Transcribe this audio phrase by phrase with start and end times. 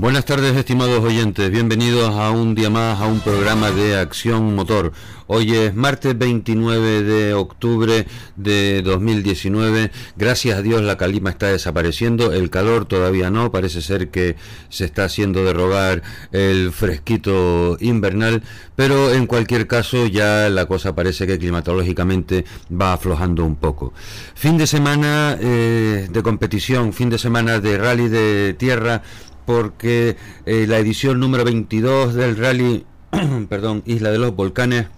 [0.00, 1.50] Buenas tardes, estimados oyentes.
[1.50, 4.92] Bienvenidos a un día más a un programa de Acción Motor.
[5.26, 8.06] Hoy es martes 29 de octubre
[8.36, 9.90] de 2019.
[10.16, 12.32] Gracias a Dios la calima está desapareciendo.
[12.32, 13.50] El calor todavía no.
[13.50, 14.36] Parece ser que
[14.68, 18.44] se está haciendo derrogar el fresquito invernal.
[18.76, 23.92] Pero en cualquier caso ya la cosa parece que climatológicamente va aflojando un poco.
[24.36, 29.02] Fin de semana eh, de competición, fin de semana de rally de tierra
[29.48, 32.84] porque eh, la edición número 22 del rally,
[33.48, 34.88] perdón, Isla de los Volcanes,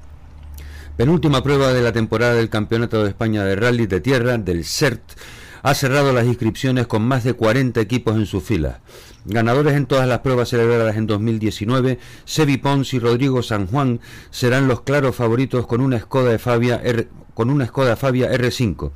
[0.96, 5.02] penúltima prueba de la temporada del Campeonato de España de Rally de Tierra, del CERT,
[5.62, 8.78] ha cerrado las inscripciones con más de 40 equipos en sus filas.
[9.24, 14.01] Ganadores en todas las pruebas celebradas en 2019, Sebi Pons y Rodrigo San Juan
[14.32, 16.82] serán los claros favoritos con una Skoda Fabia
[17.34, 18.90] con una Skoda Fabia R5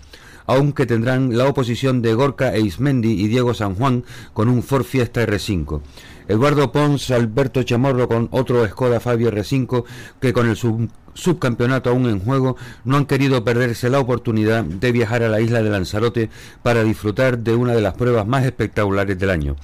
[0.46, 5.24] aunque tendrán la oposición de Gorka Eismendi y Diego San Juan con un Ford Fiesta
[5.24, 5.80] R5.
[6.28, 9.84] Eduardo Pons, Alberto Chamorro con otro Skoda Fabio R5
[10.20, 15.22] que con el subcampeonato aún en juego no han querido perderse la oportunidad de viajar
[15.22, 16.30] a la isla de Lanzarote
[16.62, 19.56] para disfrutar de una de las pruebas más espectaculares del año.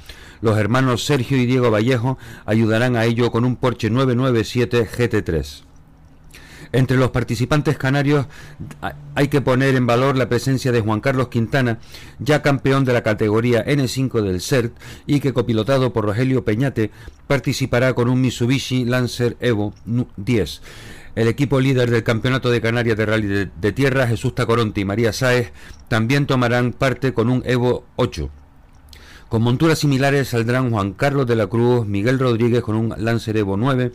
[0.43, 5.70] Los hermanos Sergio y Diego Vallejo ayudarán a ello con un Porsche 997 GT3.
[6.73, 8.27] Entre los participantes canarios
[9.17, 11.79] hay que poner en valor la presencia de Juan Carlos Quintana,
[12.21, 16.93] ya campeón de la categoría N5 del CERT y que copilotado por Rogelio Peñate
[17.27, 19.75] participará con un Mitsubishi Lancer Evo
[20.17, 20.63] 10.
[21.17, 25.13] El equipo líder del Campeonato de Canarias de Rally de, Tierra, Jesús Tacoronte y María
[25.13, 25.53] Sáez,
[25.89, 28.31] también tomarán parte con un Evo 8.
[29.29, 33.57] Con monturas similares saldrán Juan Carlos de la Cruz, Miguel Rodríguez con un Lancer Evo
[33.57, 33.93] 9,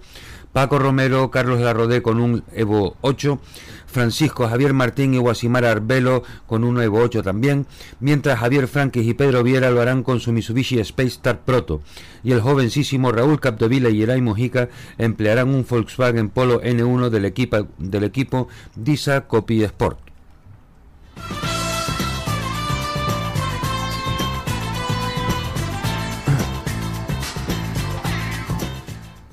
[0.56, 3.42] Paco Romero, Carlos Larrodé con un Evo 8,
[3.88, 7.66] Francisco Javier Martín y Guasimar Arbelo con un Evo 8 también,
[8.00, 11.82] mientras Javier Franquis y Pedro Viera lo harán con su Mitsubishi Space Star Proto,
[12.24, 17.68] y el jovencísimo Raúl Capdevila y Eray Mojica emplearán un Volkswagen Polo N1 del equipo,
[17.78, 20.00] del equipo Disa Copy Sport.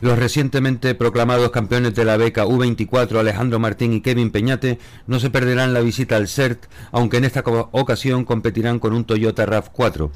[0.03, 5.31] Los recientemente proclamados campeones de la beca U24, Alejandro Martín y Kevin Peñate, no se
[5.31, 10.11] perderán la visita al CERT, aunque en esta ocasión competirán con un Toyota RAV4.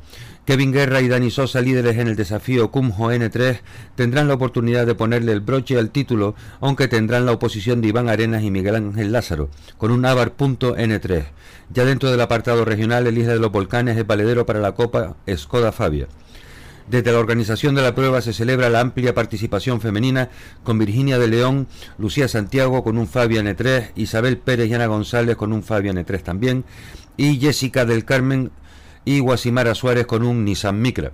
[0.45, 3.61] Kevin Guerra y Dani Sosa, líderes en el desafío Cumjo N3,
[3.95, 8.09] tendrán la oportunidad de ponerle el broche al título, aunque tendrán la oposición de Iván
[8.09, 11.27] Arenas y Miguel Ángel Lázaro, con un Avar.N3.
[11.73, 15.15] Ya dentro del apartado regional, el Isla de los Volcanes es valedero para la Copa
[15.33, 16.09] Skoda Fabia.
[16.89, 20.31] Desde la organización de la prueba se celebra la amplia participación femenina
[20.63, 21.67] con Virginia de León,
[21.99, 26.23] Lucía Santiago con un Fabia N3, Isabel Pérez y Ana González con un Fabia N3
[26.23, 26.65] también,
[27.17, 28.53] y Jessica del Carmen
[29.05, 31.13] y Guasimara Suárez con un Nissan Micra.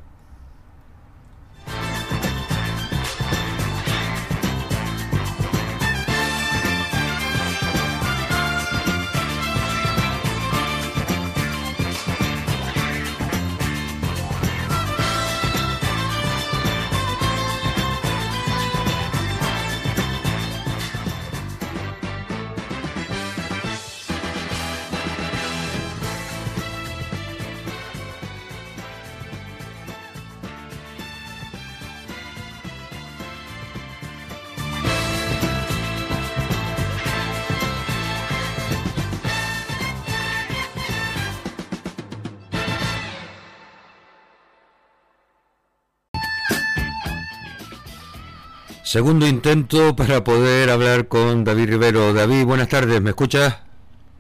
[48.92, 52.12] Segundo intento para poder hablar con David Rivero.
[52.12, 53.56] David, buenas tardes, ¿me escuchas?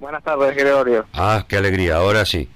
[0.00, 1.04] Buenas tardes, Gregorio.
[1.12, 2.48] Ah, qué alegría, ahora sí.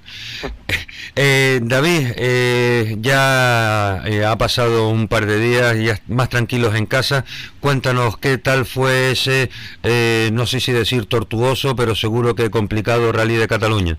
[1.15, 6.87] eh, David, eh, ya eh, ha pasado un par de días, ya más tranquilos en
[6.87, 7.27] casa.
[7.61, 9.51] Cuéntanos qué tal fue ese,
[9.83, 13.99] eh, no sé si decir tortuoso, pero seguro que complicado rally de Cataluña.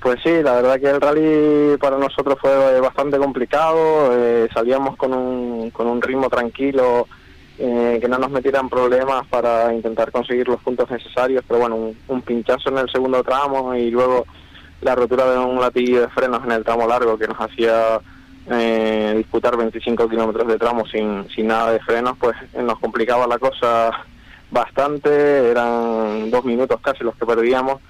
[0.00, 5.12] Pues sí, la verdad que el rally para nosotros fue bastante complicado, eh, salíamos con
[5.12, 7.06] un, con un ritmo tranquilo,
[7.58, 12.22] eh, que no nos metieran problemas para intentar conseguir los puntos necesarios, pero bueno, un,
[12.22, 14.24] pinchazo en el segundo tramo y luego
[14.80, 18.00] la rotura de un latillo de frenos en el tramo largo que nos hacía
[18.50, 23.38] eh, disputar 25 kilómetros de tramo sin, sin nada de frenos, pues nos complicaba la
[23.38, 23.90] cosa
[24.50, 27.82] bastante, eran dos minutos casi los que perdíamos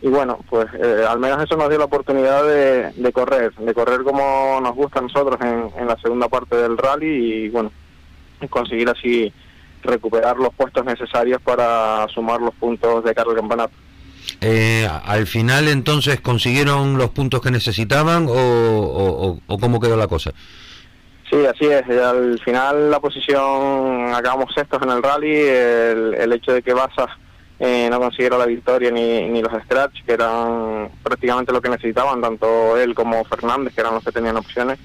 [0.00, 3.74] y bueno, pues eh, al menos eso nos dio la oportunidad de, de, correr, de
[3.74, 7.72] correr como nos gusta a nosotros en, en la segunda parte del rally y bueno,
[8.48, 9.32] conseguir así
[9.82, 13.74] recuperar los puestos necesarios para sumar los puntos de cara al campeonato.
[14.40, 20.06] Eh, al final entonces consiguieron los puntos que necesitaban o, o, o, cómo quedó la
[20.06, 20.32] cosa?
[21.30, 21.88] Sí, así es.
[21.98, 27.10] Al final la posición, acabamos sextos en el rally, el, hecho de que Basas
[27.60, 32.20] eh, no consiguiera la victoria ni, ni los scratch, que eran prácticamente lo que necesitaban,
[32.20, 34.78] tanto él como Fernández, que eran los que tenían opciones,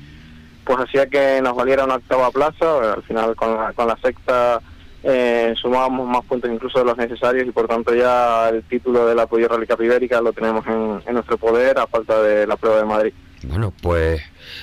[0.64, 2.94] pues hacía que nos valiera una octava plaza.
[2.94, 4.62] Al final con la, con la sexta
[5.04, 9.20] eh, sumábamos más puntos incluso de los necesarios y por tanto ya el título del
[9.20, 12.86] apoyo Rally Capibérica lo tenemos en, en nuestro poder a falta de la prueba de
[12.86, 13.14] Madrid.
[13.44, 14.22] Bueno, pues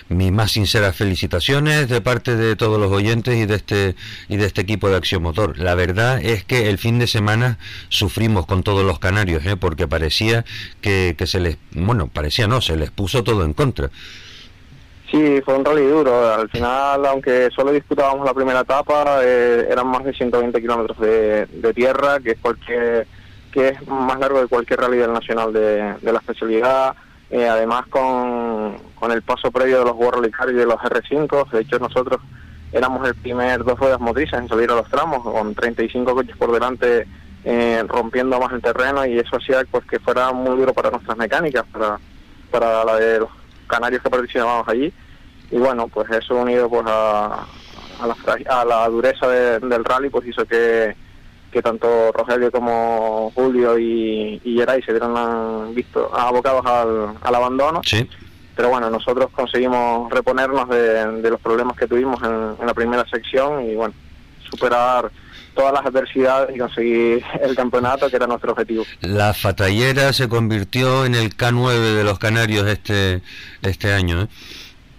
[0.09, 3.95] mis más sinceras felicitaciones de parte de todos los oyentes y de este
[4.29, 5.59] y de este equipo de Acción Motor.
[5.59, 7.59] La verdad es que el fin de semana
[7.91, 9.57] sufrimos con todos los canarios, ¿eh?
[9.57, 10.45] porque parecía
[10.81, 13.91] que, que se les, bueno, parecía no, se les puso todo en contra.
[15.11, 16.33] Sí, fue un rally duro.
[16.33, 21.73] Al final, aunque solo disputábamos la primera etapa, eh, eran más de 120 kilómetros de,
[21.75, 23.07] tierra, que es, cualquier,
[23.53, 26.95] que es más largo de cualquier rally del nacional de, de la especialidad
[27.31, 31.51] eh, además con, con, el paso previo de los World Car y de los R5,
[31.51, 32.21] de hecho nosotros
[32.73, 36.53] éramos el primer dos ruedas motrices en salir a los tramos, con 35 coches por
[36.53, 37.07] delante
[37.45, 41.17] eh, rompiendo más el terreno y eso hacía pues que fuera muy duro para nuestras
[41.17, 41.99] mecánicas, para,
[42.51, 43.31] para la de los
[43.67, 44.93] canarios que participábamos allí.
[45.51, 47.47] Y bueno, pues eso unido pues a,
[48.01, 50.95] a, la, a la dureza del rally pues hizo que
[51.51, 57.81] que tanto Rogelio como Julio y, y Geray se vieron visto abocados al, al abandono.
[57.85, 58.09] Sí.
[58.61, 63.75] Pero bueno, nosotros conseguimos reponernos de, los problemas que tuvimos en, la primera sección y
[63.75, 63.95] bueno,
[64.51, 65.11] superar
[65.55, 68.85] todas las adversidades y conseguir el campeonato, que era nuestro objetivo.
[69.01, 73.23] La Fatallera se convirtió en el K9 de los Canarios este,
[73.63, 74.23] este año.
[74.23, 74.29] ¿eh?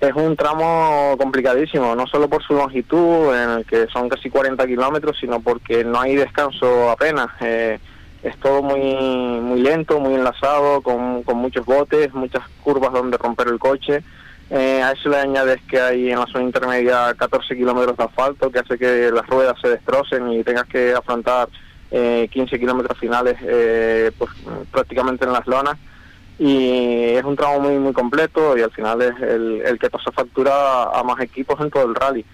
[0.01, 4.65] Es un tramo complicadísimo, no solo por su longitud, en el que son casi 40
[4.65, 7.27] kilómetros, sino porque no hay descanso apenas.
[7.39, 7.77] Eh,
[8.23, 13.47] es todo muy muy lento, muy enlazado, con, con muchos botes, muchas curvas donde romper
[13.49, 14.03] el coche.
[14.49, 18.51] Eh, a eso le añades que hay en la zona intermedia 14 kilómetros de asfalto,
[18.51, 21.47] que hace que las ruedas se destrocen y tengas que afrontar
[21.91, 24.31] eh, 15 kilómetros finales eh, pues,
[24.71, 25.77] prácticamente en las lonas
[26.41, 30.11] y es un tramo muy muy completo y al final es el, el que pasa
[30.11, 32.25] factura a más equipos en todo el rally.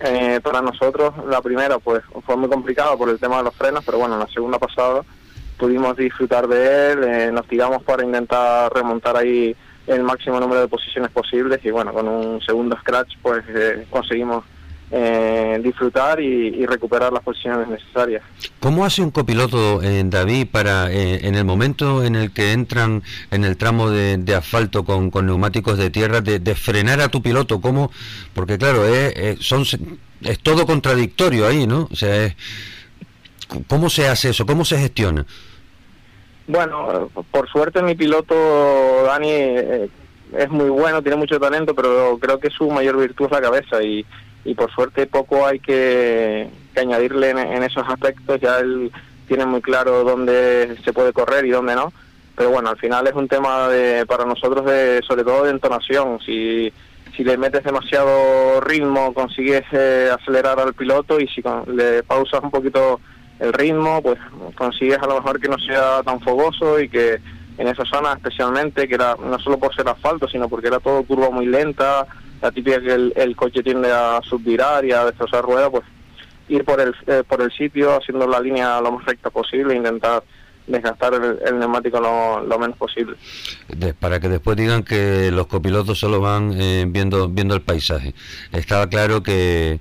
[0.00, 3.84] Eh, para nosotros la primera pues fue muy complicada por el tema de los frenos,
[3.84, 5.02] pero bueno, la segunda pasada
[5.58, 9.54] pudimos disfrutar de él, eh, nos tiramos para intentar remontar ahí
[9.86, 14.42] el máximo número de posiciones posibles y bueno, con un segundo scratch pues eh, conseguimos
[14.92, 18.24] eh, disfrutar y, recuperar las posiciones necesarias.
[18.58, 23.04] ¿Cómo hace un copiloto, eh, David, para eh, en el momento en el que entran
[23.30, 27.60] en el tramo de, asfalto con, neumáticos de tierra, de, frenar a tu piloto?
[27.60, 27.92] ¿Cómo?
[28.34, 28.82] Porque claro,
[29.38, 29.64] son,
[30.22, 31.88] es todo contradictorio ahí, ¿no?
[31.90, 32.34] O sea,
[33.68, 34.44] ¿cómo se hace eso?
[34.44, 35.24] ¿Cómo se gestiona?
[36.48, 42.50] Bueno, por suerte mi piloto, Dani, es muy bueno, tiene mucho talento, pero creo que
[42.50, 44.04] su mayor virtud es la cabeza y
[44.44, 48.90] y por suerte poco hay que, añadirle en, esos aspectos, ya él
[49.28, 51.92] tiene muy claro dónde se puede correr y dónde no,
[52.36, 56.18] pero bueno, al final es un tema de, para nosotros de, sobre todo de entonación,
[56.24, 56.72] si,
[57.14, 62.50] si le metes demasiado ritmo consigues eh, acelerar al piloto y si le pausas un
[62.50, 63.00] poquito
[63.40, 64.18] el ritmo, pues
[64.54, 67.18] consigues a lo mejor que no sea tan fogoso y que
[67.58, 71.02] en esa zona especialmente, que era no solo por ser asfalto, sino porque era todo
[71.02, 72.06] curva muy lenta,
[72.40, 75.84] la típica que el, coche tiende a subvirar y a destrozar ruedas, pues
[76.48, 80.22] ir por el, eh, por el sitio haciendo la línea lo más recta posible intentar
[80.70, 83.16] desgastar el, neumático lo, menos posible.
[83.98, 88.14] para que después digan que los copilotos solo van eh, viendo viendo el paisaje.
[88.52, 89.80] Estaba claro que,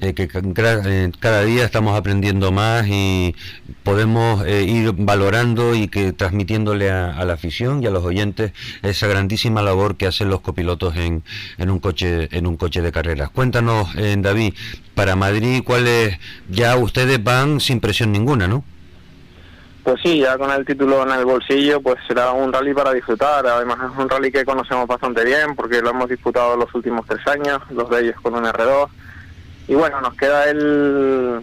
[0.00, 3.34] eh, que eh, cada día estamos aprendiendo más y
[3.82, 9.62] podemos ir valorando y que transmitiéndole a, la afición y a los oyentes esa grandísima
[9.62, 11.22] labor que hacen los copilotos en,
[11.58, 13.30] en un coche en un coche de carreras.
[13.30, 14.54] Cuéntanos, David,
[14.94, 16.18] para Madrid, ¿cuáles
[16.48, 18.64] ya ustedes van sin presión ninguna, ¿no?
[19.82, 23.46] Pues sí, ya con el título en el bolsillo, pues será un rally para disfrutar.
[23.46, 27.26] Además es un rally que conocemos bastante bien porque lo hemos disputado los últimos tres
[27.26, 28.88] años, los de ellos con un R2.
[29.68, 31.40] Y bueno, nos queda el,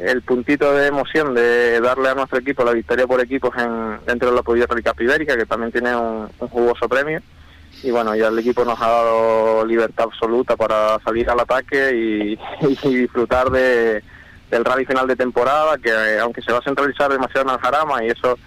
[0.00, 4.30] el puntito de emoción de darle a nuestro equipo la victoria por equipos en, dentro
[4.30, 7.20] de la Rally Ibérica, que también tiene un, jugoso premio.
[7.82, 12.38] Y bueno, ya el equipo nos ha dado libertad absoluta para salir al ataque y
[12.88, 14.02] disfrutar de
[14.50, 17.60] del rally final de temporada, que eh, aunque se va a centralizar demasiado en el
[17.60, 18.38] Jarama y eso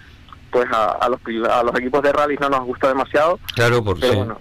[0.50, 1.18] pues a, los,
[1.50, 3.40] a los equipos de rally no nos gusta demasiado.
[3.54, 4.38] Claro, porque pero bueno,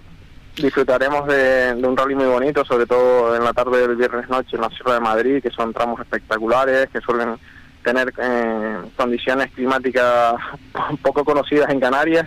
[0.55, 4.61] disfrutaremos de, un rally muy bonito, sobre todo en la tarde del viernes noche en
[4.61, 7.37] la Sierra de Madrid, que son tramos espectaculares, que suelen
[7.83, 10.35] tener eh, condiciones climáticas
[11.01, 12.25] poco conocidas en Canarias.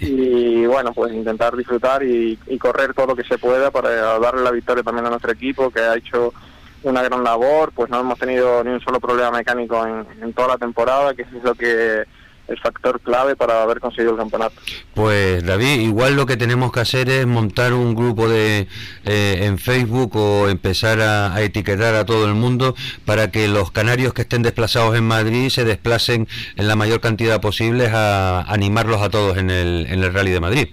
[0.00, 4.50] Y bueno pues intentar disfrutar y, correr todo lo que se pueda para darle la
[4.50, 6.32] victoria también a nuestro equipo que ha hecho
[6.84, 10.48] una gran labor pues no hemos tenido ni un solo problema mecánico en, en toda
[10.48, 12.04] la temporada que es lo que
[12.46, 14.54] el factor clave para haber conseguido el campeonato.
[14.94, 18.68] Pues David, igual lo que tenemos que hacer es montar un grupo de
[19.04, 22.74] eh, en Facebook o empezar a, etiquetar a todo el mundo
[23.04, 27.40] para que los canarios que estén desplazados en Madrid se desplacen en la mayor cantidad
[27.40, 30.68] posible a animarlos a todos en el, en el Rally de Madrid.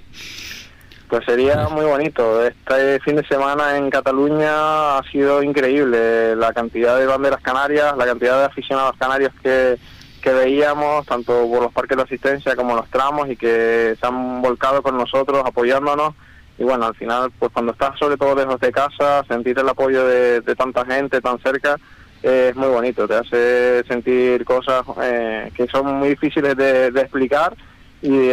[1.12, 2.42] Pues sería muy bonito.
[2.42, 6.38] Este fin de semana en Cataluña ha sido increíble.
[6.38, 9.78] La cantidad de banderas canarias, la cantidad de aficionados canarios que,
[10.22, 14.42] que veíamos, tanto por los parques de asistencia como los tramos, y que se han
[14.42, 16.14] volcado con nosotros apoyándonos.
[16.58, 20.08] Y bueno, al final, pues cuando estás sobre todo lejos de casa, sentir el apoyo
[20.08, 21.76] de, tanta gente tan cerca
[22.24, 27.54] es muy bonito, te hace sentir cosas eh, que son muy difíciles de, explicar
[28.02, 28.30] y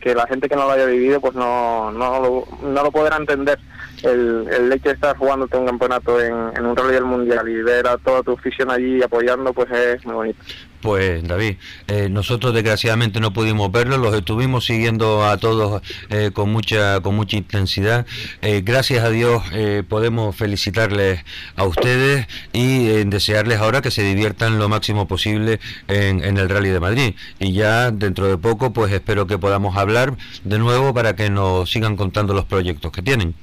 [0.00, 3.16] que la gente que no lo haya vivido pues no, no, lo, no lo podrá
[3.16, 3.58] entender
[4.02, 7.86] el, el hecho de estar jugándote un campeonato en, un rally del mundial y ver
[7.86, 10.42] a toda tu afición allí apoyando, pues es muy bonito.
[10.80, 11.56] Pues David,
[11.88, 17.16] eh, nosotros desgraciadamente no pudimos verlo, los estuvimos siguiendo a todos eh, con mucha con
[17.16, 18.06] mucha intensidad.
[18.42, 19.42] Eh, gracias a Dios
[19.88, 21.24] podemos felicitarles
[21.56, 26.70] a ustedes y desearles ahora que se diviertan lo máximo posible en, en el Rally
[26.70, 27.14] de Madrid.
[27.38, 31.70] Y ya dentro de poco, pues espero que podamos hablar de nuevo para que nos
[31.70, 33.34] sigan contando los proyectos que tienen.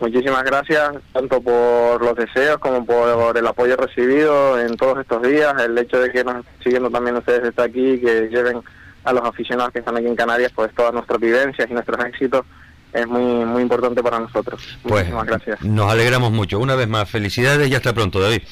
[0.00, 5.54] Muchísimas gracias, tanto por los deseos como por el apoyo recibido en todos estos días,
[5.62, 8.62] el hecho de que nos siguiendo también ustedes desde aquí, que lleven
[9.04, 12.44] a los aficionados que están aquí en Canarias pues todas nuestras vivencias y nuestros éxitos
[12.92, 14.60] es muy muy importante para nosotros.
[14.82, 15.62] Pues, Muchísimas gracias.
[15.62, 16.58] Nos alegramos mucho.
[16.58, 18.42] Una vez más, felicidades y hasta pronto, David.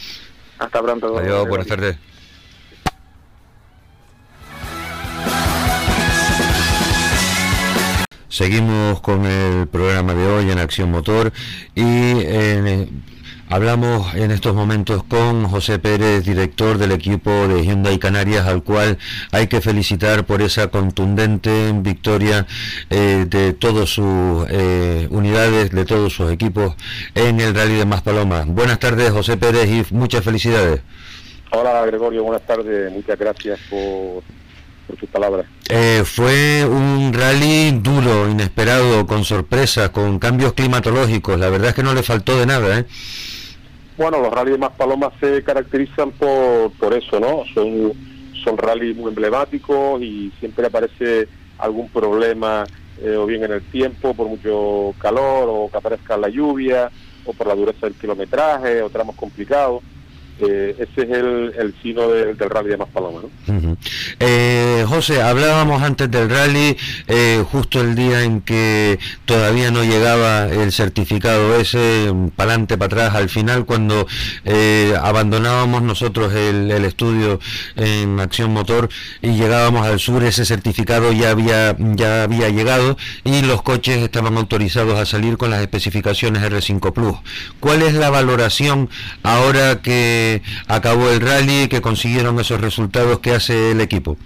[0.59, 1.19] Hasta pronto.
[1.19, 1.97] Adiós, buenas tardes.
[8.35, 11.33] Seguimos con el programa de hoy en Acción Motor
[11.77, 12.89] y eh,
[13.49, 18.99] hablamos en estos momentos con José Pérez, director del equipo de Hyundai Canarias, al cual
[19.31, 22.45] hay que felicitar por esa contundente victoria
[22.91, 26.75] eh, de todas sus eh, unidades, de todos sus equipos
[27.15, 28.49] en el Rally de Maspalomas.
[28.49, 30.81] Buenas tardes, José Pérez, y muchas felicidades.
[31.53, 32.91] Hola, Gregorio, buenas tardes.
[32.91, 34.25] Muchas gracias por
[34.87, 35.47] por sus palabras.
[35.69, 41.39] Eh, fue un rally duro, inesperado, con sorpresas, con cambios climatológicos.
[41.39, 42.79] La verdad es que no le faltó de nada.
[42.79, 42.85] ¿eh?
[43.97, 47.45] Bueno, los rallies más palomas se caracterizan por, por eso, ¿no?
[47.55, 47.93] Son,
[48.43, 52.65] son rallies muy emblemáticos y siempre aparece algún problema,
[53.01, 56.91] eh, o bien en el tiempo, por mucho calor, o que aparezca la lluvia,
[57.25, 59.83] o por la dureza del kilometraje, o tramos complicados.
[60.41, 63.21] Eh, ese es el, el sino del rally de Maspaloma.
[63.47, 63.77] ¿no?
[64.19, 66.77] eh, José, hablábamos antes del rally,
[67.07, 72.87] eh, justo el día en que todavía no llegaba el certificado ese, para adelante, para
[72.87, 74.09] atrás, al final cuando
[74.45, 77.39] eh, abandonábamos nosotros el, el, estudio
[77.77, 78.89] en Acción Motor
[79.23, 84.37] y llegábamos al sur, ese certificado ya había, ya había llegado y los coches estaban
[84.37, 87.17] autorizados a salir con las especificaciones R5 Plus.
[87.61, 88.91] ¿Cuál es la valoración
[89.23, 90.24] ahora que
[90.69, 94.17] acabó el rally, que consiguieron esos resultados que hace el equipo?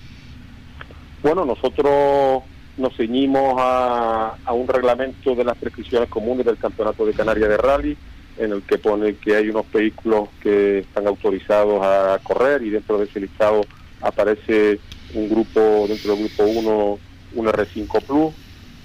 [1.23, 2.43] Bueno, nosotros
[2.77, 7.97] nos ceñimos a, un reglamento de las prescripciones comunes del Campeonato de Canarias de Rally,
[8.39, 12.99] en el que pone que hay unos vehículos que están autorizados a correr y dentro
[12.99, 13.63] de ese listado
[14.01, 14.79] aparece
[15.15, 16.99] un grupo, dentro del grupo 1,
[17.35, 18.35] un R5 Plus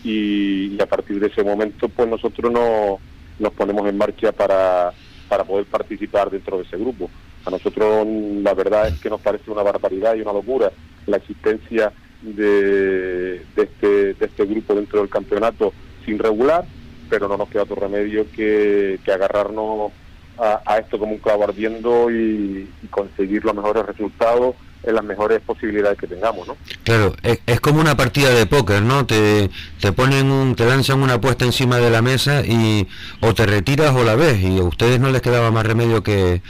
[0.04, 2.98] y, a partir de ese momento pues nosotros no,
[3.40, 4.92] nos ponemos en marcha para
[5.34, 7.10] para poder participar dentro de ese grupo.
[7.44, 8.06] A nosotros
[8.44, 10.72] la verdad es que nos parece una barbaridad y una locura
[11.08, 15.74] la existencia de, este, este grupo dentro del campeonato
[16.06, 16.66] sin regular,
[17.10, 19.92] pero no nos queda otro remedio que, agarrarnos
[20.38, 25.98] a, esto como un clavo ardiendo y, conseguir los mejores resultados en las mejores posibilidades
[25.98, 26.58] que tengamos, ¿no?
[26.84, 29.06] Claro, es, como una partida de póker, ¿no?
[29.06, 29.50] Te,
[29.80, 32.88] te ponen un, te lanzan una apuesta encima de la mesa y
[33.22, 36.42] o te retiras o la ves y a ustedes no les quedaba más remedio que,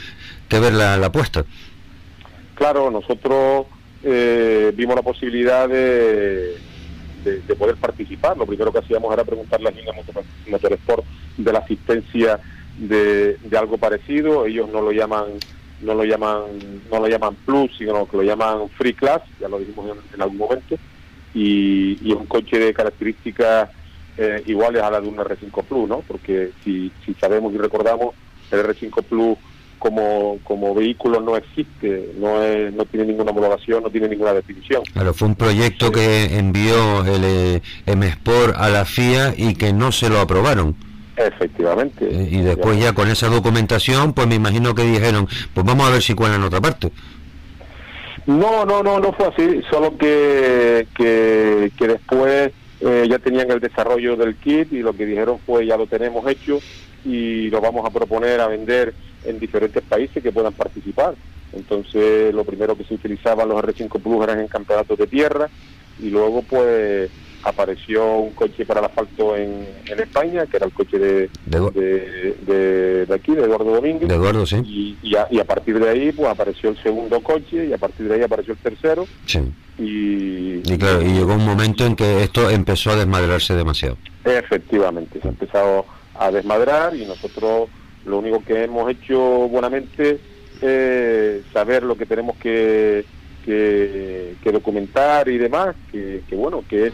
[0.50, 1.46] que ver la, apuesta.
[2.56, 3.68] Claro, nosotros
[4.04, 6.58] eh, vimos la posibilidad de,
[7.24, 8.38] de, poder participar.
[8.38, 9.94] Lo primero que hacíamos era preguntarle a Liga
[10.48, 11.06] Motorsport
[11.38, 12.40] de la asistencia
[12.78, 14.46] de, de algo parecido.
[14.46, 15.26] Ellos no lo llaman
[15.84, 16.44] no lo llaman
[16.92, 20.38] no lo llaman plus sino que lo llaman free class ya lo dijimos en, algún
[20.38, 20.76] momento
[21.34, 23.70] y, y, un coche de características
[24.18, 28.16] eh, iguales a la de un R5 Plus no porque si, si sabemos y recordamos
[28.52, 29.38] el R5 Plus
[29.84, 34.82] como, como vehículo no existe, no, es, no tiene ninguna homologación, no tiene ninguna definición.
[34.94, 39.92] Claro, fue un proyecto que envió el eh, M-Sport a la FIA y que no
[39.92, 40.78] se lo aprobaron.
[41.16, 42.06] Efectivamente.
[42.06, 45.92] Eh, y después ya con esa documentación, pues me imagino que dijeron, pues vamos a
[45.92, 46.92] ver si cuela en otra parte.
[48.26, 53.60] No, no, no, no fue así, solo que, que, que después eh, ya tenían el
[53.60, 56.60] desarrollo del kit y lo que dijeron fue ya lo tenemos hecho
[57.06, 58.94] y lo vamos a proponer a vender
[59.26, 61.16] en diferentes países que puedan participar.
[61.54, 65.50] Entonces lo primero que se utilizaban los R5 Plus eran en campeonatos de tierra
[66.00, 67.10] y luego pues
[67.44, 73.06] apareció un coche para el asfalto en, en España, que era el coche de, de,
[73.06, 74.08] de, aquí, de Eduardo Domínguez.
[74.08, 74.98] De Eduardo, sí.
[75.02, 78.08] Y, a, y, a, partir de ahí, pues apareció el segundo coche y a partir
[78.08, 79.06] de ahí apareció el tercero.
[79.26, 79.40] Sí.
[79.78, 83.98] Y, y claro, y llegó un momento en que esto empezó a desmadrarse demasiado.
[84.24, 85.86] Efectivamente, se ha empezado
[86.16, 87.70] a desmadrar y nosotros
[88.06, 89.18] lo único que hemos hecho
[89.50, 90.20] buenamente
[90.62, 93.06] es saber lo que tenemos que,
[93.44, 96.94] que, que documentar y demás, que, que bueno, que es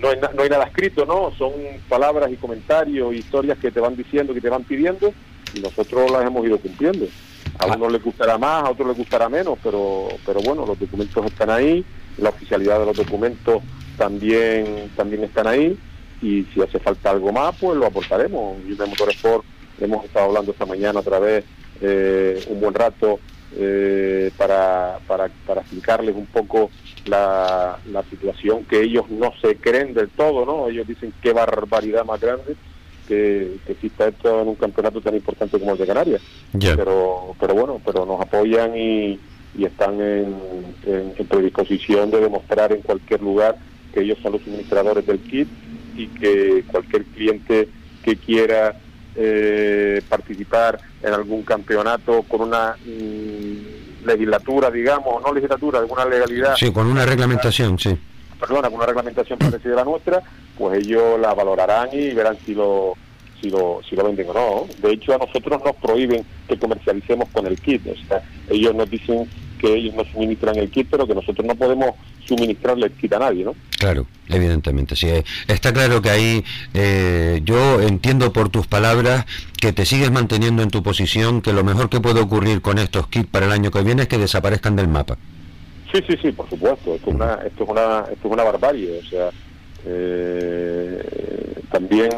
[0.00, 1.32] no hay, no hay nada escrito, ¿no?
[1.36, 1.52] Son
[1.88, 5.12] palabras y comentarios, historias que te van diciendo, que te van pidiendo,
[5.54, 7.06] y nosotros las hemos ido cumpliendo.
[7.58, 7.74] A ah.
[7.76, 11.50] uno le gustará más, a otro le gustará menos, pero, pero bueno, los documentos están
[11.50, 11.84] ahí,
[12.18, 13.62] la oficialidad de los documentos
[13.96, 15.78] también, también están ahí,
[16.22, 18.58] y si hace falta algo más, pues lo aportaremos.
[18.66, 19.44] Y de Motorsport
[19.80, 21.44] hemos estado hablando esta mañana otra vez
[21.80, 23.18] eh, un buen rato
[23.56, 26.70] eh, para, para, para explicarles un poco
[27.10, 30.68] la, la situación que ellos no se creen del todo, ¿no?
[30.68, 32.56] Ellos dicen qué barbaridad más grande
[33.06, 36.22] que, que exista esto en un campeonato tan importante como el de Canarias.
[36.52, 39.18] Pero, pero bueno, pero nos apoyan y,
[39.56, 40.34] y están en,
[40.86, 43.56] en, predisposición de demostrar en cualquier lugar
[43.92, 45.48] que ellos son los suministradores del kit
[45.96, 47.68] y que cualquier cliente
[48.04, 48.76] que quiera
[49.16, 56.54] eh, participar en algún campeonato con una mm, legislatura, digamos, no legislatura, alguna legalidad.
[56.56, 57.96] Sí, con una reglamentación, sí.
[58.38, 60.22] Perdona, con una reglamentación parecida a la nuestra,
[60.56, 62.94] pues ellos la valorarán y verán si lo
[63.40, 64.66] si lo, si lo venden o no.
[64.82, 67.86] De hecho, a nosotros nos prohíben que comercialicemos con el kit.
[67.86, 71.54] O sea, ellos nos dicen que ellos nos suministran el kit, pero que nosotros no
[71.54, 71.94] podemos
[72.26, 73.54] suministrarle el kit a nadie, ¿no?
[73.80, 74.94] Claro, evidentemente.
[74.94, 79.24] Sí, eh, está claro que ahí eh, yo entiendo por tus palabras
[79.58, 83.08] que te sigues manteniendo en tu posición, que lo mejor que puede ocurrir con estos
[83.08, 85.16] kits para el año que viene es que desaparezcan del mapa.
[85.90, 86.94] Sí, sí, sí, por supuesto.
[86.94, 88.98] Esto es una, esto es una, esto es una barbarie.
[88.98, 89.30] O sea,
[89.86, 91.02] eh,
[91.72, 92.10] también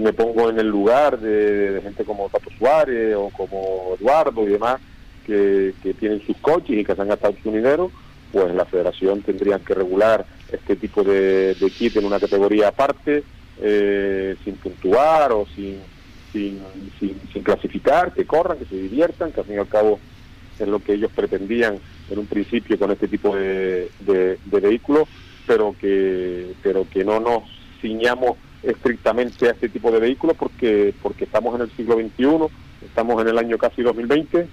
[0.00, 4.46] me pongo en el lugar de, de, gente como Tato Suárez o como Eduardo y
[4.46, 4.80] demás
[5.24, 7.92] que, tienen sus coches y que se han gastado su dinero,
[8.32, 13.22] pues la federación tendría que regular este tipo de, de kit en una categoría aparte,
[13.60, 15.78] eh, sin puntuar o sin,
[16.32, 16.60] sin,
[16.98, 19.98] sin, clasificar, que corran, que se diviertan, que al fin y al cabo
[20.58, 21.78] es lo que ellos pretendían
[22.10, 25.08] en un principio con este tipo de, de, de vehículos,
[25.46, 27.42] pero que, pero que no nos
[27.80, 32.54] ciñamos estrictamente a este tipo de vehículos porque, porque estamos en el siglo XXI,
[32.86, 34.48] estamos en el año casi 2020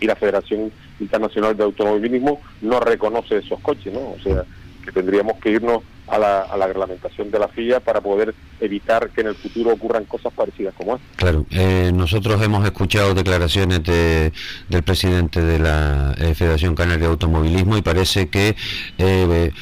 [0.00, 4.00] y la Federación Internacional de Automovilismo no reconoce esos coches, ¿no?
[4.00, 4.44] O sea,
[4.84, 9.10] que tendríamos que irnos a la, a la reglamentación de la FIA para poder evitar
[9.10, 11.06] que en el futuro ocurran cosas parecidas como esta.
[11.16, 14.32] Claro, eh, nosotros hemos escuchado declaraciones de,
[14.68, 18.56] del presidente de la eh, Federación Canaria de Automovilismo y parece que
[18.98, 19.52] eh,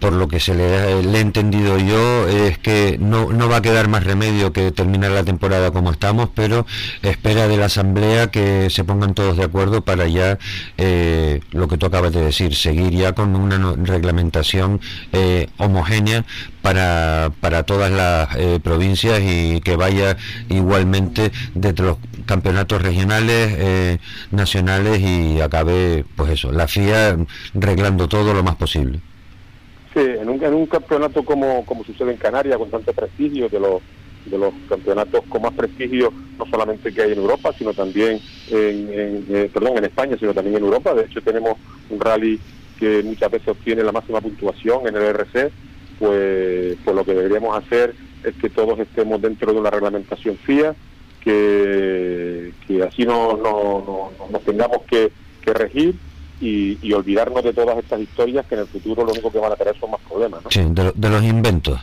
[0.00, 3.88] por lo que se le, he entendido yo, es que no, no va a quedar
[3.88, 6.66] más remedio que terminar la temporada como estamos, pero
[7.02, 10.38] espera de la Asamblea que se pongan todos de acuerdo para ya,
[10.78, 14.80] eh, lo que tú acabas de decir, seguir ya con una reglamentación
[15.12, 16.24] eh, homogénea
[16.62, 20.16] para, para todas las eh, provincias y que vaya
[20.48, 23.98] igualmente desde los campeonatos regionales,
[24.30, 27.16] nacionales y acabe, pues eso, la FIA
[27.54, 29.00] reglando todo lo más posible.
[29.94, 33.80] En un, en un campeonato como, como sucede en Canarias, con tanto prestigio, de los,
[34.26, 39.24] de los campeonatos con más prestigio, no solamente que hay en Europa, sino también en,
[39.28, 40.94] eh, perdón, en España, sino también en Europa.
[40.94, 41.54] De hecho, tenemos
[41.90, 42.40] un rally
[42.78, 45.52] que muchas veces obtiene la máxima puntuación en el RC,
[45.98, 50.74] pues, pues lo que deberíamos hacer es que todos estemos dentro de una reglamentación FIA,
[51.20, 55.12] que, que así no, no, no nos tengamos que
[55.52, 55.94] regir
[56.44, 59.56] y, olvidarnos de todas estas historias que en el futuro lo único que van a
[59.56, 60.44] traer son más problemas.
[60.44, 60.50] ¿no?
[60.50, 61.80] Sí, de, los inventos.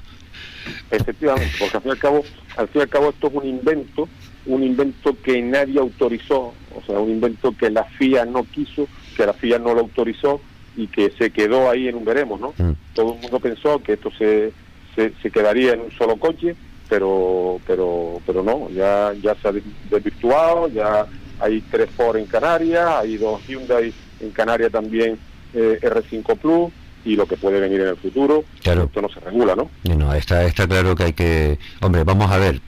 [0.92, 2.24] Efectivamente, porque al fin y al cabo,
[2.58, 4.08] al fin y al cabo esto es un invento,
[4.46, 9.26] un invento que nadie autorizó, o sea, un invento que la FIA no quiso, que
[9.26, 10.40] la FIA no lo autorizó
[10.76, 12.54] y que se quedó ahí en un veremos, ¿no?
[12.58, 12.74] Mm.
[12.94, 14.54] Todo el mundo pensó que esto se,
[14.96, 16.56] se, se, quedaría en un solo coche,
[16.88, 19.54] pero pero pero no, ya ya se ha
[19.90, 21.08] desvirtuado, ya
[21.40, 25.18] hay tres Ford en Canarias, hay dos Hyundai en Canarias también
[25.54, 26.72] eh, R5 Plus,
[27.04, 28.44] y lo que puede venir en el futuro.
[28.62, 28.84] Claro.
[28.84, 29.70] Esto no se regula, ¿no?
[29.96, 31.60] No, está, está claro que hay que...
[31.82, 32.62] Hombre, vamos a ver.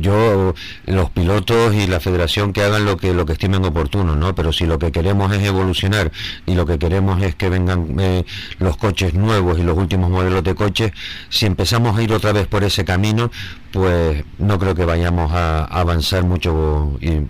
[0.00, 0.54] yo,
[0.86, 4.34] los pilotos y la federación que hagan lo que, lo que estimen oportuno, ¿no?
[4.34, 6.10] Pero si lo que queremos es evolucionar
[6.46, 8.24] y lo que queremos es que vengan eh,
[8.58, 10.92] los coches nuevos y los últimos modelos de coches,
[11.28, 13.30] si empezamos a ir otra vez por ese camino,
[13.72, 17.20] pues no creo que vayamos a, avanzar mucho y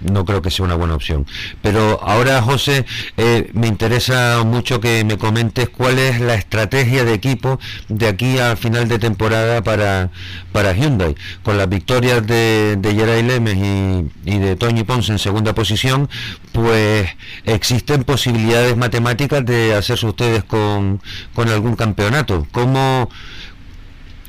[0.00, 1.26] no creo que sea una buena opción.
[1.62, 2.84] Pero ahora, José,
[3.16, 7.58] eh, me interesa mucho que me comentes cuál es la estrategia de equipo
[7.88, 10.10] de aquí al final de temporada para,
[10.52, 11.14] para Hyundai.
[11.42, 16.08] Con las victorias de, de Geray Lemes y, y de Tony Ponce en segunda posición,
[16.52, 17.08] pues
[17.44, 21.00] existen posibilidades matemáticas de hacerse ustedes con,
[21.34, 22.46] con algún campeonato.
[22.52, 23.10] ¿Cómo,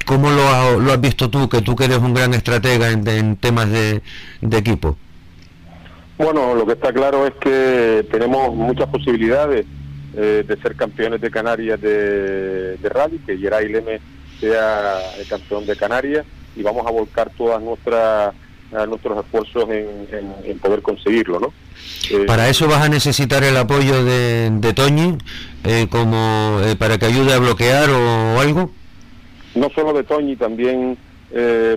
[0.05, 4.01] cómo lo, has visto tú, que tú que eres un gran estratega en, temas de
[4.51, 4.97] equipo?
[6.21, 9.65] Bueno, lo que está claro es que tenemos muchas posibilidades
[10.15, 13.99] eh, de ser campeones de Canarias de, rally, que Geray Leme
[14.39, 16.23] sea el campeón de Canarias
[16.55, 18.35] y vamos a volcar todas nuestras
[18.87, 21.53] nuestros esfuerzos en, poder conseguirlo, ¿no?
[22.09, 25.17] Eh, para eso vas a necesitar el apoyo de, de Toñi,
[25.65, 28.71] eh, como para que ayude a bloquear o, algo.
[29.55, 30.97] No solo de Toñi, también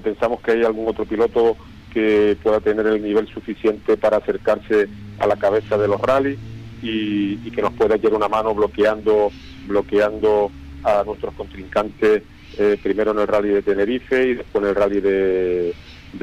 [0.04, 1.56] pensamos que hay algún otro piloto
[1.94, 4.88] que pueda tener el nivel suficiente para acercarse
[5.20, 6.38] a la cabeza de los rallies
[6.82, 9.30] y, que nos pueda echar una mano bloqueando,
[9.68, 10.50] bloqueando
[10.82, 12.22] a nuestros contrincantes
[12.58, 15.74] eh, primero en el rally de Tenerife y después en el rally de,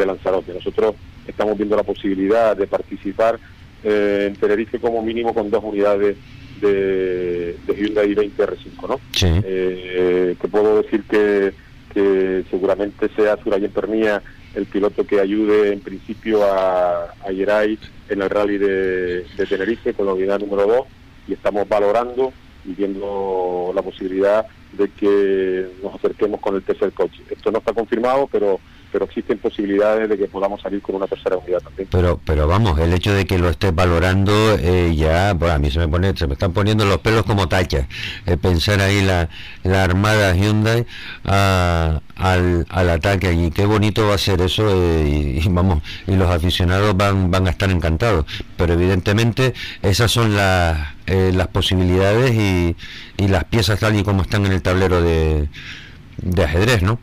[0.06, 0.54] Lanzarote.
[0.54, 3.40] Nosotros estamos viendo la posibilidad de participar
[3.84, 6.18] eh, en Tenerife como mínimo con dos unidades
[6.60, 9.00] de, Hyundai 20 R5, ¿no?
[9.24, 11.54] Eh, que puedo decir que,
[11.94, 14.22] que seguramente sea Surayen Pernía
[14.56, 17.78] el piloto que ayude en principio a, a Yeray
[18.10, 20.88] en el rally de, Tenerife con la unidad número 2
[21.30, 22.34] y estamos valorando
[22.66, 27.24] y viendo la posibilidad de que nos acerquemos con el tercer coche.
[27.30, 28.60] Esto no está confirmado, pero
[28.92, 31.88] pero existen posibilidades de que podamos salir con una tercera unidad también.
[31.92, 35.72] Pero, pero vamos, el hecho de que lo estés valorando eh, ya, bueno, a mí
[35.72, 37.88] se me pone, se me están poniendo los pelos como tachas.
[38.26, 39.30] Eh, pensar ahí la,
[39.64, 40.86] la armada Hyundai
[41.24, 46.30] al, al ataque allí, qué bonito va a ser eso eh, y, vamos, y los
[46.30, 48.26] aficionados van, van a estar encantados.
[48.58, 50.78] Pero evidentemente esas son las,
[51.08, 52.76] las posibilidades y,
[53.18, 55.48] y las piezas tal y como están en el tablero de,
[56.18, 57.00] de ajedrez, ¿no?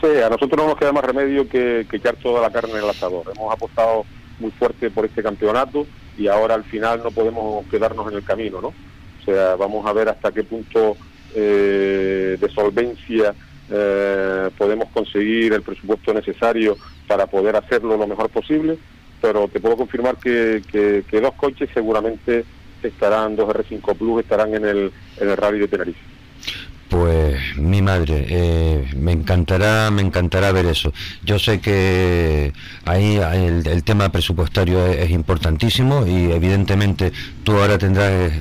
[0.00, 2.90] Sí, a nosotros no nos queda más remedio que, echar toda la carne en el
[2.90, 3.32] asador.
[3.34, 4.04] Hemos apostado
[4.38, 5.86] muy fuerte por este campeonato
[6.18, 8.68] y ahora al final no podemos quedarnos en el camino, ¿no?
[8.68, 10.96] O sea, vamos a ver hasta qué punto
[11.34, 13.34] eh, de solvencia
[13.70, 16.76] eh, podemos conseguir el presupuesto necesario
[17.08, 18.78] para poder hacerlo lo mejor posible,
[19.20, 22.44] pero te puedo confirmar que, que dos coches seguramente
[22.82, 26.15] estarán, dos R5 Plus estarán en el, en el rally de Tenerife.
[26.88, 30.92] Pues mi madre, eh, me encantará, me encantará ver eso.
[31.24, 32.52] Yo sé que
[32.84, 38.32] ahí el, tema presupuestario es, importantísimo y evidentemente tú ahora tendrás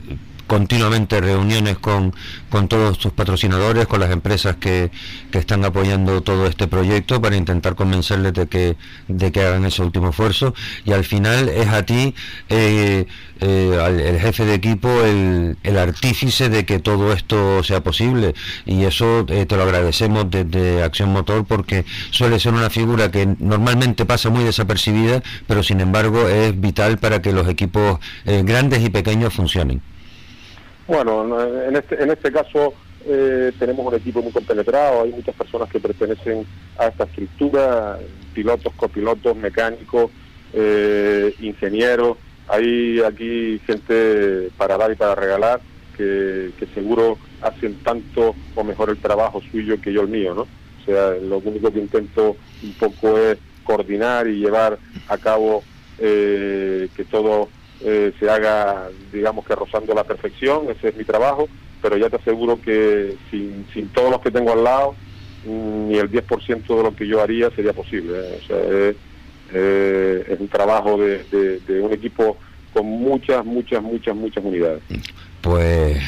[0.47, 2.13] continuamente reuniones con,
[2.49, 4.91] con todos tus patrocinadores, con las empresas que,
[5.31, 8.77] que, están apoyando todo este proyecto para intentar convencerles de que,
[9.07, 10.53] de que hagan ese último esfuerzo
[10.85, 12.13] y al final es a ti
[12.49, 13.05] eh,
[13.41, 18.33] eh, el jefe de equipo el, el, artífice de que todo esto sea posible
[18.65, 23.27] y eso eh, te lo agradecemos desde Acción Motor porque suele ser una figura que
[23.39, 28.89] normalmente pasa muy desapercibida pero sin embargo es vital para que los equipos grandes y
[28.89, 29.81] pequeños funcionen.
[30.87, 32.73] Bueno, en este, en este caso
[33.07, 36.45] eh, tenemos un equipo muy compenetrado, hay muchas personas que pertenecen
[36.77, 37.97] a esta estructura,
[38.33, 40.11] pilotos, copilotos, mecánicos,
[40.53, 42.17] eh, ingenieros,
[42.47, 45.59] hay aquí gente para dar y para regalar
[45.97, 50.41] que, seguro hacen tanto o mejor el trabajo suyo que yo el mío, ¿no?
[50.41, 55.63] O sea, lo único que intento un poco es coordinar y llevar a cabo
[55.97, 57.49] eh, que todo
[57.81, 61.47] eh, se haga, digamos que rozando la perfección, ese es mi trabajo,
[61.81, 64.95] pero ya te aseguro que sin, sin todos los que tengo al lado,
[65.45, 68.17] ni el 10% de lo que yo haría sería posible.
[68.17, 68.39] ¿eh?
[68.41, 68.57] O sea,
[69.53, 72.37] eh, es, un trabajo de, de un equipo
[72.73, 74.81] con muchas, muchas, muchas, muchas unidades.
[75.41, 76.01] Pues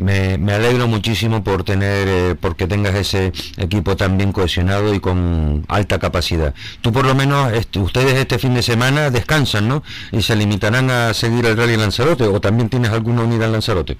[0.00, 5.00] me, me alegro muchísimo por tener, eh, porque tengas ese equipo tan bien cohesionado y
[5.00, 6.54] con alta capacidad.
[6.80, 9.82] Tú por lo menos, este, ustedes este fin de semana descansan, ¿no?
[10.12, 13.96] Y se limitarán a seguir el Rally Lanzarote, o también tienes alguna unidad en Lanzarote.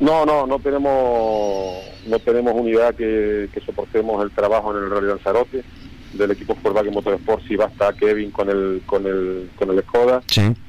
[0.00, 5.64] No, no, no tenemos, no tenemos unidad que, soportemos el trabajo en el Rally Lanzarote.
[6.12, 9.82] del equipo Volkswagen Motorsport si va a estar Kevin con el con el con el
[9.82, 10.22] Skoda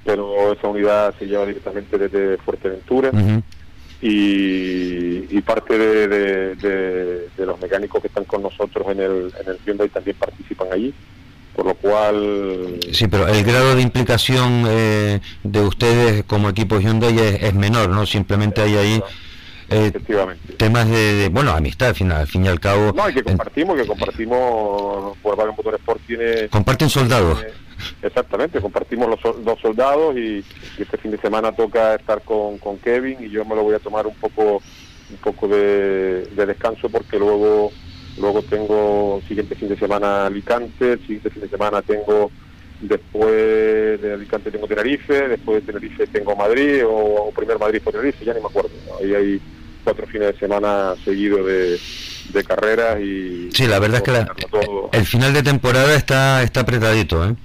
[0.04, 3.12] pero esa unidad se lleva directamente desde Fuerteventura
[4.08, 9.90] y, parte de, de, los mecánicos que están con nosotros en el en el Hyundai
[9.90, 10.94] también participan allí
[11.56, 17.18] por lo cual sí pero el grado de implicación eh, de ustedes como equipo Hyundai
[17.18, 19.04] es, es menor no simplemente hay ahí
[19.68, 20.54] eh, Efectivamente.
[20.54, 22.94] Temas de, bueno, amistad, al fin, al fin y al cabo.
[22.96, 26.50] No, y que compartimos, que compartimos, por Motor Sport tiene...
[26.50, 27.44] Comparten soldados.
[28.02, 30.44] Exactamente, compartimos los dos soldados y,
[30.78, 33.80] este fin de semana toca estar con, con Kevin y yo me lo voy a
[33.80, 34.62] tomar un poco
[35.10, 37.72] un poco de, descanso porque luego
[38.18, 42.32] luego tengo siguiente fin de semana Alicante, el siguiente fin de semana tengo
[42.82, 48.26] después de Alicante tengo Tenerife, después de Tenerife tengo Madrid o, primer Madrid por Tenerife,
[48.26, 48.70] ya ni me acuerdo.
[49.00, 49.42] Ahí hay
[49.84, 51.80] cuatro fines de semana seguidos de,
[52.34, 53.50] de carreras y...
[53.52, 57.36] Sí, la verdad es que el final de temporada está, está apretadito, ¿eh?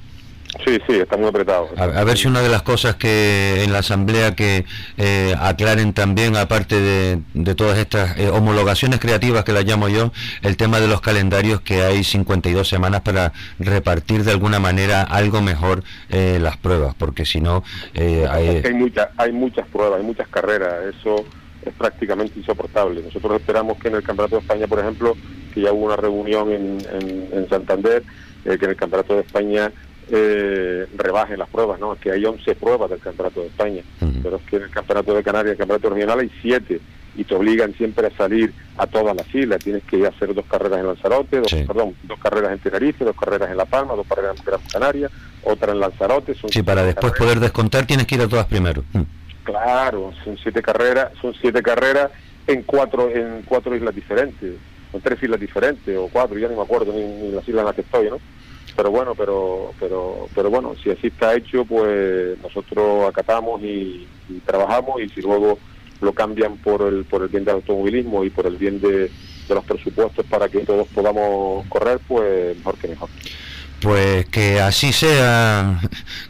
[0.65, 1.71] Sí, sí, está muy apretado.
[1.77, 4.65] A, ver si una de las cosas que en la asamblea que
[4.99, 10.13] eh, aclaren también, aparte de, de todas estas eh, homologaciones creativas que las llamo yo,
[10.43, 15.41] el tema de los calendarios, que hay 52 semanas para repartir de alguna manera algo
[15.41, 17.63] mejor eh, las pruebas, porque si no...
[17.95, 18.63] hay...
[18.65, 21.25] hay, mucha, hay muchas pruebas, hay muchas carreras, eso
[21.65, 23.03] es prácticamente insoportable.
[23.03, 25.17] Nosotros esperamos que en el Campeonato de España, por ejemplo,
[25.55, 28.03] que ya hubo una reunión en, en, en Santander,
[28.45, 29.71] que en el Campeonato de España
[30.13, 31.95] eh, rebajen las pruebas, ¿no?
[31.95, 33.83] Que hay 11 pruebas del Campeonato de España,
[34.23, 36.81] pero es que en el Campeonato de Canarias, el Campeonato Regional hay 7
[37.17, 39.63] y te obligan siempre a salir a todas las islas.
[39.63, 43.05] Tienes que ir a hacer dos carreras en Lanzarote, dos, perdón, dos carreras en Tenerife,
[43.05, 45.11] dos carreras en La Palma, dos carreras en Gran Canaria,
[45.43, 46.35] otra en Lanzarote.
[46.35, 48.85] Son sí, para después poder descontar tienes que ir a todas primero.
[49.45, 52.11] Claro, son siete carreras, son siete carreras
[52.47, 54.55] en cuatro en cuatro islas diferentes,
[54.93, 57.67] en tres islas diferentes o cuatro, ya no me acuerdo ni, ni las islas en
[57.67, 58.19] las que estoy, ¿no?
[58.77, 64.07] Pero bueno, pero, pero, pero bueno, si así está hecho, pues nosotros acatamos y,
[64.47, 65.59] trabajamos y si luego
[66.01, 69.11] lo cambian por el, por el bien del automovilismo y por el bien de,
[69.49, 73.11] de los presupuestos para que todos podamos correr, pues mejor que mejor.
[73.81, 75.81] Pues que así sea,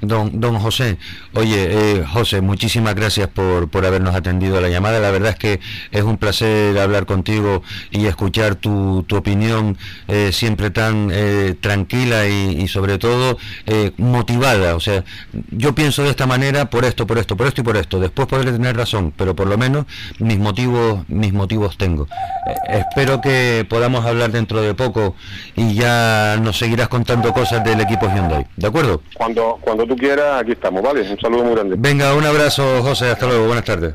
[0.01, 0.99] don, don José.
[1.35, 5.01] Oye, eh, José, muchísimas gracias por, por habernos atendido a la llamada.
[5.01, 5.61] La verdad es que
[5.91, 12.29] es un placer hablar contigo y escuchar tu, tu opinión eh, siempre tan eh, tranquila
[12.29, 13.37] y, sobre todo
[13.97, 14.77] motivada.
[14.77, 15.05] O sea,
[15.51, 17.99] yo pienso de esta manera por esto, por esto, por esto y por esto.
[17.99, 19.87] Después podré tener razón, pero por lo menos
[20.19, 22.07] mis motivos, mis motivos tengo.
[22.69, 25.17] espero que podamos hablar dentro de poco
[25.57, 28.47] y ya nos seguirás contando cosas del equipo Hyundai.
[28.57, 29.01] ¿De acuerdo?
[29.15, 31.01] Cuando, cuando tú quieras, aquí estamos, ¿vale?
[31.11, 31.77] Un saludo muy grande.
[31.79, 33.11] Venga, un abrazo, José.
[33.11, 33.47] Hasta luego.
[33.47, 33.95] Buenas tardes.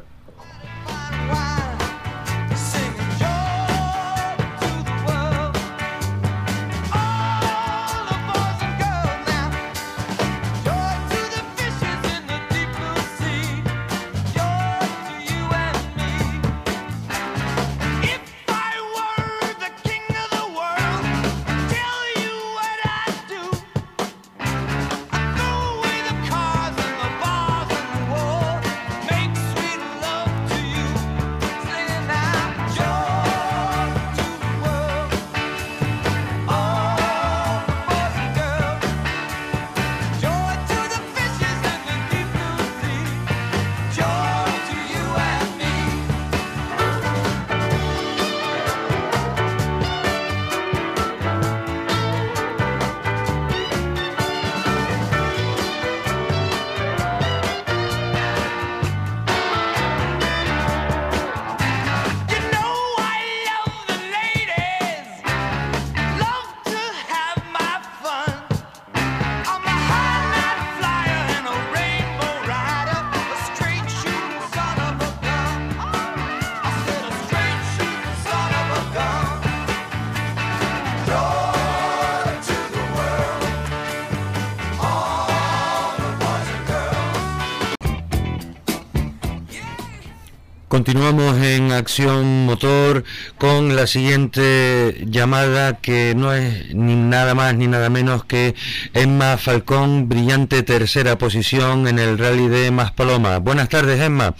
[91.06, 93.04] Continuamos en Acción Motor
[93.38, 98.56] con la siguiente llamada que no es ni nada más ni nada menos que
[98.91, 103.38] Emma Falcón, brillante tercera posición en el rally de Maspaloma.
[103.38, 104.34] Buenas tardes, Emma.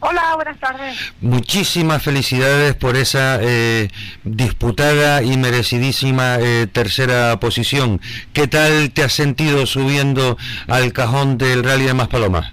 [0.00, 0.94] Hola, buenas tardes.
[1.22, 3.88] Muchísimas felicidades por esa eh,
[4.24, 8.02] disputada y merecidísima eh, tercera posición.
[8.34, 12.52] ¿Qué tal te has sentido subiendo al cajón del rally de Maspalomas?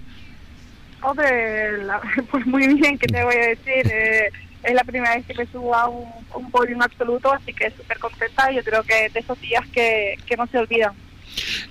[1.02, 1.72] Hombre,
[2.32, 3.92] pues muy bien, ¿qué te voy a decir?
[3.92, 4.30] Eh,
[4.64, 7.98] es la primera vez que me subo a un, un podium absoluto, así que súper
[8.00, 8.52] contenta.
[8.52, 10.94] Yo creo que de esos días que, que no se olvidan.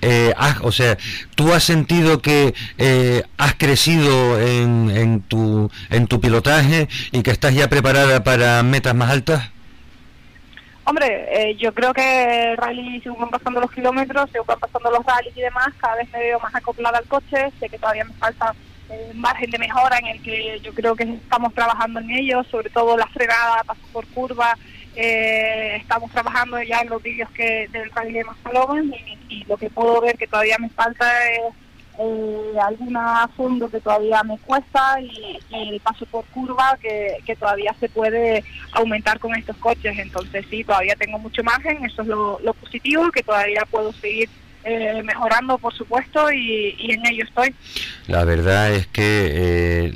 [0.01, 0.97] Eh, o sea,
[1.35, 7.31] ¿tú has sentido que eh, has crecido en, en, tu, en tu pilotaje y que
[7.31, 9.51] estás ya preparada para metas más altas?
[10.85, 14.91] Hombre, eh, yo creo que el rally, según van pasando los kilómetros, según van pasando
[14.91, 18.05] los rallies y demás, cada vez me veo más acoplada al coche, sé que todavía
[18.05, 18.55] me falta
[18.91, 22.71] eh, margen de mejora en el que yo creo que estamos trabajando en ello, sobre
[22.71, 24.57] todo la frenada, paso por curva,
[24.97, 28.93] eh, estamos trabajando ya en los vídeos que del rally de Masalomen
[29.29, 31.55] y, y, lo que puedo ver que todavía me falta es
[32.01, 37.75] eh, alguna fondo que todavía me cuesta y, el paso por curva que, que, todavía
[37.81, 39.99] se puede aumentar con estos coches.
[39.99, 44.29] Entonces sí, todavía tengo mucho margen, eso es lo, lo positivo, que todavía puedo seguir
[44.65, 47.55] eh, mejorando, por supuesto, y, en ello estoy.
[48.07, 49.93] La verdad es que eh,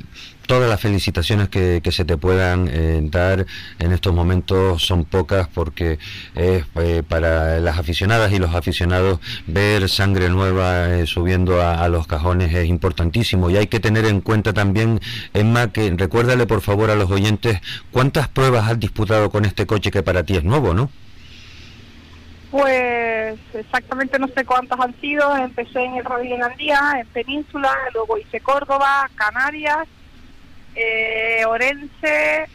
[0.46, 3.46] todas las felicitaciones que, que se te puedan eh, dar
[3.78, 5.98] en estos momentos son pocas porque
[6.34, 11.88] es eh, para las aficionadas y los aficionados ver sangre nueva eh, subiendo a, a,
[11.88, 15.00] los cajones es importantísimo y hay que tener en cuenta también,
[15.32, 19.90] Emma, que recuérdale por favor a los oyentes cuántas pruebas has disputado con este coche
[19.90, 20.90] que para ti es nuevo, ¿no?
[22.52, 25.34] Pues exactamente no sé cuántas han sido.
[25.38, 29.88] Empecé en el Rally en Andía, en Península, luego hice Córdoba, Canarias,
[30.74, 32.46] eh, Orense,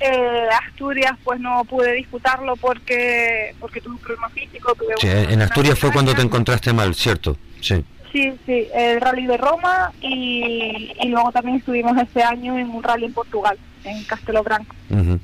[0.00, 4.76] eh, Asturias, pues no pude disputarlo porque porque tuve un problema físico.
[4.98, 7.38] Sí, en Asturias fue cuando te encontraste mal, ¿cierto?
[7.62, 7.82] Sí.
[8.12, 12.82] Sí, sí, el rally de Roma y, y luego también estuvimos este año en un
[12.82, 14.74] rally en Portugal, en Castelo Branco.
[14.90, 15.20] Uh -huh.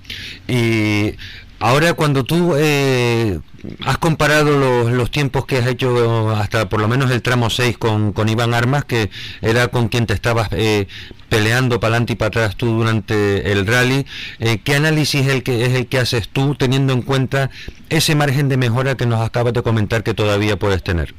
[0.49, 1.17] Y
[1.63, 3.39] Ahora, cuando tú eh,
[3.85, 7.79] has comparado los, los, tiempos que has hecho hasta por lo menos el tramo 6
[7.79, 10.89] con, con Iván Armas, que era con quien te estabas eh,
[11.29, 14.07] peleando para adelante y para atrás tú durante el rally,
[14.39, 17.51] eh, ¿qué análisis es el, que, es el que haces tú teniendo en cuenta
[17.89, 21.15] ese margen de mejora que nos acabas de comentar que todavía puedes tener?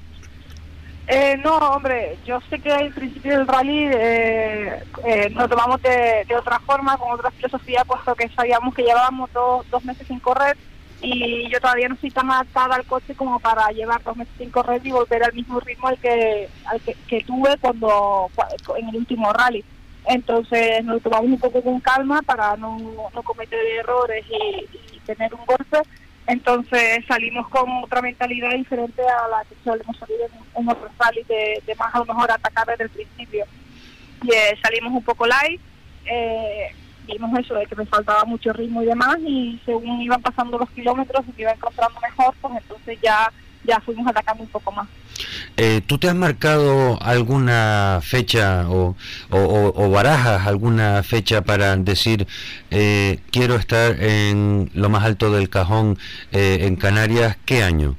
[1.07, 6.23] Eh, no, hombre, yo sé que al principio del rally eh, eh, nos tomamos de,
[6.27, 10.19] de, otra forma, con otra filosofía, puesto que sabíamos que llevábamos dos, dos meses sin
[10.19, 10.55] correr
[11.03, 14.49] y yo todavía no estoy tan adaptada al coche como para llevar dos meses sin
[14.49, 18.31] correr y volver al mismo ritmo al que, al que, que tuve cuando
[18.77, 19.63] en el último rally.
[20.05, 22.77] Entonces nos tomamos un poco con calma para no,
[23.13, 25.79] no cometer errores y, tener un golpe
[26.27, 31.27] entonces salimos con otra mentalidad diferente a la que solemos salir en, en otros rallies
[31.27, 33.45] de, de, más a lo mejor atacar desde el principio.
[34.23, 35.59] Y eh, salimos un poco light,
[36.05, 36.73] eh,
[37.07, 40.69] vimos eso de que me faltaba mucho ritmo y demás, y según iban pasando los
[40.71, 43.31] kilómetros y me iba encontrando mejor, pues entonces ya,
[43.63, 44.87] ya fuimos atacando un poco más.
[45.57, 48.95] Eh, ¿Tú te has marcado alguna fecha o,
[49.29, 52.27] o, o, barajas alguna fecha para decir
[52.71, 55.97] eh, quiero estar en lo más alto del cajón
[56.31, 57.37] eh, en Canarias?
[57.45, 57.95] ¿Qué año?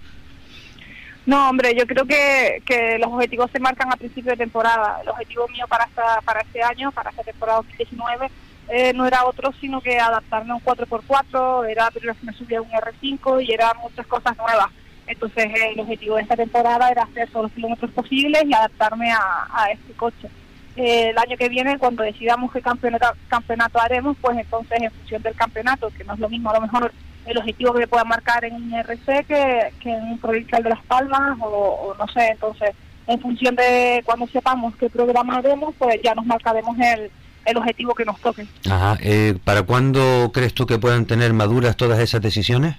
[1.26, 4.98] No, hombre, yo creo que, que los objetivos se marcan a principio de temporada.
[5.02, 8.30] El objetivo mío para esta, para este año, para esta temporada 2019,
[8.68, 11.90] eh, no era otro sino que adaptarme a un 4x4, era
[12.22, 14.68] me subía a un R5 y eran muchas cosas nuevas.
[15.06, 19.46] Entonces el objetivo de esta temporada era hacer todos los kilómetros posibles y adaptarme a,
[19.52, 20.28] a este coche.
[20.76, 25.22] Eh, el año que viene, cuando decidamos qué campeonato, campeonato haremos, pues entonces en función
[25.22, 26.92] del campeonato, que no es lo mismo a lo mejor
[27.26, 30.70] el objetivo que me pueda marcar en un RC que, que en un provincial de
[30.70, 32.70] Las Palmas o, o, no sé, entonces
[33.06, 37.10] en función de cuando sepamos qué programa haremos, pues ya nos marcaremos el,
[37.44, 38.46] el objetivo que nos toque.
[38.70, 38.98] Ajá.
[39.00, 42.76] Eh, ¿Para cuándo crees tú que puedan tener maduras todas esas decisiones?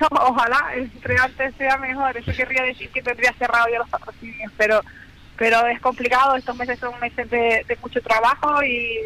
[0.00, 2.16] No, ojalá entre antes sea mejor.
[2.16, 4.80] Eso querría decir que tendría cerrado ya los patrocinios, pero
[5.36, 6.36] pero es complicado.
[6.36, 8.98] Estos meses son meses de, de mucho trabajo y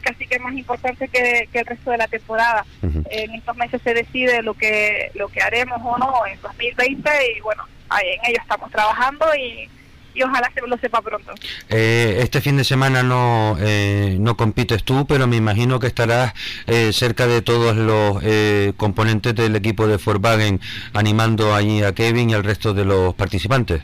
[0.00, 2.64] casi que es más importante que, que el resto de la temporada.
[2.82, 3.06] Uh -huh.
[3.10, 7.40] En estos meses se decide lo que lo que haremos o no en 2020 y
[7.40, 9.68] bueno, ahí en ello estamos trabajando y
[10.14, 11.32] y ojalá se lo sepa pronto.
[11.68, 16.32] Eh, este fin de semana no eh, no compites tú, pero me imagino que estarás
[16.66, 20.60] eh, cerca de todos los eh, componentes del equipo de Volkswagen
[20.92, 23.82] animando allí a Kevin y al resto de los participantes.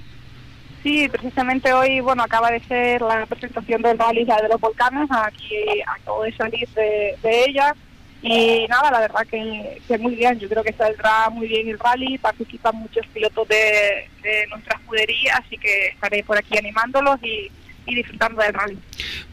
[0.82, 5.82] Sí, precisamente hoy, bueno, acaba de ser la presentación del rally de los volcanes, aquí
[5.86, 7.74] acabo de salir de, de ella
[8.20, 11.78] y nada, la verdad que, que, muy bien, yo creo que saldrá muy bien el
[11.78, 17.50] rally, participan muchos pilotos de, de nuestra escudería, así que estaré por aquí animándolos y,
[17.86, 18.78] y disfrutando del rally.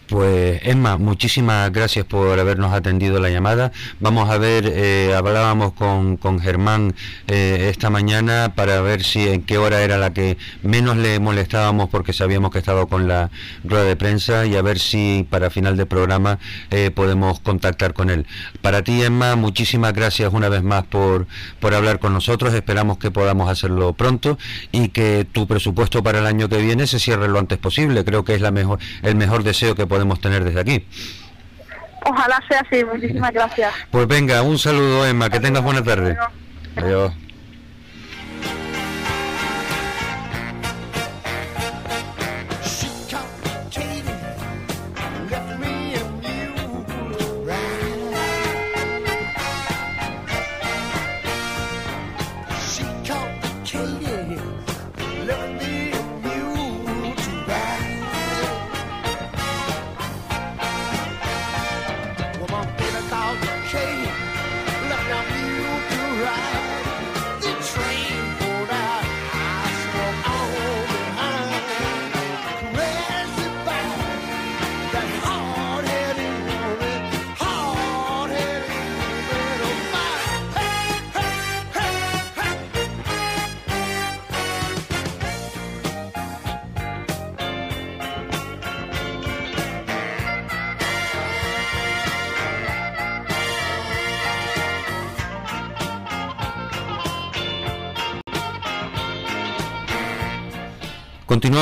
[0.08, 3.72] Pues Emma, muchísimas gracias por habernos atendido la llamada.
[4.00, 6.94] Vamos a ver, eh, hablábamos con, con Germán
[7.28, 11.90] eh, esta mañana para ver si en qué hora era la que menos le molestábamos
[11.90, 13.32] porque sabíamos que estaba con la
[13.64, 16.38] rueda de prensa y a ver si para final de programa
[16.70, 18.28] eh, podemos contactar con él.
[18.62, 21.26] Para ti, Emma, muchísimas gracias una vez más por,
[21.60, 22.54] por hablar con nosotros.
[22.54, 24.38] Esperamos que podamos hacerlo pronto
[24.72, 28.06] y que tu presupuesto para el año que viene se cierre lo antes posible.
[28.06, 30.88] Creo que es la mejor, el mejor deseo que podemos tener desde aquí.
[32.06, 33.74] Ojalá sea así, muchísimas gracias.
[33.90, 36.16] Pues venga, un saludo Emma, que tengas buena tarde.
[36.76, 37.14] Adiós.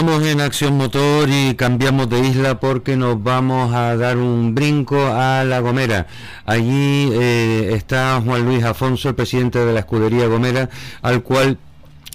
[0.04, 4.98] Continuamos en Acción Motor y cambiamos de isla porque nos vamos a dar un brinco
[4.98, 6.08] a La Gomera.
[6.46, 10.70] Allí eh, está Juan Luis Afonso, el presidente de la escudería Gomera,
[11.02, 11.58] al cual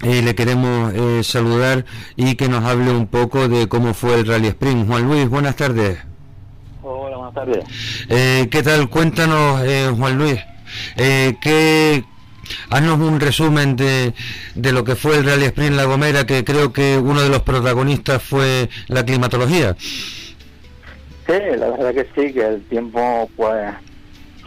[0.03, 1.83] eh, le queremos eh, saludar
[2.15, 4.85] y que nos hable un poco de cómo fue el Rally Spring.
[4.85, 5.97] Juan Luis, buenas tardes.
[6.83, 7.65] Hola, buenas tardes.
[8.07, 8.87] ¿Qué tal?
[8.91, 9.61] Cuéntanos,
[9.97, 10.37] Juan Luis,
[10.95, 12.03] ¿qué,
[12.69, 14.13] Haznos un resumen de,
[14.55, 17.41] de lo que fue el Rally Sprint La Gomera, que creo que uno de los
[17.43, 19.75] protagonistas fue la climatología.
[19.79, 23.73] Sí, la verdad que sí, que el tiempo, pues,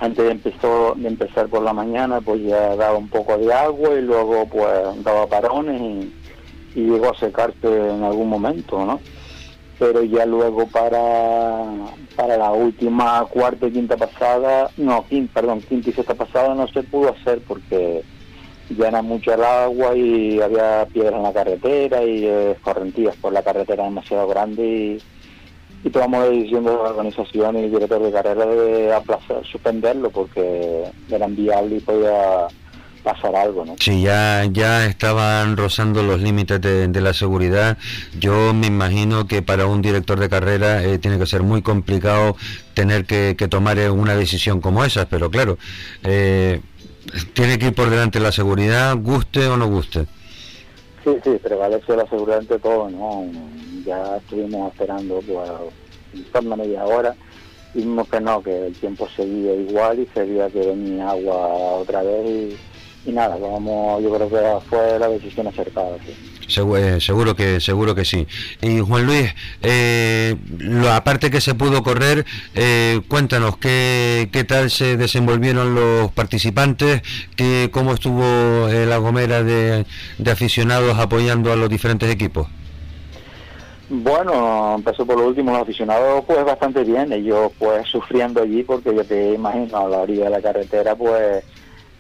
[0.01, 3.91] antes de, empezó, de empezar por la mañana, pues ya daba un poco de agua
[3.97, 6.13] y luego, pues, daba parones y,
[6.75, 9.01] y llegó a secarse en algún momento, ¿no?
[9.83, 11.65] Pero ya luego para,
[12.15, 16.69] para la última cuarta y quinta pasada, no, quinta, perdón, quinta y sexta pasada no
[16.69, 18.05] se pudo hacer porque
[18.71, 23.33] ya era mucho el agua y había piedras en la carretera y eh, correntías por
[23.33, 25.03] la carretera demasiado grande y,
[25.89, 30.11] y tomamos la decisión de la organización y el director de carrera de aplazar, suspenderlo
[30.11, 32.47] porque era inviable y podía
[33.03, 33.75] pasar algo, ¿no?
[33.79, 37.77] Sí, ya, ya estaban rozando los límites de, la seguridad.
[38.19, 42.37] Yo me imagino que para un director de carrera eh, tiene que ser muy complicado
[42.75, 45.59] tener que, tomar eh, una decisión como esa, pero claro,
[46.05, 46.61] eh,
[47.35, 50.07] tiene que ir por delante la seguridad, guste o no guste.
[51.05, 53.27] Sí, sí, prevalece la seguridad ante todo, ¿no?
[53.85, 55.21] Ya estuvimos esperando
[56.41, 57.15] una media hora
[57.75, 61.49] y vimos que no, que el tiempo seguía igual y sería que venía agua
[61.81, 62.72] otra vez y
[63.05, 65.97] y nada, vamos, yo creo que fue la decisión acertada.
[65.97, 68.27] Eh, seguro, que seguro que sí.
[68.61, 72.25] Y Juan Luis, eh, lo, aparte que se pudo correr,
[72.55, 77.03] eh, cuéntanos qué, qué tal se desenvolvieron los participantes,
[77.37, 78.23] qué, cómo estuvo
[78.69, 79.87] la gomera de,
[80.19, 82.49] de aficionados apoyando a los diferentes equipos.
[83.89, 88.95] Bueno, empezó por lo último, los aficionados pues bastante bien, ellos pues sufriendo allí porque
[88.95, 91.45] yo te imagino a la orilla de la carretera pues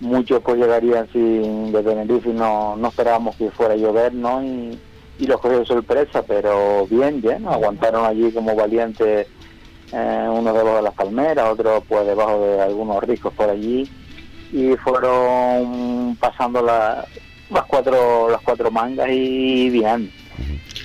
[0.03, 4.43] muchos pues llegarían sin de Tenerife y no, no esperábamos que fuera a llover, ¿no?
[4.43, 4.79] Y,
[5.19, 9.29] y los cogió de sorpresa, pero bien, bien, aguantaron allí como valientes
[9.93, 13.89] eh, uno debajo de las palmeras, otro pues debajo de algunos riscos por allí
[14.53, 17.07] y fueron pasando las
[17.67, 20.11] cuatro las cuatro mangas y bien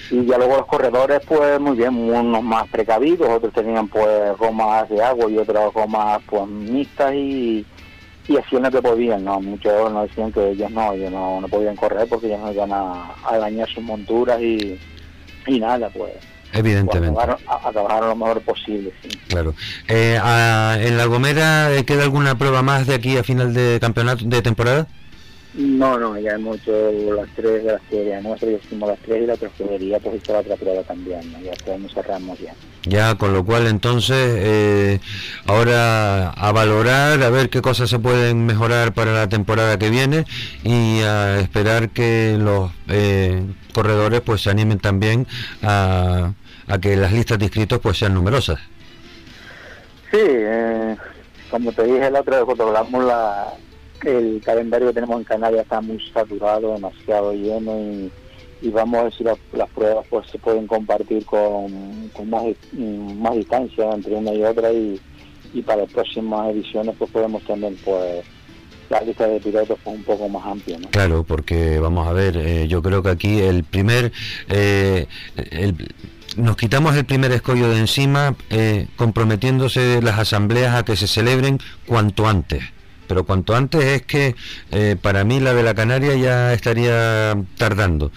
[0.10, 4.88] y ya luego los corredores pues muy bien unos más precavidos otros tenían pues gomas
[4.90, 7.66] de agua y otras gomas pues mixtas y
[8.28, 9.40] y hacían lo que podían, ¿no?
[9.40, 12.72] Muchos nos decían que ellos no, ellos no, no podían correr porque ellos no iban
[12.74, 14.78] a, dañar sus monturas y,
[15.46, 16.14] y nada, pues.
[16.54, 17.14] Evidentemente.
[17.14, 19.10] Pues a, trabajar lo mejor posible, sí.
[19.28, 19.54] Claro.
[19.88, 24.24] Eh, ¿En La Gomera eh, queda alguna prueba más de aquí a final de campeonato,
[24.26, 24.88] de temporada?
[25.58, 29.24] No, no, ya hemos hecho las tres de las que nuestra, ya hicimos las tres
[29.24, 31.40] y la tesorería pues hizo la otra prueba también, ¿no?
[31.40, 32.54] ya podemos cerramos ya.
[32.84, 35.00] Ya, con lo cual entonces eh,
[35.48, 40.26] ahora a valorar, a ver qué cosas se pueden mejorar para la temporada que viene
[40.64, 43.42] y a esperar que los eh,
[43.74, 45.26] corredores pues se animen también
[45.64, 46.34] a,
[46.68, 48.60] a que las listas de inscritos pues sean numerosas.
[50.12, 50.96] Sí, eh,
[51.50, 53.54] como te dije la otra vez cuando hablamos, la,
[54.04, 58.12] el calendario que tenemos en Canarias está muy saturado, demasiado lleno y,
[58.70, 62.44] vamos a ver si las pruebas pues se pueden compartir con, más,
[62.74, 65.00] más distancia entre una y otra y,
[65.54, 68.26] y para próximas ediciones pues podemos tener pues
[68.90, 70.78] la lista de pilotos pues, un poco más amplia.
[70.80, 70.90] ¿no?
[70.90, 74.12] Claro, porque vamos a ver, eh, yo creo que aquí el primer...
[74.50, 75.08] Eh,
[76.36, 81.60] nos quitamos el primer escollo de encima eh, comprometiéndose las asambleas a que se celebren
[81.88, 82.64] cuanto antes.
[83.08, 84.36] Pero cuanto antes es que
[85.02, 88.12] para mí la de la Canaria ya estaría tardando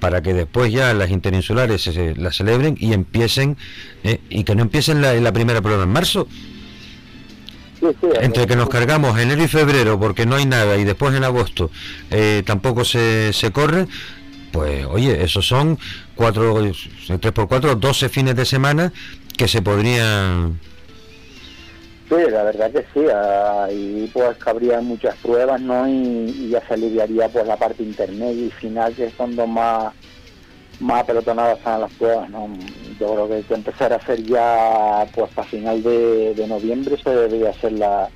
[0.00, 3.56] para que después ya las interinsulares se, las celebren y empiecen
[4.28, 6.28] y que no empiecen la, la primera prueba en marzo,
[8.20, 11.70] entre que nos cargamos enero y febrero porque no hay nada y después en agosto
[12.10, 13.86] eh, tampoco se, se corre,
[14.52, 15.78] pues oye, esos son
[16.14, 16.56] cuatro,
[17.20, 18.92] tres por cuatro, 12 fines de semana
[19.36, 20.58] que se podrían...
[22.08, 25.88] Sí, la verdad que sí, ahí pues cabrían muchas pruebas, ¿no?
[25.88, 29.92] Y, ya se aliviaría pues la parte intermedia y final, que es cuando más
[30.78, 32.48] más pelotonadas están las pruebas, ¿no?
[33.00, 37.10] Yo creo que hay que empezar a hacer ya, pues a final de, noviembre se
[37.10, 38.08] debería hacer la,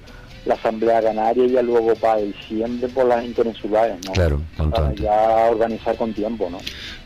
[0.49, 4.13] Asamblea Canaria y ya luego para diciembre por las interinsulares, ¿no?
[4.13, 6.59] Claro, para ya organizar con tiempo, ¿no?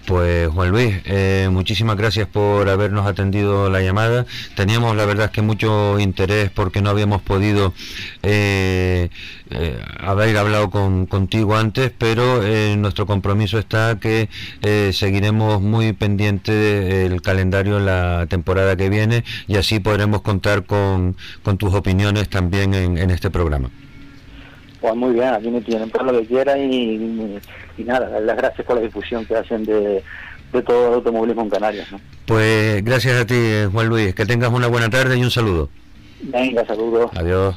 [0.07, 4.27] Pues Juan Luis, eh, muchísimas gracias por habernos atendido la llamada.
[4.55, 7.73] Teníamos la verdad que mucho interés porque no habíamos podido
[8.23, 9.09] eh,
[9.49, 12.43] eh, haber hablado con, contigo antes, pero
[12.77, 14.29] nuestro compromiso está que
[14.93, 21.17] seguiremos muy pendiente del calendario en la temporada que viene y así podremos contar con,
[21.57, 23.71] tus opiniones también en, este programa.
[24.85, 27.39] Pues muy bien, aquí me tienen para lo que quieran y
[27.79, 30.03] y nada, las gracias por la difusión que hacen de,
[30.67, 31.89] todo el automovilismo en Canarias.
[32.27, 33.35] Pues gracias a ti,
[33.73, 34.15] Juan Luis.
[34.15, 35.71] Que tengas una buena tarde y un saludo.
[36.21, 37.11] Venga, saludos.
[37.15, 37.57] Adiós.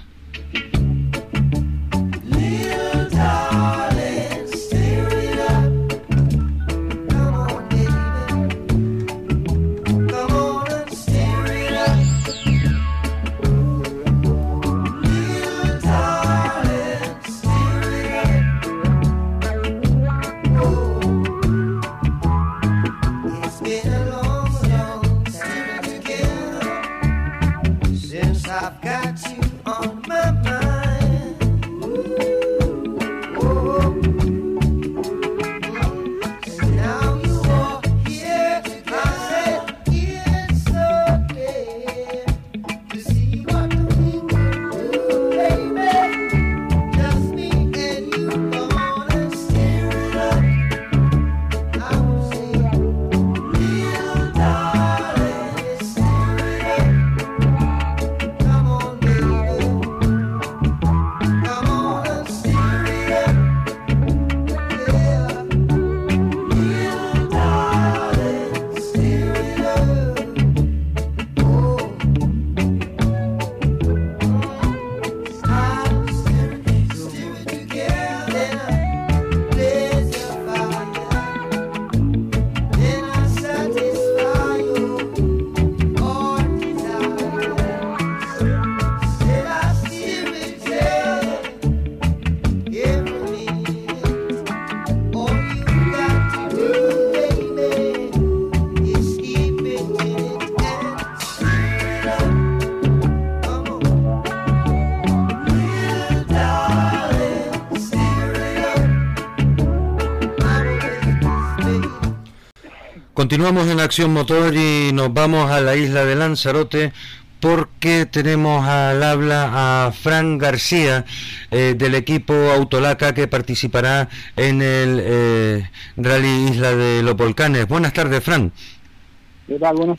[113.27, 116.93] Continuamos en Acción Motor y nos vamos a la isla de Lanzarote
[117.41, 121.03] porque tenemos al habla a Fran García
[121.51, 124.07] eh, del equipo Autolaca que participará
[124.37, 127.67] en el eh, Rally Isla de los Volcanes.
[127.67, 128.53] Buenas tardes, Fran.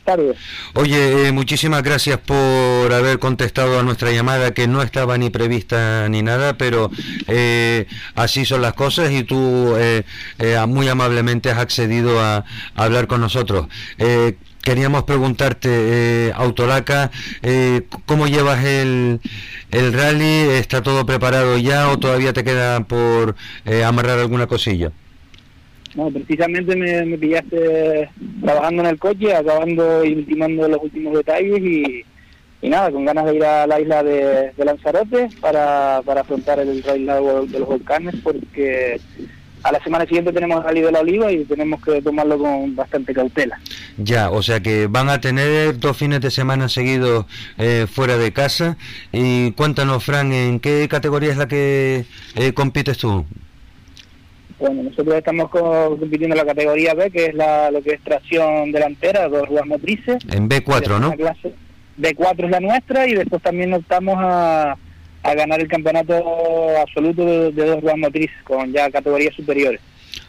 [0.03, 0.37] Tardes.
[0.75, 6.07] Oye, eh, muchísimas gracias por haber contestado a nuestra llamada que no estaba ni prevista
[6.07, 6.91] ni nada, pero
[7.27, 10.03] eh, así son las cosas y tú eh,
[10.67, 12.45] muy amablemente has accedido a,
[12.75, 13.67] hablar con nosotros.
[14.61, 17.11] Queríamos preguntarte, Autolaca,
[18.05, 19.19] ¿cómo llevas el,
[19.71, 20.49] el rally?
[20.59, 23.35] ¿Está todo preparado ya o todavía te queda por
[23.85, 24.91] amarrar alguna cosilla?
[26.11, 28.09] Precisamente me, pillaste
[28.41, 32.05] trabajando en el coche, acabando y ultimando los últimos detalles y,
[32.67, 37.59] nada, con ganas de ir a la isla de, Lanzarote para, afrontar el Rally de
[37.59, 38.99] los Volcanes porque
[39.63, 42.75] a la semana siguiente tenemos el Rally de la Oliva y tenemos que tomarlo con
[42.75, 43.59] bastante cautela.
[43.97, 47.25] Ya, o sea que van a tener dos fines de semana seguidos
[47.57, 48.77] eh, fuera de casa.
[49.11, 53.25] Y cuéntanos, Fran, ¿en qué categoría es la que eh, compites tú?
[54.59, 58.71] Bueno, nosotros estamos compitiendo en la categoría B, que es la, lo que es tracción
[58.71, 60.17] delantera, dos ruedas motrices.
[60.31, 61.13] En B4, ¿no?
[61.97, 64.77] B4 es la nuestra y después también optamos a,
[65.23, 66.13] a ganar el campeonato
[66.81, 69.81] absoluto de, dos ruedas motrices con ya categorías superiores.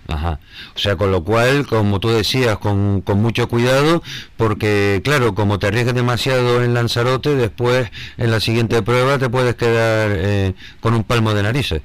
[0.08, 0.40] Ajá.
[0.74, 4.02] O sea, con lo cual, como tú decías, con, con, mucho cuidado,
[4.36, 9.54] porque claro, como te arriesgas demasiado en Lanzarote, después en la siguiente prueba te puedes
[9.54, 11.82] quedar eh, con un palmo de narices.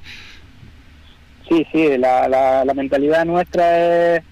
[1.47, 4.23] Sí, sí, la, la, mentalidad nuestra es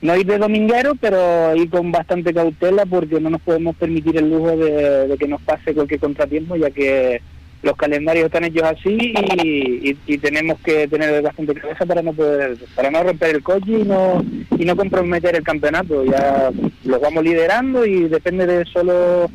[0.00, 4.30] no ir de dominguero, pero ir con bastante cautela porque no nos podemos permitir el
[4.30, 7.20] lujo de, que nos pase cualquier contratiempo, ya que
[7.62, 12.90] los calendarios están hechos así y, tenemos que tener bastante cabeza para no poder, para
[12.90, 14.24] no romper el coche y no
[14.58, 16.04] y no comprometer el campeonato.
[16.04, 16.50] Ya
[16.84, 19.30] los vamos liderando y depende de solo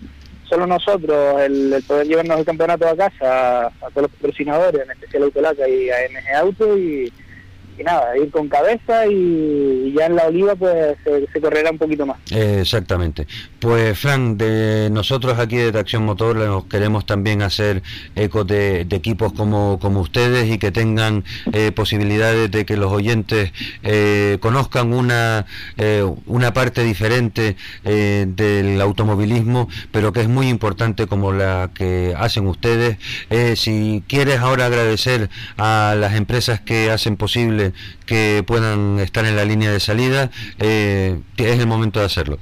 [0.49, 5.23] solo nosotros el, poder llevarnos el campeonato a casa, a, todos los patrocinadores, en especial
[5.23, 7.11] Autolaca y a MG Auto y
[7.77, 12.05] y nada, ir con cabeza y, ya en la oliva pues se, correrá un poquito
[12.05, 12.17] más.
[12.31, 13.27] exactamente.
[13.59, 17.81] Pues Fran, de nosotros aquí de Tracción Motor nos queremos también hacer
[18.15, 21.23] eco de, equipos como, como ustedes y que tengan
[21.53, 23.51] eh, posibilidades de que los oyentes
[23.83, 25.45] eh, conozcan una,
[25.77, 32.47] eh, una parte diferente del automovilismo, pero que es muy importante como la que hacen
[32.47, 32.97] ustedes.
[33.55, 37.66] si quieres ahora agradecer a las empresas que hacen posible
[38.05, 42.39] que puedan estar en la línea de salida, eh, es el momento de hacerlo.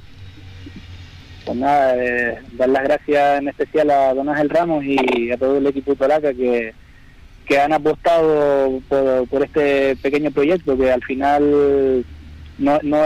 [1.44, 5.58] Pues nada, eh, dar las gracias en especial a Don Ángel Ramos y a todo
[5.58, 6.74] el equipo de que,
[7.46, 12.04] que han apostado por, este pequeño proyecto que al final
[12.58, 13.04] no, no,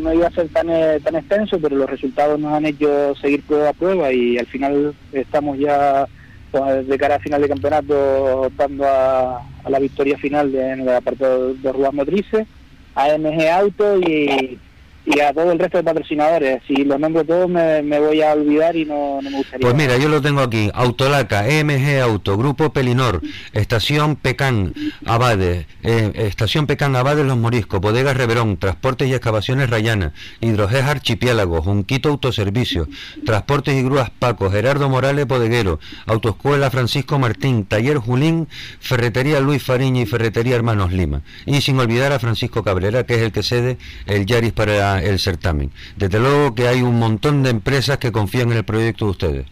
[0.00, 3.42] no, iba a ser tan, eh, tan extenso, pero los resultados nos han hecho seguir
[3.42, 6.06] prueba a prueba y al final estamos ya
[6.52, 11.24] de cara a final de campeonato dando a, la victoria final de, en la parte
[11.24, 12.46] de, de ruedas motrices,
[12.94, 14.58] AMG Auto y
[15.06, 16.62] y a todo el resto de patrocinadores.
[16.66, 19.60] Si los nombro todos me, voy a olvidar y no, me gustaría.
[19.60, 20.70] Pues mira, yo lo tengo aquí.
[20.74, 23.22] Autolaca, EMG Auto, Grupo Pelinor,
[23.52, 24.74] Estación Pecán,
[25.06, 31.62] Abades, eh, Estación Pecán, Abades Los Moriscos, Bodegas Reverón, Transportes y Excavaciones Rayana, Hidroges Archipiélago,
[31.62, 32.88] Junquito Autoservicio,
[33.24, 38.48] Transportes y Grúas Paco, Gerardo Morales Bodeguero, Autoescuela Francisco Martín, Taller Julín,
[38.80, 41.22] Ferretería Luis Fariña y Ferretería Hermanos Lima.
[41.46, 45.18] Y sin olvidar a Francisco Cabrera, que es el que cede el Yaris para el
[45.18, 45.70] certamen.
[45.96, 49.46] Desde luego que hay un montón de empresas que confían en el proyecto de ustedes.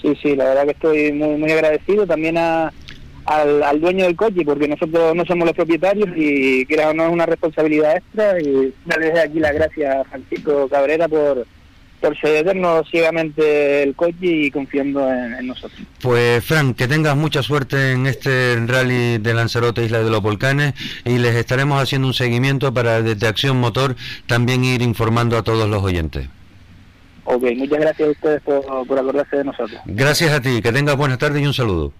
[0.00, 2.72] Sí, sí, la verdad que estoy muy, muy agradecido también a,
[3.26, 7.26] al, dueño del coche, porque nosotros no somos los propietarios y que no es una
[7.26, 8.40] responsabilidad extra.
[8.40, 11.46] Y darle desde aquí las gracias a Francisco Cabrera por,
[12.00, 15.80] por cedernos ciegamente el coche y confiando en, nosotros.
[16.00, 20.74] Pues Frank, que tengas mucha suerte en este rally de Lanzarote Isla de los Volcanes
[21.04, 23.96] y les estaremos haciendo un seguimiento para desde Acción Motor
[24.26, 26.26] también ir informando a todos los oyentes.
[27.24, 29.80] Ok, muchas gracias a ustedes por, por acordarse de nosotros.
[29.84, 31.92] Gracias a ti, que tengas buenas tardes y un saludo.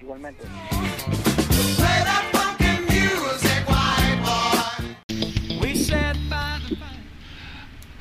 [0.00, 0.42] Igualmente.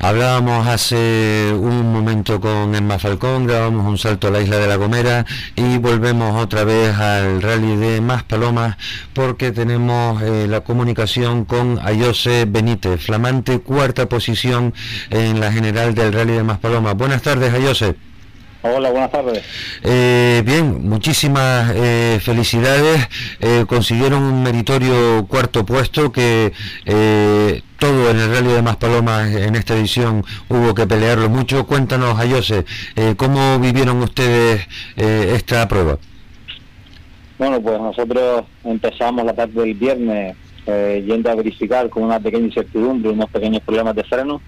[0.07, 4.77] Hablábamos hace un momento con Emma Falcón, grabamos un salto a la isla de La
[4.77, 5.25] Gomera
[5.57, 8.77] y volvemos otra vez al rally de Más Palomas
[9.11, 14.73] porque tenemos eh, la comunicación con Ayose Benítez, flamante cuarta posición
[15.09, 16.95] en la general del rally de Más Palomas.
[16.95, 18.06] Buenas tardes, Ayose.
[18.75, 19.43] Hola, buenas tardes.
[19.83, 23.07] Eh, bien, muchísimas eh, felicidades.
[23.39, 26.51] Eh, consiguieron un meritorio cuarto puesto que
[27.79, 31.65] todo en el Rally de Maspalomas en esta edición hubo que pelearlo mucho.
[31.65, 32.65] Cuéntanos, Ayose,
[33.15, 35.97] ¿cómo vivieron ustedes esta prueba?
[37.37, 43.11] Bueno, pues nosotros empezamos la tarde del viernes yendo a verificar con una pequeña incertidumbre,
[43.11, 44.41] unos pequeños problemas de freno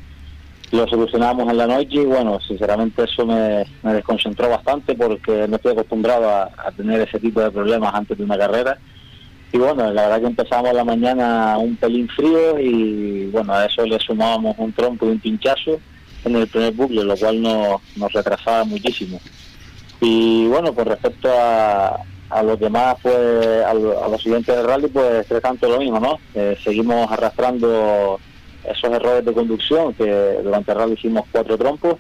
[0.72, 5.72] lo solucionamos en la noche y bueno, sinceramente eso me, desconcentró bastante porque no estoy
[5.72, 8.78] acostumbrado a, tener ese tipo de problemas antes de una carrera.
[9.52, 13.84] Y bueno, la verdad que empezamos la mañana un pelín frío y bueno, a eso
[13.84, 15.80] le sumábamos un trompo y un pinchazo
[16.24, 19.20] en el primer bucle, lo cual no, nos retrasaba muchísimo.
[20.02, 22.00] Y bueno, con respecto a,
[22.30, 23.18] a los demás, pues
[23.66, 26.20] a, los siguientes del rally, pues es tanto lo mismo, ¿no?
[26.36, 28.20] Eh, seguimos arrastrando
[28.70, 31.96] esos errores de conducción, que durante el rally hicimos cuatro trompos,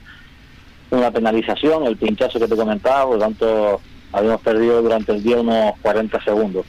[0.91, 5.37] una penalización, el pinchazo que te comentaba, por lo tanto habíamos perdido durante el día
[5.37, 6.65] unos 40 segundos.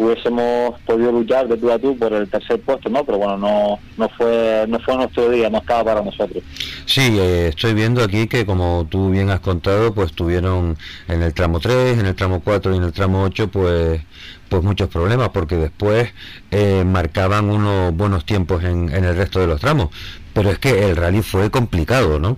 [0.00, 3.04] Hubiésemos podido luchar de tú a tú por el tercer puesto, ¿no?
[3.04, 6.42] Pero bueno, no, no fue no fue nuestro día, no estaba para nosotros.
[6.86, 11.34] Sí, eh, estoy viendo aquí que como tú bien has contado, pues tuvieron en el
[11.34, 14.00] tramo 3, en el tramo 4 y en el tramo 8, pues
[14.48, 16.12] pues muchos problemas porque después
[16.50, 19.90] eh, marcaban unos buenos tiempos en, en el resto de los tramos.
[20.32, 22.36] Pero es que el rally fue complicado, ¿no?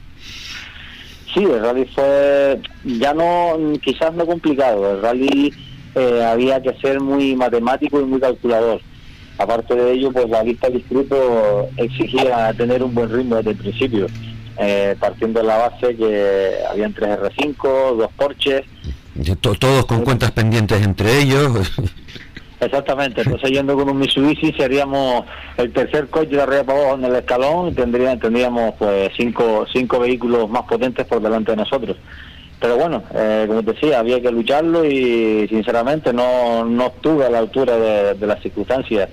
[1.32, 5.54] Sí, el rally fue ya no, quizás no complicado, el rally
[5.94, 8.80] eh, había que ser muy matemático y muy calculador.
[9.38, 13.56] Aparte de ello, pues la lista de distrito exigía tener un buen ritmo desde el
[13.56, 14.06] principio,
[14.58, 18.62] eh, partiendo de la base que habían tres R5, dos Porsches.
[19.40, 21.72] Todos con cuentas pendientes entre ellos.
[22.62, 25.24] Exactamente, entonces yendo con un Mitsubishi seríamos
[25.56, 29.66] el tercer coche de arriba para abajo en el escalón y tendríamos, tendríamos pues cinco,
[29.72, 31.96] cinco vehículos más potentes por delante de nosotros.
[32.62, 37.30] Pero bueno, eh, como te decía, había que lucharlo y sinceramente no, no estuve a
[37.30, 39.08] la altura de, las circunstancias.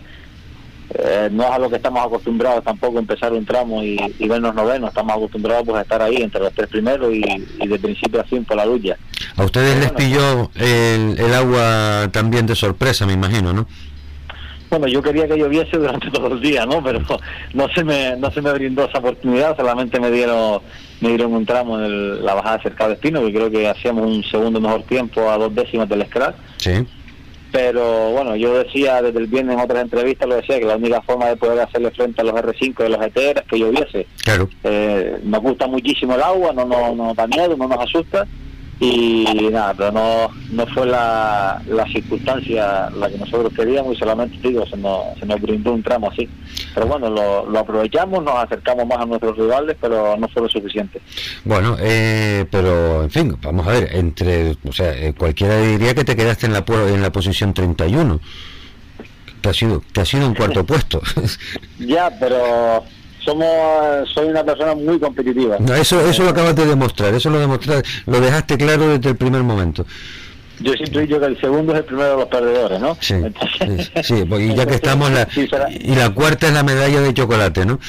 [0.93, 4.89] Eh, no es a lo que estamos acostumbrados tampoco empezar un tramo y, vernos novenos,
[4.89, 8.45] estamos acostumbrados pues a estar ahí entre los tres primeros y, de principio a fin
[8.45, 8.97] por la lucha.
[9.35, 13.67] A ustedes les pilló el, el agua también de sorpresa, me imagino, ¿no?
[14.69, 16.83] Bueno, yo quería que lloviese durante todo el día, ¿no?
[16.83, 17.01] Pero
[17.55, 20.61] no se me no se me brindó esa oportunidad, solamente me dieron
[21.01, 24.83] un tramo en la bajada cerca de Espino, que creo que hacíamos un segundo mejor
[24.83, 26.35] tiempo a dos décimas del scratch.
[26.57, 26.85] Sí.
[27.51, 31.01] Pero bueno, yo decía desde el viernes en otras entrevistas, lo decía, que la única
[31.01, 34.05] forma de poder hacerle frente a los R5 y los GT era que lloviese.
[34.23, 34.49] Claro.
[34.63, 38.27] Eh, nos gusta muchísimo el agua, no, no, no nos da miedo, no nos asusta
[38.81, 44.37] y nada, pero no, no fue la, la circunstancia la que nosotros queríamos y solamente
[44.47, 46.29] digo, se nos, se nos brindó un tramo así.
[46.73, 50.49] Pero bueno, lo, lo, aprovechamos, nos acercamos más a nuestros rivales, pero no fue lo
[50.49, 51.01] suficiente.
[51.43, 56.05] Bueno, eh, pero en fin, vamos a ver, entre, o sea, eh, cualquiera diría que
[56.05, 58.19] te quedaste en la, en la posición 31.
[59.41, 61.01] Que ha sido, que ha sido un cuarto puesto.
[61.79, 62.83] ya, pero
[63.23, 65.57] somos soy una persona muy competitiva.
[65.79, 69.43] eso eso lo acabas de demostrar, eso lo demostrar, lo dejaste claro desde el primer
[69.43, 69.85] momento
[70.59, 72.97] yo siempre digo que el segundo es el primero de los perdedores, ¿no?
[72.99, 73.15] Sí,
[74.03, 75.27] sí, y ya que estamos, la,
[75.69, 77.79] y la cuarta es la medalla de chocolate, ¿no?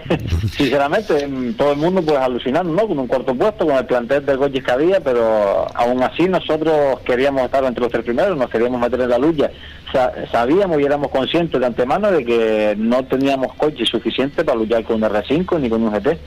[0.56, 2.86] Sinceramente, todo el mundo pues alucinando, ¿no?
[2.86, 7.00] Con un cuarto puesto, con el plantel de coches que había, pero aún así nosotros
[7.04, 9.50] queríamos estar entre los tres primeros, nos queríamos meter en la lucha.
[10.30, 14.96] sabíamos y éramos conscientes de antemano de que no teníamos coches suficientes para luchar con
[14.96, 16.18] un R5 ni con un GT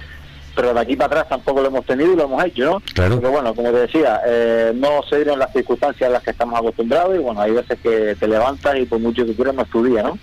[0.62, 2.80] pero de aquí para atrás tampoco lo hemos tenido y lo hemos hecho, ¿no?
[2.93, 3.16] Claro.
[3.16, 6.59] Porque bueno, como te decía, eh, no se dieron las circunstancias a las que estamos
[6.59, 9.70] acostumbrados y bueno, hay veces que te levantas y por mucho que quieras no es
[9.72, 10.20] tu día, ¿no?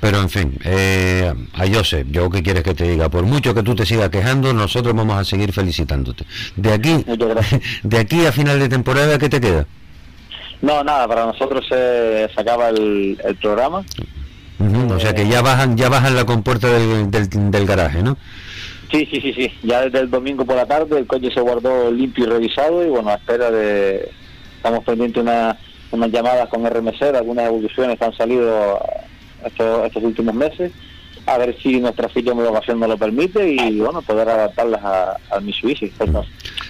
[0.00, 3.62] Pero en fin, eh, a Joseph, yo qué quieres que te diga, por mucho que
[3.62, 6.26] tú te sigas quejando, nosotros vamos a seguir felicitándote.
[6.56, 7.02] De aquí,
[7.84, 9.66] de aquí a final de temporada, ¿qué te queda?
[10.60, 13.82] No, nada, para nosotros se, acaba el, programa.
[14.90, 18.18] o sea que ya bajan, ya bajan la compuerta del, del, del garaje, ¿no?
[18.90, 19.52] Sí, sí, sí, sí.
[19.62, 22.88] Ya desde el domingo por la tarde el coche se guardó limpio y revisado y
[22.88, 24.08] bueno, a espera de...
[24.56, 25.56] Estamos pendientes una,
[25.92, 28.80] unas llamadas con RMC, algunas evoluciones que han salido
[29.44, 30.72] estos, estos últimos meses,
[31.26, 34.80] a ver si nuestra ficha de homologación nos lo permite y bueno, poder adaptarlas
[35.30, 35.92] al Mitsubishi.
[35.98, 36.10] Pues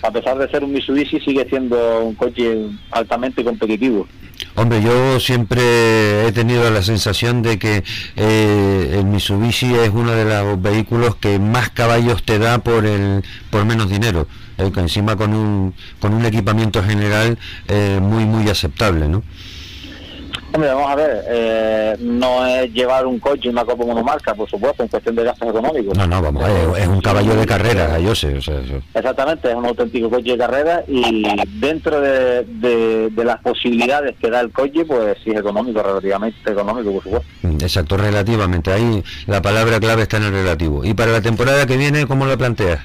[0.02, 4.06] a pesar de ser un Mitsubishi, sigue siendo un coche altamente competitivo.
[4.54, 7.84] Hombre, yo siempre he tenido la sensación de que
[8.16, 13.22] eh, el Mitsubishi es uno de los vehículos que más caballos te da por el
[13.50, 14.26] por menos dinero,
[14.58, 17.38] eh, encima con un con un equipamiento general
[17.68, 19.22] eh, muy muy aceptable, ¿no?
[20.52, 24.48] Hombre, vamos a ver, eh, no es llevar un coche y una copa monomarca, por
[24.48, 25.96] supuesto, en cuestión de gastos económicos.
[25.96, 28.38] No, no, vamos a ver, es un caballo de carrera, yo sé.
[28.94, 31.26] Exactamente, es un auténtico coche de carrera y
[31.58, 37.02] dentro de, las posibilidades que da el coche, pues sí es económico, relativamente económico, por
[37.02, 37.28] supuesto.
[37.42, 40.84] Mm, exacto, relativamente, ahí la palabra clave está en el relativo.
[40.84, 42.80] ¿Y para la temporada que viene, cómo lo planteas?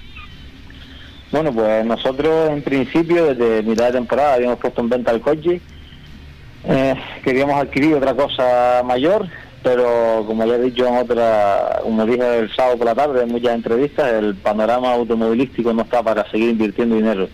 [1.32, 5.62] Bueno, pues nosotros en principio desde mitad de temporada habíamos puesto en venta el coche
[6.64, 9.28] eh, queríamos adquirir otra cosa mayor,
[9.64, 13.30] pero como ya he dicho en otra, como dije el sábado por la tarde en
[13.30, 17.28] muchas entrevistas, el panorama automovilístico no está para seguir invirtiendo dinero.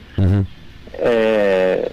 [0.99, 1.89] eh,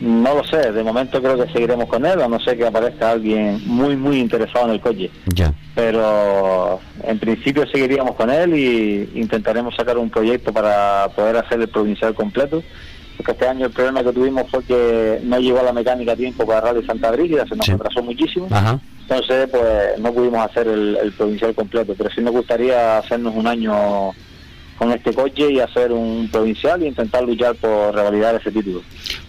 [0.00, 3.12] no lo sé, de momento creo que seguiremos con él, a no ser que aparezca
[3.12, 5.10] alguien muy, muy interesado en el coche.
[5.26, 5.54] Ya.
[5.76, 11.68] Pero en principio seguiríamos con él y intentaremos sacar un proyecto para poder hacer el
[11.68, 12.64] provincial completo
[13.16, 16.46] porque este año el problema que tuvimos fue que no llegó la mecánica a tiempo
[16.46, 18.48] para Rally Santa Brígida, se nos atrasó muchísimo.
[19.02, 24.12] Entonces, pues no pudimos hacer el, provincial completo, pero sí nos gustaría hacernos un año
[24.78, 28.82] con este coche y hacer un provincial e intentar luchar por revalidar ese título.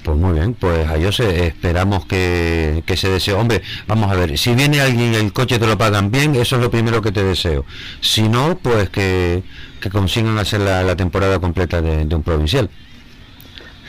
[0.04, 3.34] Pues muy bien, pues a Jose esperamos que, que se desee.
[3.34, 6.62] Hombre, vamos a ver, si viene alguien el coche te lo pagan bien, eso es
[6.62, 7.66] lo primero que te deseo.
[8.02, 9.44] Si no, pues que,
[9.84, 12.70] que consigan hacer la, temporada completa de, un provincial.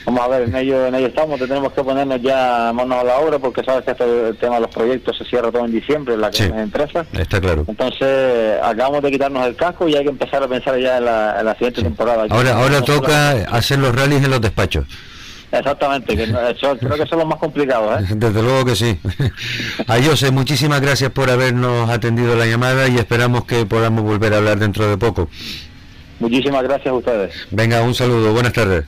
[0.05, 3.17] Vamos a ver, en ello, en ello estamos, tenemos que ponernos ya manos a la
[3.17, 6.15] obra porque sabes que este, el tema de los proyectos se cierra todo en diciembre,
[6.15, 7.05] la sí, empresa.
[7.11, 7.65] Está claro.
[7.67, 11.55] Entonces, acabamos de quitarnos el casco y hay que empezar a pensar ya en la,
[11.55, 12.27] siguiente temporada.
[12.29, 14.85] Ahora, ahora toca hacer los rallies en los despachos.
[15.51, 16.25] Exactamente, que
[16.79, 18.01] creo que son los más complicados.
[18.01, 18.05] ¿eh?
[18.15, 18.99] Desde luego que sí.
[19.87, 24.59] Ayose, muchísimas gracias por habernos atendido la llamada y esperamos que podamos volver a hablar
[24.59, 25.29] dentro de poco.
[26.19, 27.33] Muchísimas gracias a ustedes.
[27.51, 28.85] Venga, un saludo, buenas tardes.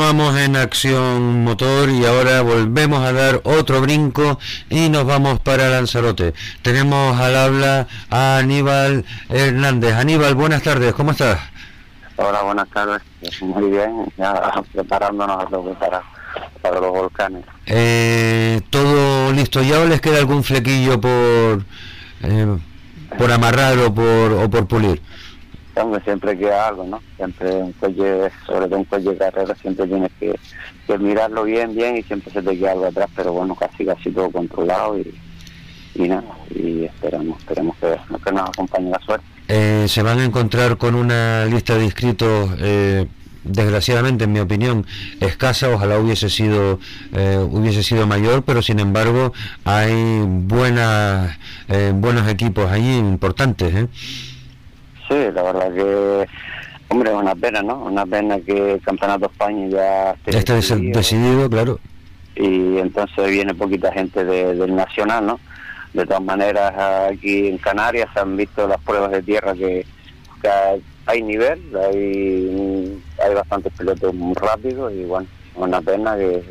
[0.00, 4.38] Continuamos en acción motor y ahora volvemos a dar otro brinco
[4.70, 6.32] y nos vamos para Lanzarote.
[6.62, 9.92] Tenemos al habla a Aníbal Hernández.
[9.92, 11.38] Aníbal, buenas tardes, ¿cómo estás?
[12.16, 13.02] Hola, buenas tardes.
[13.42, 15.44] Muy bien, ya preparándonos
[15.78, 16.02] para,
[16.62, 17.44] para los volcanes.
[17.66, 19.60] Eh, Todo listo.
[19.62, 21.62] ¿Ya les queda algún flequillo por,
[22.22, 22.56] eh,
[23.18, 25.02] por amarrar o por, o por pulir?
[26.04, 27.00] Siempre queda algo, ¿no?
[27.16, 30.34] Siempre un coche, sobre todo un coche de carrera, siempre tienes que,
[30.98, 34.30] mirarlo bien, bien y siempre se te queda algo atrás, pero bueno, casi casi todo
[34.30, 35.14] controlado y,
[35.94, 36.24] y nada,
[36.54, 39.26] y esperamos, esperemos que, que nos acompañe la suerte.
[39.52, 43.06] Eh, se van a encontrar con una lista de inscritos eh,
[43.42, 44.86] desgraciadamente en mi opinión
[45.18, 46.78] escasa ojalá hubiese sido
[47.14, 49.32] eh, hubiese sido mayor pero sin embargo
[49.64, 51.36] hay buenas
[51.94, 53.88] buenos equipos ahí importantes ¿eh?
[55.10, 56.26] Sí, la verdad que,
[56.86, 57.82] hombre, una pena, ¿no?
[57.82, 61.80] Una pena que el Campeonato de España ya esté decidido, claro.
[62.36, 65.40] Y entonces viene poquita gente del Nacional, ¿no?
[65.94, 66.72] De todas maneras,
[67.10, 69.84] aquí en Canarias se han visto las pruebas de tierra que,
[71.06, 76.44] hay nivel, hay, hay bastantes pilotos muy rápidos y bueno, una pena que es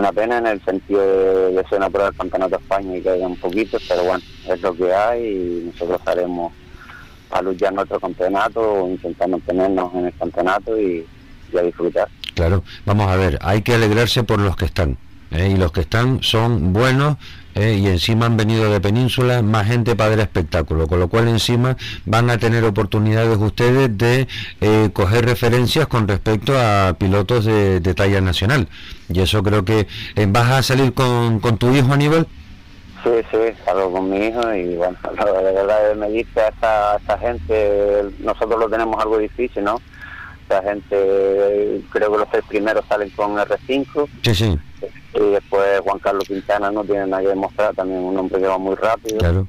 [0.00, 3.02] una pena en el sentido de, de ser una prueba del Campeonato de España y
[3.02, 6.52] que haya un poquito, pero bueno, es lo que hay y nosotros haremos
[7.30, 11.06] a luchar nuestro campeonato o intentar mantenernos en el campeonato y,
[11.56, 12.08] a disfrutar.
[12.34, 14.98] Claro, vamos a ver, hay que alegrarse por los que están.
[15.34, 15.50] ¿eh?
[15.54, 17.16] y los que están son buenos
[17.54, 17.78] ¿eh?
[17.80, 21.76] y encima han venido de península más gente para el espectáculo, con lo cual encima
[22.06, 24.28] van a tener oportunidades ustedes de
[24.60, 28.68] eh, coger referencias con respecto a pilotos de, talla nacional.
[29.08, 29.86] Y eso creo que
[30.28, 32.26] vas a salir con, con tu hijo Aníbal.
[33.04, 38.04] Sí, sí, salgo con mi hijo y bueno, de verdad me dice a esta, gente,
[38.20, 39.78] nosotros lo tenemos algo difícil, ¿no?
[40.42, 44.08] Esta gente, creo que los tres primeros salen con R5.
[44.22, 44.58] Sí, sí.
[45.14, 48.56] Y después Juan Carlos Quintana no tiene nada que demostrar, también un hombre que va
[48.56, 49.18] muy rápido.
[49.18, 49.46] Claro.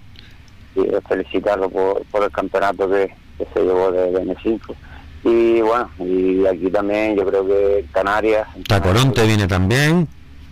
[0.76, 3.14] Y felicitarlo por, por el campeonato que,
[3.54, 4.76] se llevó de, de 5
[5.24, 8.48] Y bueno, y aquí también yo creo que Canarias.
[8.68, 10.08] Tacoronte viene también.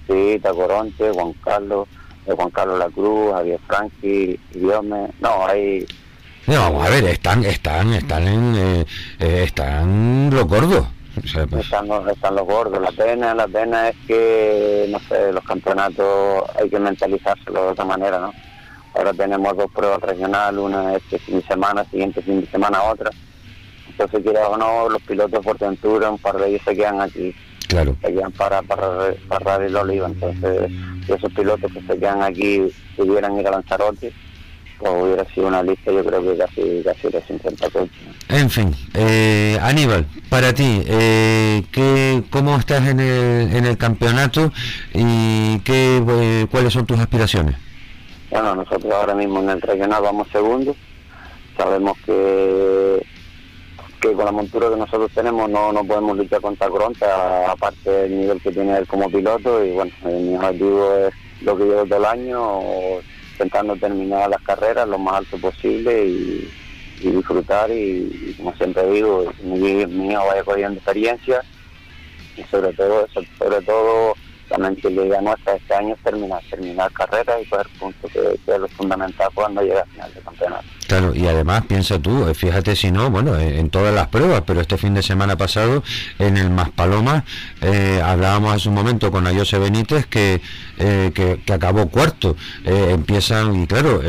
[0.07, 1.87] Sí, Tacoronte, Juan Carlos
[2.25, 5.85] de Juan Carlos La Cruz, Javier Franqui, Diome, no, hay...
[6.47, 8.85] No, vamos a ver, están, están, están en, eh,
[9.19, 10.85] eh, están los gordos.
[11.15, 15.43] Pues están, los, están los gordos, la pena, la pena es que, no sé, los
[15.43, 18.33] campeonatos hay que mentalizárselo de otra manera, ¿no?
[18.95, 23.09] Ahora tenemos dos pruebas regionales, una este fin de semana, siguiente fin de semana otra.
[23.89, 27.33] Entonces, quiera o no, los pilotos por Ventura, un par de ellos se quedan aquí
[27.73, 27.97] Claro.
[28.03, 30.07] Se quedan para, para, para el Oliva.
[30.07, 30.71] Entonces,
[31.07, 32.61] esos pilotos que se quedan aquí
[32.95, 34.13] pudieran ir a Lanzarote,
[34.77, 37.89] pues hubiera sido una lista yo creo que casi, casi de 50 coches.
[38.29, 44.51] En fin, eh, Aníbal, para ti, eh, ¿qué, ¿cómo estás en el, en el campeonato
[44.93, 47.55] y qué, eh, cuáles son tus aspiraciones?
[48.29, 50.75] Bueno, nosotros ahora mismo en el regional vamos segundos.
[51.57, 53.03] Sabemos que
[54.03, 58.19] que con la montura que nosotros tenemos no, no podemos luchar contra Gronta, aparte del
[58.19, 59.63] nivel que tiene él como piloto.
[59.63, 62.59] Y bueno, mi objetivo es lo que llevo todo el año,
[63.31, 66.51] intentando terminar las carreras lo más alto posible y,
[66.99, 67.71] disfrutar.
[67.71, 71.41] Y, como siempre digo, mi, mi hijo vaya cogiendo experiencia
[72.35, 74.15] y sobre todo, sobre todo
[74.49, 79.29] la mentalidad nuestra este año terminar, terminar carreras y coger puntos, que, es lo fundamental
[79.33, 80.63] cuando llega a final de campeonato.
[80.87, 84.43] Claro, y además piensa tú, eh, fíjate si no, bueno, eh, en todas las pruebas,
[84.45, 85.83] pero este fin de semana pasado
[86.19, 87.23] en el Maspalomas
[87.61, 90.41] eh, hablábamos hace un momento con Ayose Benítez que,
[90.77, 92.35] eh, que, que, acabó cuarto.
[92.65, 94.01] empiezan, y claro,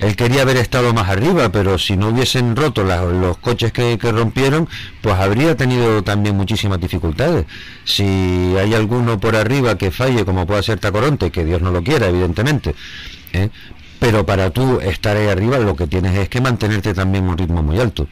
[0.00, 4.66] él quería haber estado más arriba, pero si no hubiesen roto los coches que, rompieron,
[5.02, 7.44] pues habría tenido también muchísimas dificultades.
[7.84, 11.82] Si hay alguno por arriba que falle, como puede ser Tacoronte, que Dios no lo
[11.82, 12.74] quiera, evidentemente,
[13.34, 13.50] ¿eh?
[13.98, 17.62] pero para tú estar ahí arriba lo que tienes es que mantenerte también un ritmo
[17.62, 18.06] muy alto.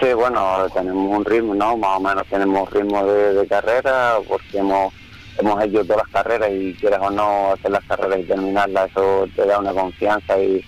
[0.00, 1.76] Sí, bueno, tenemos un ritmo, ¿no?
[1.76, 4.92] Más o menos tenemos ritmo de, carrera, porque hemos
[5.38, 9.26] hemos hecho todas las carreras y quieras o no hacer las carreras y terminarlas, eso
[9.34, 10.64] te da una confianza y,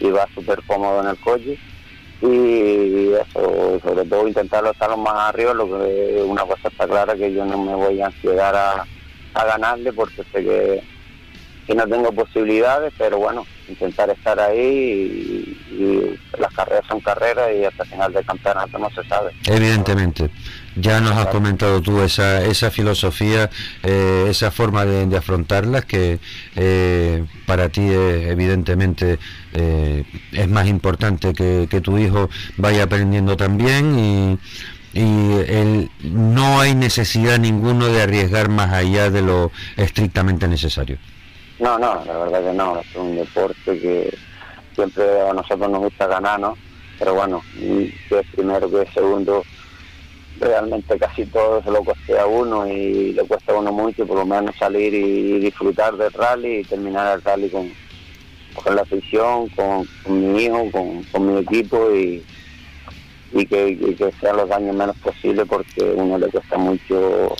[0.00, 1.58] y va súper cómodo en el coche
[2.22, 7.32] y eso, sobre todo intentarlo estar más arriba, lo que una cosa está clara que
[7.32, 8.86] yo no me voy a llegar a,
[9.34, 10.82] ganarle porque sé que,
[11.66, 17.64] que, no tengo posibilidades, pero bueno, intentar estar ahí y, las carreras son carreras y
[17.64, 19.32] hasta final del campeonato no se sabe.
[19.46, 20.30] Evidentemente.
[20.76, 23.48] Ya nos has comentado tú esa, esa filosofía,
[23.82, 26.18] eh, esa forma de, afrontarlas que
[26.56, 29.18] eh, para ti evidentemente
[29.52, 34.38] eh, es más importante que, tu hijo vaya aprendiendo también y,
[34.98, 40.98] y no hay necesidad ninguno de arriesgar más allá de lo estrictamente necesario.
[41.58, 44.16] No, no, la verdad que no, es un deporte que
[44.74, 46.56] siempre a nosotros nos gusta ganar, ¿no?
[46.98, 49.44] Pero bueno, que es primero que es segundo
[50.40, 54.18] realmente casi todo se lo costea a uno y le cuesta a uno mucho por
[54.18, 57.70] lo menos salir y disfrutar del rally y terminar el rally con,
[58.54, 60.70] con la afición, con, mi hijo,
[61.12, 62.24] con, mi equipo y,
[63.32, 67.36] y que, que sean los daños menos posibles porque a uno le cuesta mucho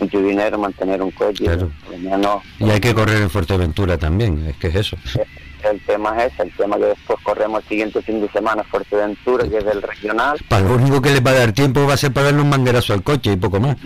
[0.00, 1.44] mucho dinero mantener un coche.
[2.60, 4.96] y hay que correr en Fuerteventura también, es que es eso.
[5.64, 9.48] El tema es ese, el tema que después corremos el siguiente fin de semana Fuerteventura,
[9.48, 10.38] que es del regional.
[10.48, 12.48] Para lo único que le va a dar tiempo va a ser para darle un
[12.48, 13.76] manguerazo al coche y poco más.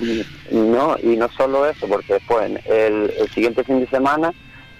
[0.50, 4.32] No, y no solo eso, porque después el, el siguiente fin de semana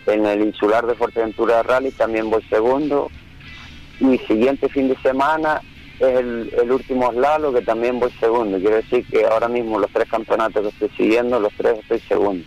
[0.06, 3.10] en el insular de Fuerteventura Rally también voy segundo.
[4.00, 5.60] Y siguiente fin de semana
[6.00, 8.58] es el, el último slalom que también voy segundo.
[8.58, 12.44] Quiero decir que ahora mismo los tres campeonatos que estoy siguiendo, los tres estoy segundo.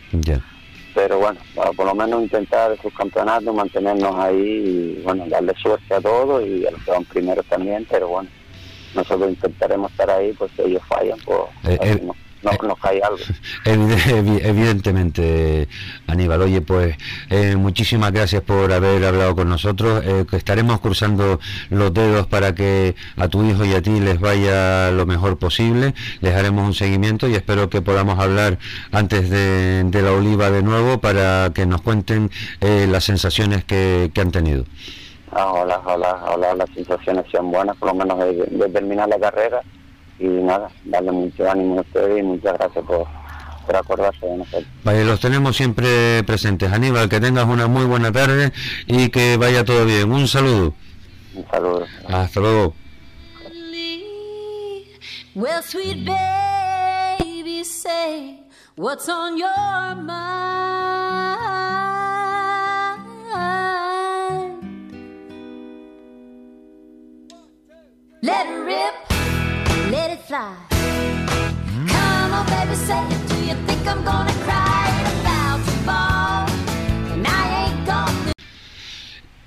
[0.95, 5.93] Pero bueno, para por lo menos intentar esos campeonatos, mantenernos ahí y bueno, darle suerte
[5.93, 8.29] a todos y a los que van primeros también, pero bueno,
[8.95, 11.39] nosotros intentaremos estar ahí, pues ellos fallan, pues...
[11.81, 12.01] Eh,
[12.45, 13.19] no nos cae algo.
[13.65, 15.67] Evidentemente,
[16.07, 16.43] Aníbal.
[16.43, 16.95] Oye, pues
[17.29, 20.03] eh, muchísimas gracias por haber hablado con nosotros.
[20.05, 21.39] Eh, estaremos cruzando
[21.69, 25.93] los dedos para que a tu hijo y a ti les vaya lo mejor posible.
[26.21, 28.59] Les haremos un seguimiento y espero que podamos hablar
[28.91, 32.29] antes de, la oliva de nuevo para que nos cuenten
[32.61, 34.65] eh, las sensaciones que, han tenido.
[35.31, 39.61] Ah, ojalá, ojalá, ojalá las sensaciones sean buenas, por lo menos de terminar la carrera
[40.19, 43.05] y nada, darle mucho ánimo a ustedes y muchas gracias por,
[43.65, 44.65] por acordarse de nosotros.
[44.83, 46.71] Vale, los tenemos siempre presentes.
[46.71, 48.51] Aníbal, que tengas una muy buena tarde
[48.87, 50.11] y que vaya todo bien.
[50.11, 50.73] Un saludo.
[51.35, 51.85] Un saludo.
[52.07, 52.73] Hasta luego.
[55.35, 58.39] Well, sweet baby, say
[58.77, 61.35] what's on your mind.
[68.21, 69.14] Let it rip.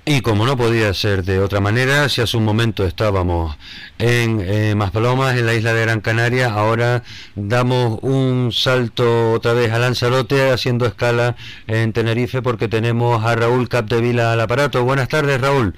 [0.05, 3.57] Y como no podía ser de otra manera, si hace un momento estábamos
[3.99, 7.03] en eh, Maspalomas, en la isla de Gran Canaria, ahora
[7.35, 11.35] damos un salto otra vez a Lanzarote, haciendo escala
[11.67, 14.85] en Tenerife, porque tenemos a Raúl Capdevila al aparato.
[14.85, 15.75] Buenas tardes, Raúl.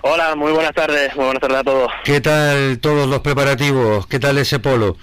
[0.00, 1.90] Hola, muy buenas tardes, muy buenas tardes a todos.
[2.04, 4.06] ¿Qué tal todos los preparativos?
[4.06, 4.96] ¿Qué tal ese polo?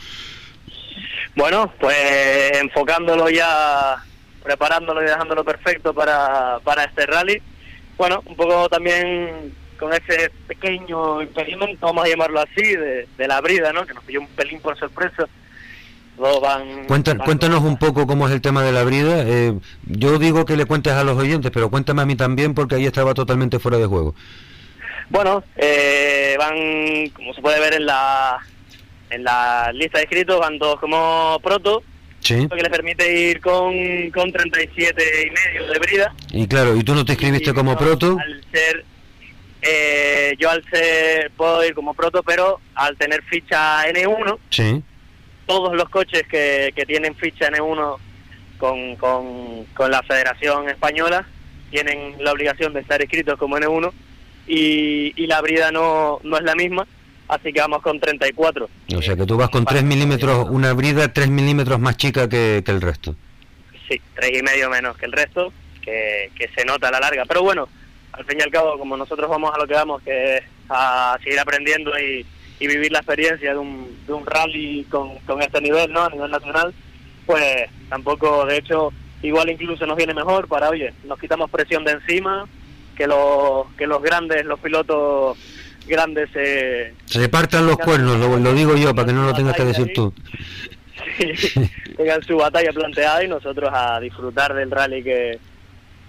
[1.36, 3.98] Bueno, pues enfocándolo ya,
[4.44, 7.42] preparándolo y dejándolo perfecto para, para este rally.
[7.98, 13.42] bueno, un poco también con ese pequeño impedimento, vamos a llamarlo así, de, de la
[13.42, 13.86] brida, ¿no?
[13.86, 15.26] Que nos pilló un pelín por sorpresa.
[16.18, 19.24] Van, Cuentan- van- cuéntanos un poco cómo es el tema de la brida.
[19.28, 22.76] Eh, yo digo que le cuentes a los oyentes, pero cuéntame a mí también porque
[22.76, 24.16] ahí estaba totalmente fuera de juego.
[25.10, 28.38] Bueno, eh, van, como se puede ver en la
[29.12, 31.84] en la lista de inscritos, van todos como proto,
[32.20, 32.42] Sí.
[32.42, 36.14] lo que les permite ir con, con 37 y medio de brida.
[36.32, 38.18] Y claro, ¿y tú no te inscribiste como yo, proto?
[38.20, 38.84] Al ser,
[39.62, 44.82] eh, yo al ser, puedo ir como proto, pero al tener ficha N1, Sí.
[45.46, 47.98] todos los coches que, que tienen ficha N1
[48.58, 51.28] con, con, con la Federación Española
[51.70, 53.92] tienen la obligación de estar inscritos como N1
[54.48, 56.88] y, y la brida no, no es la misma,
[57.28, 58.70] así que vamos con 34.
[58.96, 62.62] O sea que tú vas con 3 milímetros, una brida 3 milímetros más chica que,
[62.66, 63.16] que el resto.
[63.88, 67.26] Sí, tres y medio menos que el resto, que, que se nota a la larga.
[67.26, 67.70] Pero bueno,
[68.14, 71.18] al fin y al cabo, como nosotros vamos a lo que vamos, que es a
[71.24, 72.26] seguir aprendiendo y,
[72.60, 76.04] y vivir la experiencia de un, de un rally con, con este nivel, ¿no?
[76.04, 76.74] A nivel nacional,
[77.26, 78.92] pues tampoco, de hecho,
[79.22, 82.48] igual incluso nos viene mejor para, oye, nos quitamos presión de encima,
[82.96, 85.38] que los, que los grandes, los pilotos
[85.88, 89.56] grandes se, Se partan los cuernos, lo, lo digo yo, para que no lo tengas
[89.56, 90.14] que decir tú.
[91.98, 95.40] tengan su batalla planteada y nosotros a disfrutar del rally que,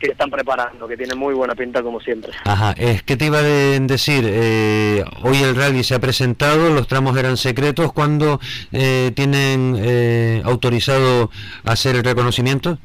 [0.00, 2.32] que están preparando, que tiene muy buena pinta como siempre.
[2.44, 6.70] Ajá, es que te iba a de- decir, eh, hoy el rally se ha presentado,
[6.70, 8.40] los tramos eran secretos, ¿cuándo
[8.72, 11.30] eh, tienen eh, autorizado
[11.64, 12.78] hacer el reconocimiento?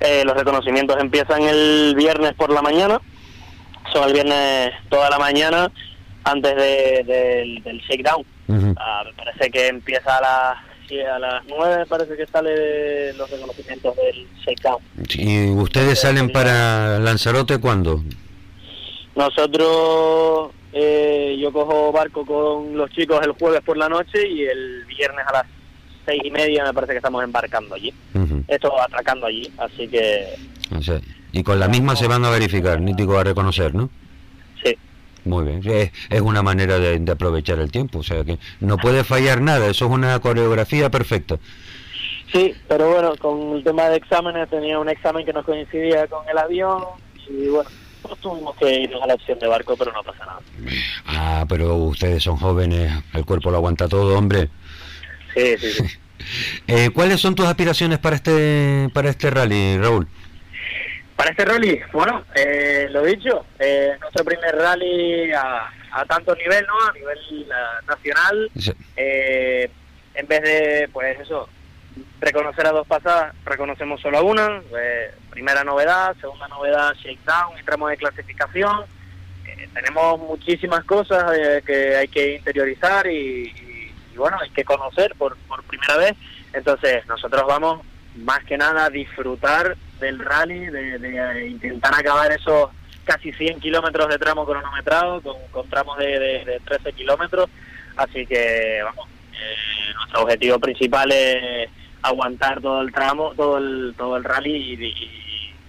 [0.00, 3.00] Eh, los reconocimientos empiezan el viernes por la mañana,
[3.92, 5.70] son el viernes toda la mañana
[6.24, 8.24] antes de- del- del shakedown.
[8.76, 13.12] Ah, me parece que empieza a las, sí, a las 9, me parece que sale
[13.14, 14.78] los reconocimientos del shakedown.
[15.14, 18.02] ¿Y ustedes salen para Lanzarote cuándo?
[19.14, 24.84] Nosotros, eh, yo cojo barco con los chicos el jueves por la noche y el
[24.86, 25.44] viernes a las
[26.04, 27.92] seis y media me parece que estamos embarcando allí.
[28.48, 30.28] Esto atracando allí, así que
[31.32, 33.90] y con la misma se van a verificar, ni digo a reconocer, ¿no?
[34.62, 34.76] sí.
[35.24, 38.76] Muy bien, es, es una manera de, de aprovechar el tiempo, o sea que no
[38.76, 41.38] puede fallar nada, eso es una coreografía perfecta.
[42.32, 46.28] Sí, pero bueno, con el tema de exámenes tenía un examen que nos coincidía con
[46.28, 46.82] el avión
[47.28, 47.70] y bueno,
[48.02, 50.40] pues tuvimos que irnos a la opción de barco, pero no pasa nada.
[51.06, 54.50] Ah, pero ustedes son jóvenes, el cuerpo lo aguanta todo, hombre.
[55.34, 55.84] Sí, sí, sí.
[56.68, 60.08] Eh, ¿Cuáles son tus aspiraciones para este para este rally, Raúl?
[61.16, 66.64] Para este rally, bueno, eh, lo dicho, eh, nuestro primer rally a, a tanto nivel,
[66.66, 66.88] ¿no?
[66.88, 68.72] A nivel eh, nacional, Sí.
[68.96, 69.70] eh,
[70.14, 71.48] en vez de, pues eso,
[72.20, 74.62] reconocer a dos pasadas, reconocemos solo a una.
[75.30, 78.86] primera novedad, segunda novedad, shakedown, entramos de clasificación.
[79.74, 81.24] Tenemos muchísimas cosas
[81.66, 83.73] que hay que interiorizar y, y-
[84.14, 86.14] y, bueno, hay que conocer por, por primera vez.
[86.52, 87.80] Entonces, nosotros vamos
[88.16, 92.70] más que nada a disfrutar del rally, de, de, eh, intentar acabar esos
[93.04, 97.50] casi 100 kilómetros de tramo cronometrado con, tramos de, de, de 13 kilómetros.
[97.96, 101.68] Así que, vamos, eh, nuestro objetivo principal es
[102.02, 105.20] aguantar todo el tramo, todo el, todo el rally y, y-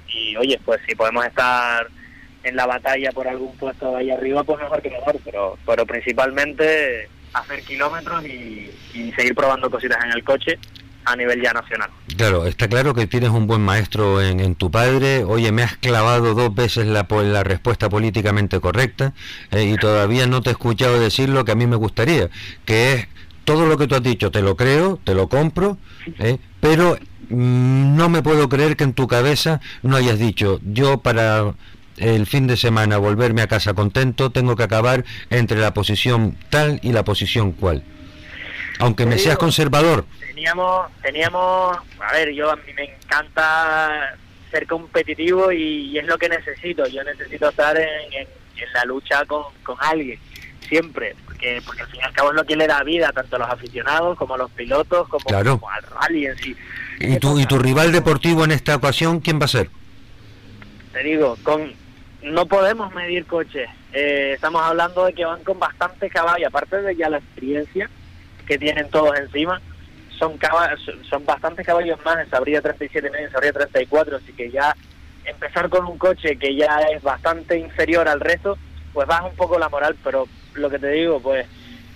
[0.08, 1.88] y, oye, pues si podemos estar
[2.44, 7.10] en la batalla por algún puesto ahí arriba, pues mejor que mejor, pero, pero principalmente
[7.36, 8.72] hacer kilómetros y,
[9.16, 10.58] seguir probando cositas en el coche
[11.06, 11.90] a nivel ya nacional.
[12.18, 15.24] Claro, está claro que tienes un buen maestro en, en tu padre.
[15.24, 19.14] Oye, me has clavado dos veces la, la respuesta políticamente correcta
[19.52, 22.30] eh, y todavía no te he escuchado decir lo que a mí me gustaría,
[22.66, 23.08] que es
[23.44, 25.78] todo lo que tú has dicho, te lo creo, te lo compro,
[26.20, 26.98] eh, pero
[27.30, 31.54] mm, no me puedo creer que en tu cabeza no hayas dicho, yo para
[31.98, 36.80] el fin de semana volverme a casa contento tengo que acabar entre la posición tal
[36.84, 37.84] y la posición cual.
[38.80, 44.18] Aunque me seas conservador, Teníamos, teníamos, a ver, yo a mí me encanta
[44.52, 46.86] ser competitivo y, y es lo que necesito.
[46.88, 48.28] Yo necesito estar en, en-
[48.58, 50.20] en la lucha con, con alguien,
[50.68, 53.36] siempre, porque, porque al fin y al cabo es lo que le da vida tanto
[53.38, 55.58] a los aficionados como a los pilotos, como, Claro.
[55.60, 56.56] como al rally en sí.
[57.00, 59.70] ¿Y tu, ¿Y tu rival deportivo en esta ocasión quién va a ser?
[60.94, 61.74] te digo, con
[62.26, 63.70] no podemos medir coches.
[63.94, 67.90] Eh, estamos hablando de que van con bastantes caballos, aparte de ya la experiencia
[68.48, 69.62] que tienen todos encima,
[70.18, 70.76] son caba-
[71.10, 74.76] son- bastantes caballos más en Sabría 37 y en Sabría 34, así que ya
[75.26, 78.58] empezar con un coche que ya es bastante inferior al resto,
[78.94, 81.48] pues baja un poco la moral, pero lo que te digo, pues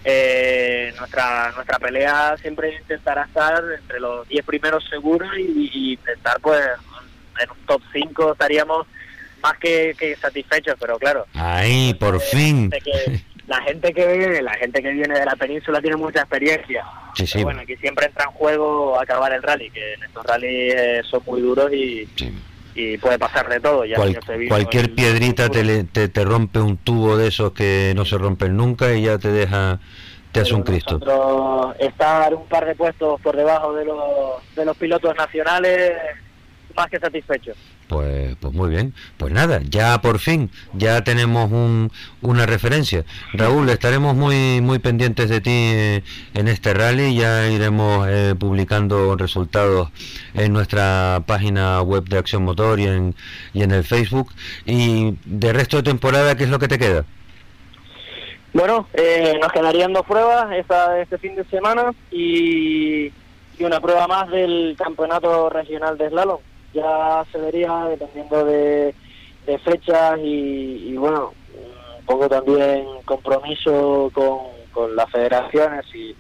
[0.03, 6.39] eh, nuestra nuestra pelea siempre intentará estar entre los 10 primeros seguros y, y intentar
[6.41, 6.61] pues
[7.41, 8.87] en un top 5 estaríamos
[9.41, 12.69] más que, que satisfechos, pero claro, Ahí, por fin.
[12.69, 16.19] de que la gente que viene, la gente que viene de la península tiene mucha
[16.21, 16.83] experiencia.
[17.15, 17.33] Sí, sí.
[17.33, 21.01] Pero bueno, aquí siempre entra en juego acabar el rally, que en estos rallies eh,
[21.09, 22.07] son muy duros y,
[22.75, 23.85] y puede pasar de todo.
[23.85, 27.93] Ya Cual- cualquier el- piedrita te, le- te, te rompe un tubo de esos que
[27.95, 29.79] no se rompen nunca y ya te deja,
[30.31, 30.99] te hace un Cristo.
[31.79, 35.93] Estar un par de puestos por debajo de los, de los pilotos nacionales,
[36.79, 37.57] más que satisfechos.
[37.87, 38.93] Pues, pues muy bien.
[39.17, 41.91] Pues nada, ya por fin, ya tenemos un,
[42.21, 43.03] una referencia.
[43.33, 46.03] Raúl, estaremos muy muy pendientes de ti eh,
[46.33, 47.15] en este rally.
[47.15, 49.89] Ya iremos eh, publicando resultados
[50.33, 53.15] en nuestra página web de Acción Motor y en,
[53.53, 54.31] y en el Facebook.
[54.65, 57.03] Y de resto de temporada, ¿qué es lo que te queda?
[58.53, 63.11] Bueno, eh, nos quedarían dos pruebas esta, este fin de semana y,
[63.59, 66.39] y una prueba más del campeonato regional de slalom.
[66.73, 68.93] Ya se vería dependiendo de,
[69.45, 71.33] de fechas y, y, bueno,
[71.99, 74.39] un poco también compromiso con,
[74.71, 76.15] con las federaciones y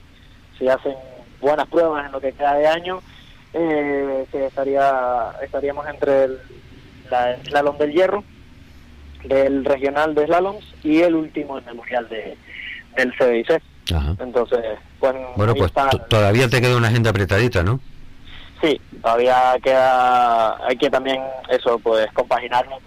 [0.57, 0.95] si hacen
[1.39, 2.99] buenas pruebas en lo que queda de año,
[3.53, 6.39] eh, que estaría estaríamos entre el,
[7.09, 8.23] la, el slalom del hierro
[9.23, 12.37] del regional de slaloms y el último el memorial de,
[12.95, 13.61] del CBIC.
[13.93, 14.15] Ajá.
[14.19, 14.59] Entonces,
[14.99, 15.89] bueno, Bueno, pues está.
[15.89, 17.79] to- todavía te queda una agenda apretadita, ¿no?
[18.61, 22.77] Sí, todavía queda, hay que también eso, pues compaginarlo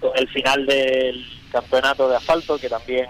[0.00, 3.06] con, el final del campeonato de asfalto, que también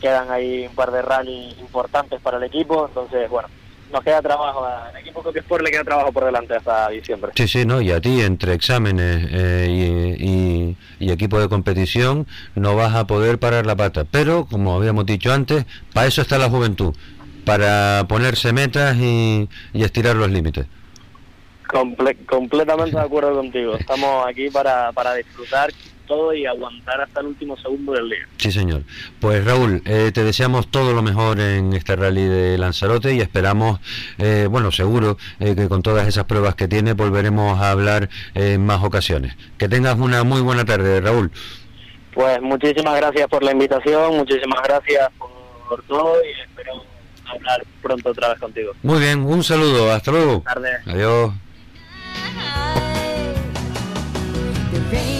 [0.00, 3.48] quedan ahí un par de rally importantes para el equipo, entonces bueno,
[3.92, 7.32] nos queda trabajo, al equipo Copy Sport le queda trabajo por delante hasta diciembre.
[7.36, 9.66] Sí, sí, no, y a ti entre exámenes eh,
[10.18, 14.04] y, y- y equipo de competición no vas a poder parar la pata.
[14.10, 16.94] Pero, como habíamos dicho antes, para eso está la juventud,
[17.44, 20.66] para ponerse metas y, y estirar los límites.
[21.68, 25.70] Comple- completamente de acuerdo contigo, estamos aquí para, para disfrutar
[26.06, 28.26] todo y aguantar hasta el último segundo del día.
[28.38, 28.82] Sí, señor.
[29.20, 33.80] Pues Raúl, eh, te deseamos todo lo mejor en este rally de Lanzarote y esperamos,
[34.16, 38.64] eh, bueno, seguro eh, que con todas esas pruebas que tiene volveremos a hablar en
[38.64, 39.36] más ocasiones.
[39.58, 41.30] Que tengas una muy buena tarde, Raúl.
[42.14, 45.10] Pues muchísimas gracias por la invitación, muchísimas gracias
[45.68, 46.82] por, todo y espero
[47.26, 48.72] hablar pronto otra vez contigo.
[48.82, 50.40] Muy bien, un saludo, hasta luego.
[50.40, 50.86] Buenas tardes.
[50.86, 51.32] Adiós.
[54.72, 55.17] There ain't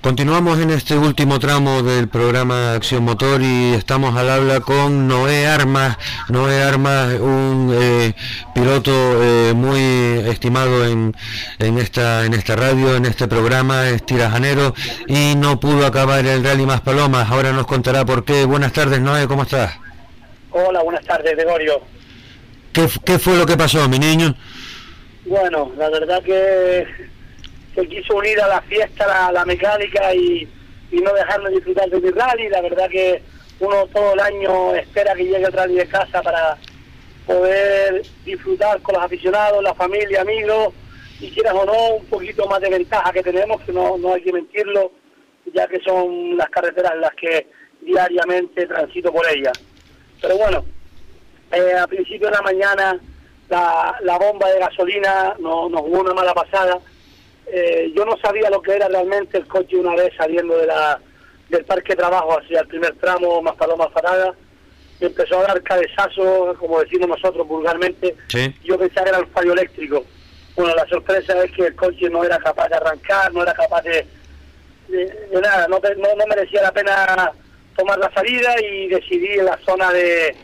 [0.00, 5.48] Continuamos en este último tramo del programa Acción Motor y estamos al habla con Noé
[5.48, 5.98] Armas.
[6.28, 8.14] Noé Armas, un eh,
[8.54, 9.80] piloto eh, muy
[10.30, 11.16] estimado en,
[11.58, 14.72] en esta en esta radio, en este programa, es tirajanero
[15.08, 17.28] y no pudo acabar el Rally Más Palomas.
[17.28, 18.44] Ahora nos contará por qué.
[18.44, 19.76] Buenas tardes, Noé, ¿cómo estás?
[20.52, 21.80] Hola, buenas tardes, Gregorio.
[22.72, 24.32] ¿Qué, qué fue lo que pasó, mi niño?
[25.26, 26.86] Bueno, la verdad que
[27.74, 30.48] se quiso unir a la fiesta, la, la mecánica y,
[30.90, 32.48] y no dejarme disfrutar de mi rally.
[32.48, 33.22] La verdad que
[33.60, 36.56] uno todo el año espera que llegue el rally de casa para
[37.26, 40.72] poder disfrutar con los aficionados, la familia, amigos
[41.20, 44.22] y quieras o no, un poquito más de ventaja que tenemos, que no, no hay
[44.22, 44.92] que mentirlo,
[45.52, 47.48] ya que son las carreteras las que
[47.80, 49.52] diariamente transito por ellas.
[50.22, 50.64] Pero bueno,
[51.52, 52.98] eh, a principio de la mañana
[53.48, 56.78] la, la bomba de gasolina no- nos jugó una mala pasada.
[57.50, 61.00] Eh, yo no sabía lo que era realmente el coche una vez saliendo de la,
[61.48, 64.34] del parque de trabajo hacia el primer tramo, más paloma farada.
[65.00, 68.16] Me empezó a dar cabezazo, como decimos nosotros vulgarmente.
[68.28, 68.54] Sí.
[68.64, 70.04] Yo pensaba que era el fallo eléctrico.
[70.56, 73.82] bueno, la sorpresa es que el coche no era capaz de arrancar, no era capaz
[73.82, 74.06] de,
[74.88, 77.32] de, de nada, no, no, no merecía la pena
[77.76, 80.34] tomar la salida y decidí en la zona de,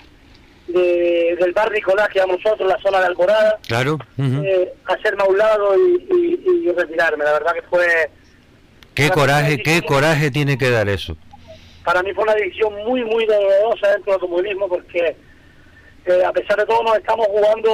[0.67, 3.95] de- del bar Nicolás, que a nosotros, la zona de Alborada, Claro.
[4.19, 4.43] ujú.
[4.45, 7.25] eh, hacerme a un lado y, y- y retirarme.
[7.25, 7.87] La verdad que fue,
[8.95, 11.17] Qué coraje, qué coraje tiene que dar eso.
[11.85, 15.15] para mí fue una decisión muy, muy dolorosa dentro del comunismo porque
[16.07, 17.71] eh, a pesar de todo nos estamos jugando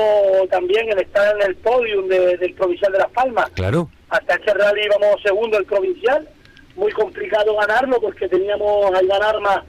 [0.51, 3.51] también el estar en el podium de- del provincial de Las Palmas.
[3.51, 3.89] Claro.
[4.09, 6.29] Hasta este rally íbamos segundo el provincial,
[6.77, 9.61] muy complicado ganarlo porque teníamos al ganar más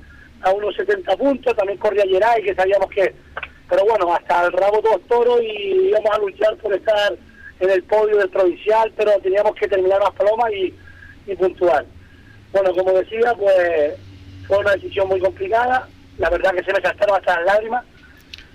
[0.43, 3.13] a unos 70 puntos, también corría Geray que sabíamos que,
[3.69, 7.13] pero bueno, hasta el rabo dos toros y íbamos a luchar por estar
[7.59, 10.73] en el podio del provincial, pero teníamos que terminar las palomas y,
[11.27, 11.85] y puntuar.
[12.51, 13.93] Bueno, como decía, pues
[14.47, 15.87] fue una decisión muy complicada,
[16.17, 17.85] la verdad que se me saltaron hasta las lágrimas,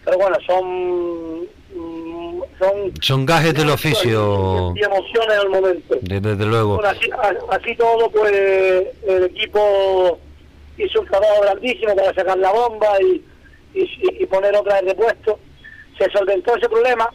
[0.04, 1.40] pero bueno, son
[1.74, 5.96] mm, son Son gajes del oficio, y emociones el momento.
[6.00, 6.76] de- desde luego.
[6.76, 6.88] Bueno,
[7.50, 8.32] así todo, pues
[9.06, 10.18] el equipo
[10.78, 13.24] hizo un trabajo grandísimo para sacar la bomba y,
[13.74, 13.88] y,
[14.22, 15.38] y poner otra de repuesto.
[15.98, 17.08] Se solventó ese problema,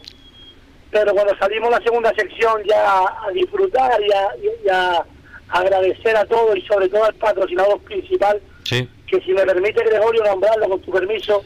[0.90, 4.28] pero cuando salimos la segunda sección ya a disfrutar y a,
[4.64, 5.04] y a
[5.48, 8.88] agradecer a todos y sobre todo al patrocinador principal, Sí.
[9.06, 11.44] que si me permite Gregorio nombrarlo con tu permiso,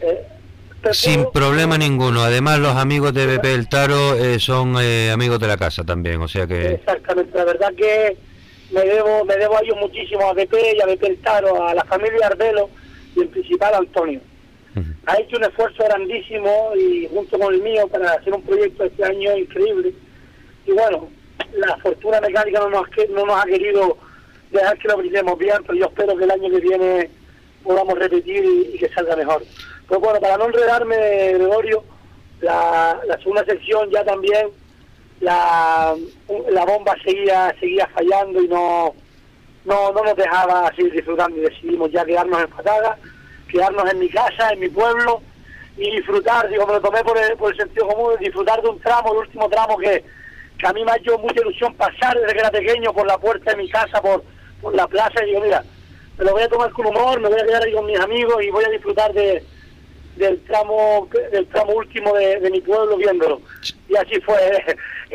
[0.00, 0.24] eh,
[0.92, 2.22] Sin problema ninguno.
[2.22, 6.20] Además, los amigos de BP El Taro eh, son eh, amigos de la casa también,
[6.22, 6.74] o sea que...
[6.74, 8.16] Exactamente, la verdad que
[8.72, 11.84] me debo me debo a ellos muchísimo, a BP y a El Taro, a la
[11.84, 12.70] familia Arbelo
[13.16, 14.20] y en principal a Antonio.
[15.06, 19.04] Ha hecho un esfuerzo grandísimo y junto con el mío para hacer un proyecto este
[19.04, 19.92] año increíble.
[20.64, 21.08] Y bueno,
[21.54, 23.96] la fortuna mecánica no nos, no nos ha querido
[24.52, 27.10] dejar que lo brindemos bien, pero yo espero que el año que viene
[27.64, 29.42] podamos repetir y, y que salga mejor.
[29.88, 31.82] Pues bueno, para no enredarme, Gregorio,
[32.40, 34.48] la, la segunda sección ya también
[35.20, 35.94] la,
[36.50, 38.94] la bomba seguía seguía fallando y no,
[39.64, 42.98] no no nos dejaba seguir disfrutando y decidimos ya quedarnos en Pataga,
[43.48, 45.22] quedarnos en mi casa, en mi pueblo
[45.76, 48.80] y disfrutar, digo, me lo tomé por el, por el sentido común, disfrutar de un
[48.80, 50.04] tramo, el último tramo que,
[50.58, 53.18] que a mí me ha hecho mucha ilusión pasar desde que era pequeño por la
[53.18, 54.24] puerta de mi casa, por,
[54.60, 55.64] por la plaza y digo, mira,
[56.18, 58.42] me lo voy a tomar con humor, me voy a quedar ahí con mis amigos
[58.42, 59.42] y voy a disfrutar de
[60.16, 63.40] del tramo del tramo último de, de mi pueblo viéndolo
[63.90, 64.36] y así fue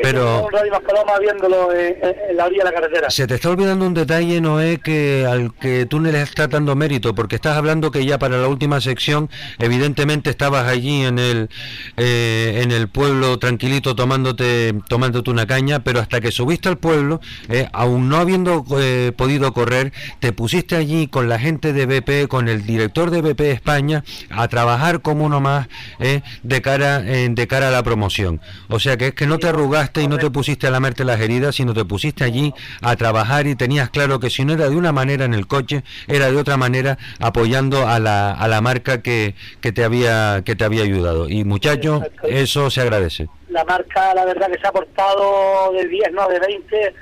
[0.02, 3.48] Pero- un Radio Paloma viéndolo en, en- la orilla de la carretera Se te está
[3.50, 7.56] olvidando un detalle, Noé, que al que tú no le estás dando mérito, porque estás
[7.56, 11.48] hablando que ya para la última sección, evidentemente estabas allí en el
[11.96, 17.20] eh, en el pueblo tranquilito tomándote tomándote una caña, pero hasta que subiste al pueblo,
[17.48, 22.28] eh, aún no habiendo eh, podido correr, te pusiste allí con la gente de BP,
[22.28, 25.68] con el director de BP España, a trabajar como uno más
[26.00, 28.40] eh, de cara eh, de cara a la promoción.
[28.68, 31.20] O sea que es que no te arrugaste y no te pusiste a lamerte las
[31.20, 32.52] heridas, sino te pusiste allí
[32.82, 35.82] a trabajar y tenías claro que si no era de una manera en el coche,
[36.08, 40.56] era de otra manera apoyando a la, a la marca que, que te había que
[40.56, 41.28] te había ayudado.
[41.28, 43.28] Y muchacho, eso se agradece.
[43.48, 46.94] la marca la verdad que se ha portado de 10 no de 20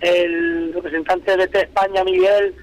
[0.00, 2.54] el representante de BT España Miguel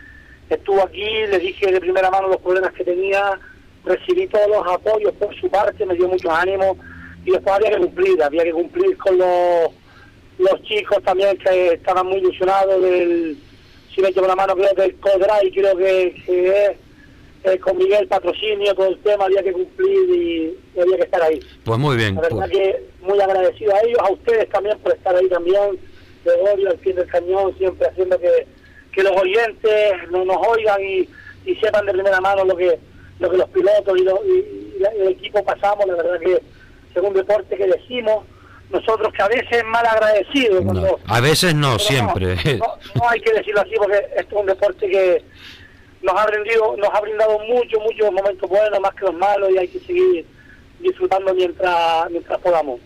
[0.50, 3.38] estuvo aquí le dije de primera mano los problemas que tenía
[3.84, 6.78] recibí todos los apoyos por su parte me dio mucho ánimo
[7.26, 9.72] y después había que cumplir había que cumplir con los
[10.38, 13.38] los chicos también que estaban muy ilusionados del
[13.94, 16.72] si me llevo la mano creo que el Codray creo que, que es
[17.46, 21.22] eh, con Miguel patrocinio todo el tema había que cumplir y, y había que estar
[21.24, 22.16] ahí Pues muy bien.
[22.16, 25.78] la verdad pues- que muy agradecido a ellos, a ustedes también por estar ahí también,
[26.26, 28.48] Gregorio, al pie del cañón, siempre haciendo que,
[28.92, 31.08] que los oyentes no nos oigan y,
[31.46, 32.80] y sepan de primera mano lo que
[33.20, 36.42] lo que los pilotos y, lo- y- y el equipo pasamos, la verdad que
[37.00, 38.26] es un deporte que decimos
[38.70, 42.36] nosotros que a veces es mal agradecido no, cuando a veces no, siempre.
[42.58, 45.24] No, no hay que decirlo así porque esto es un deporte que
[46.02, 46.28] nos ha
[46.78, 50.26] nos ha brindado muchos, muchos momentos buenos, más que los malos, y hay que seguir
[50.80, 52.80] disfrutando mientras mientras podamos.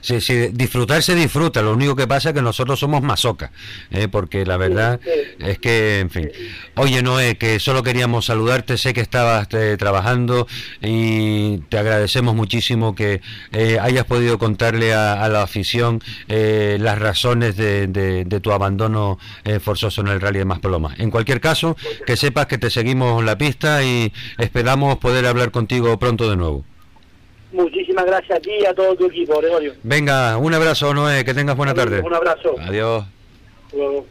[0.00, 3.50] Sí, sí, disfrutar se disfruta, lo único que pasa es que nosotros somos masocas,
[3.90, 4.08] ¿eh?
[4.10, 5.00] porque la verdad
[5.38, 6.30] es que, en fin.
[6.76, 10.46] Oye, Noé, que solo queríamos saludarte, sé que estabas eh, trabajando
[10.82, 13.20] y te agradecemos muchísimo que
[13.52, 18.52] eh, hayas podido contarle a, a la afición eh, las razones de, de- de tu
[18.52, 20.98] abandono eh, forzoso en el Rally de Maspalomas.
[20.98, 25.98] En cualquier caso, que sepas que te seguimos la pista y esperamos poder hablar contigo
[25.98, 26.64] pronto de nuevo.
[27.54, 29.74] Muchísimas gracias a ti y a todo tu equipo, Gregorio.
[29.84, 32.00] Venga, un abrazo, Noé, que tengas buena tarde.
[32.00, 32.56] Un abrazo.
[32.58, 33.04] Adiós.
[33.72, 34.06] Luego.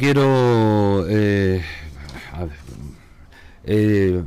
[0.00, 1.62] Quiero eh,
[3.64, 4.22] eh,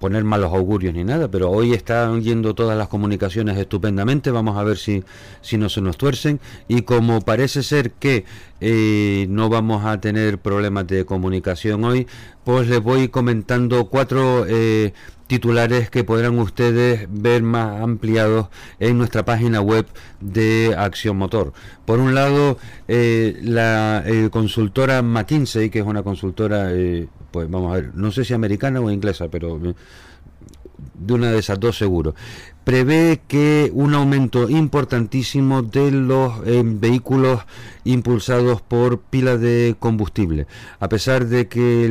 [0.00, 4.32] poner malos augurios ni nada, pero hoy están yendo todas las comunicaciones estupendamente.
[4.32, 5.04] Vamos a ver si,
[5.42, 6.40] si no se nos tuercen.
[6.66, 8.24] Y como parece ser que
[8.60, 12.08] eh, no vamos a tener problemas de comunicación hoy,
[12.42, 14.92] pues les voy comentando cuatro eh,
[15.32, 18.48] titulares que podrán ustedes ver más ampliados
[18.78, 19.86] en nuestra página web
[20.20, 21.54] de Acción Motor.
[21.86, 27.72] Por un lado, eh, la eh, consultora McKinsey, que es una consultora, eh, pues vamos
[27.72, 32.14] a ver, no sé si americana o inglesa, pero de una de esas dos seguro,
[32.64, 37.40] prevé que un aumento importantísimo de los eh, vehículos
[37.84, 40.46] impulsados por pilas de combustible.
[40.78, 41.84] A pesar de que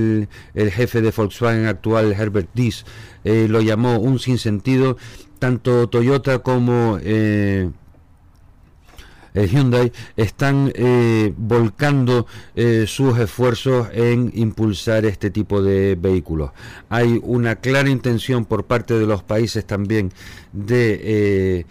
[0.55, 2.85] el, jefe de Volkswagen actual, Herbert Diess,
[3.23, 4.97] eh, lo llamó un sinsentido,
[5.39, 7.69] tanto Toyota como eh,
[9.33, 16.51] el Hyundai están eh, volcando eh, sus esfuerzos en impulsar este tipo de vehículos.
[16.89, 20.11] Hay una clara intención por parte de los países también
[20.53, 21.65] de eh,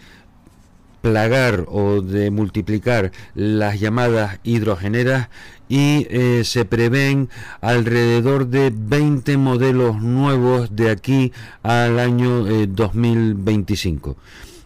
[1.01, 5.29] plagar o de multiplicar las llamadas hidrogeneras
[5.67, 7.29] y eh, se prevén
[7.61, 11.31] alrededor de 20 modelos nuevos de aquí
[11.63, 14.17] al año eh, 2025.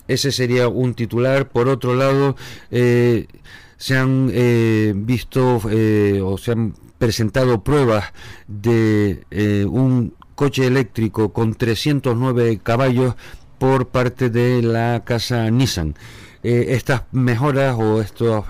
[0.08, 1.50] Ese sería un titular.
[1.50, 2.36] Por otro lado,
[2.72, 3.28] eh,
[3.78, 8.14] se han eh, visto eh, o se han presentado pruebas
[8.48, 13.16] de un coche eléctrico con 309 caballos
[13.58, 15.96] por parte de la casa Nissan.
[16.44, 18.46] Estas mejoras o estos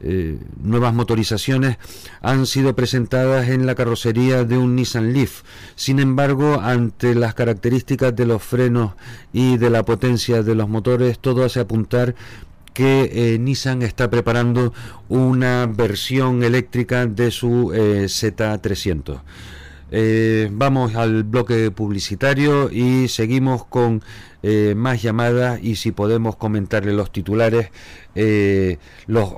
[0.00, 1.78] eh, nuevas motorizaciones
[2.20, 5.42] han sido presentadas en la carrocería de un Nissan Leaf.
[5.74, 8.92] Sin embargo, ante las características de los frenos
[9.32, 12.14] y de la potencia de los motores, todo hace apuntar
[12.76, 14.74] que eh, Nissan está preparando
[15.08, 19.22] una versión eléctrica de su eh, Z300.
[19.90, 24.02] Eh, vamos al bloque publicitario y seguimos con
[24.76, 27.70] más llamadas y si podemos comentarle los titulares,
[29.08, 29.32] los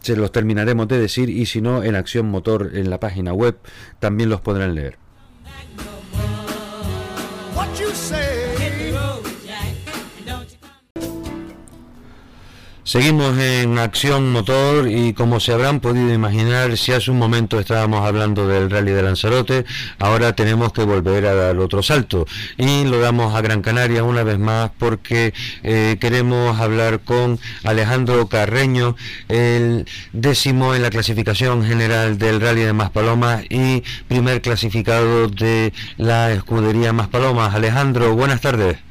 [0.00, 3.56] se los terminaremos de decir y si no en Acción Motor en la página web
[3.98, 4.99] también los podrán leer.
[12.90, 18.04] Seguimos en Acción Motor y como se habrán podido imaginar, si hace un momento estábamos
[18.04, 19.64] hablando del rally de Lanzarote,
[20.00, 22.26] ahora tenemos que volver a dar otro salto
[22.58, 28.26] y lo damos a Gran Canaria una vez más porque eh, queremos hablar con Alejandro
[28.26, 28.96] Carreño,
[29.28, 36.32] el décimo en la clasificación general del rally de Maspalomas y primer clasificado de la
[36.32, 37.54] escudería Maspalomas.
[37.54, 38.89] Alejandro, buenas tardes.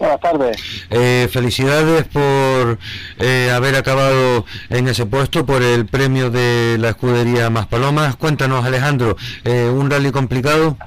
[0.00, 0.56] Buenas tardes.
[0.88, 2.78] Eh, felicidades por
[3.18, 8.16] eh, haber acabado en ese puesto, por el premio de la escudería Más Palomas.
[8.16, 10.78] Cuéntanos, Alejandro, eh, ¿un rally complicado?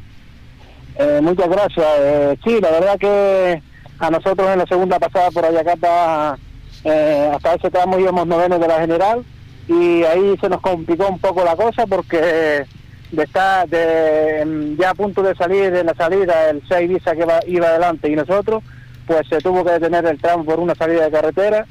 [0.97, 1.85] Eh, muchas gracias.
[1.99, 3.61] Eh, sí, la verdad que
[3.99, 6.35] a nosotros en la segunda pasada por Ayacata,
[6.83, 9.23] eh, hasta ese tramo íbamos novenos de la general
[9.67, 12.65] y ahí se nos complicó un poco la cosa porque
[13.11, 17.15] de estar de, mm, ya a punto de salir de la salida el 6 Visa
[17.15, 18.63] que va- iba adelante y nosotros,
[19.07, 21.65] pues se tuvo que detener el tramo por una salida de carretera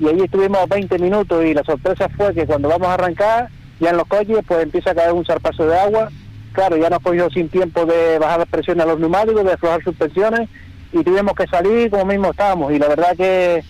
[0.00, 3.48] y allí estuvimos 20 minutos y la sorpresa fue que cuando vamos a arrancar
[3.80, 6.08] ya en los coches pues empieza a caer un zarpazo de agua
[6.52, 9.82] claro, ya nos cogió sin tiempo de bajar las presiones a los neumáticos, de aflojar
[9.84, 10.48] suspensiones
[10.92, 12.72] y tuvimos que salir como mismo estábamos.
[12.72, 13.62] Y la verdad que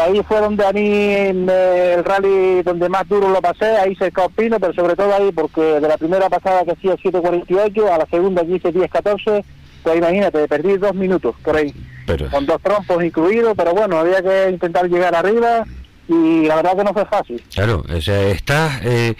[0.00, 4.26] ahí fue donde a mí me- el rally donde más duro lo pasé, ahí cerca
[4.30, 8.06] Pino, pero sobre todo ahí porque de la primera pasada que hacía 7.48 a la
[8.06, 9.44] segunda que hice 10.14,
[9.82, 11.74] pues imagínate, perdí dos minutos por ahí,
[12.06, 15.64] Pero, con dos trompos incluidos, pero bueno, había que intentar llegar arriba
[16.08, 17.42] y la verdad que no fue fácil.
[17.54, 18.80] claro, o sea, estás...
[18.84, 19.14] eh,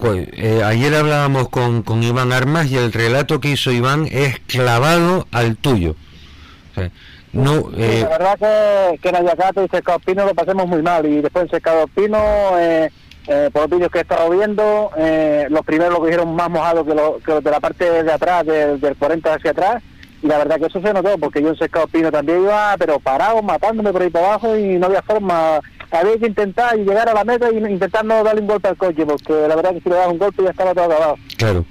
[0.00, 5.26] eh, ayer hablábamos con, con Iván Armas y el relato que hizo Iván es clavado
[5.32, 5.96] al tuyo.
[6.70, 6.90] O sea,
[7.32, 7.52] no...
[7.54, 8.38] Sí, eh, la verdad
[8.92, 11.86] que, que en Ayacate y Cercado Pino lo pasemos muy mal y después en Cercado
[11.88, 12.18] Pino,
[12.58, 12.88] eh,
[13.52, 16.94] por los vídeos que he estado viendo, eh, los primeros lo cogieron más mojados que,
[16.94, 19.82] lo- que los de la parte de atrás, del, del 40 hacia atrás,
[20.22, 22.98] y la verdad que eso se notó, porque yo en Cercado Pino también iba, pero
[22.98, 25.60] parado, matándome por ahí para abajo y no había forma.
[25.90, 29.06] Había que intentar llegar a la meta y intentar no darle un golpe al coche,
[29.06, 31.16] porque la verdad que si le das un golpe ya estaba todo acabado.
[31.36, 31.64] Claro.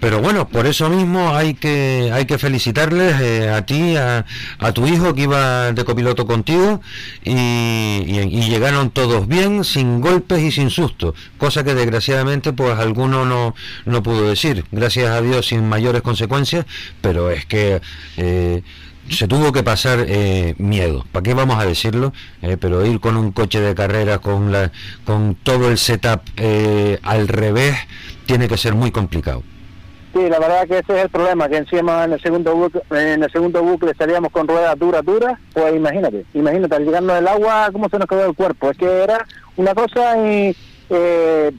[0.00, 4.24] Pero bueno, por eso mismo hay que hay que felicitarles eh, a ti, a,
[4.58, 6.80] a tu hijo que iba de copiloto contigo
[7.24, 13.54] y, llegaron todos bien, sin golpes y sin susto, cosa que desgraciadamente pues alguno no,
[13.86, 16.66] no pudo decir, gracias a Dios sin mayores consecuencias,
[17.00, 17.80] pero es que
[18.18, 18.62] eh,
[19.08, 22.12] se tuvo que pasar eh, miedo, ¿para qué vamos a decirlo?
[22.60, 24.70] Pero ir con un coche de carrera con, la,
[25.04, 26.20] con todo el setup
[27.02, 27.76] al revés
[28.26, 29.42] tiene que ser muy complicado.
[30.12, 33.22] Sí, la verdad que ese es el problema, que encima en el segundo bucle, en
[33.22, 37.70] el segundo bucle estaríamos con ruedas duras, duras, pues imagínate, imagínate, al llegarnos el agua,
[37.72, 38.70] cómo se nos quedó el cuerpo.
[38.70, 39.24] Es que era
[39.56, 40.54] una cosa y
[40.90, 41.50] eh,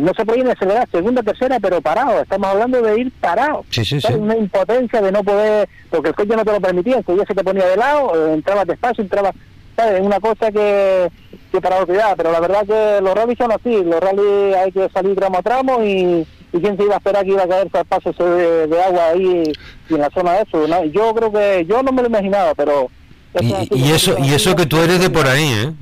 [0.00, 3.64] no se podía ni acelerar, segunda, tercera, pero parado, estamos hablando de ir parado.
[3.70, 4.12] Sí, sí, sí.
[4.12, 7.42] Una impotencia de no poder, porque el coche no te lo permitía, ya se te
[7.42, 9.34] ponía de lado, eh, entrabas despacio, entrabas,
[9.74, 10.00] ¿sabes?
[10.00, 11.10] Una cosa que,
[11.50, 14.88] que para cuidar, pero la verdad que los rallies son así, los rallies hay que
[14.90, 18.10] salir tramo a tramo y, y quién se iba a esperar que iba a paso
[18.10, 19.52] ese de, de agua ahí
[19.88, 20.66] y en la zona de eso.
[20.66, 20.84] ¿no?
[20.84, 22.88] Yo creo que, yo no me lo imaginaba, pero...
[23.34, 25.72] es Y, eso y eso que tú eres de por ahí, ¿eh?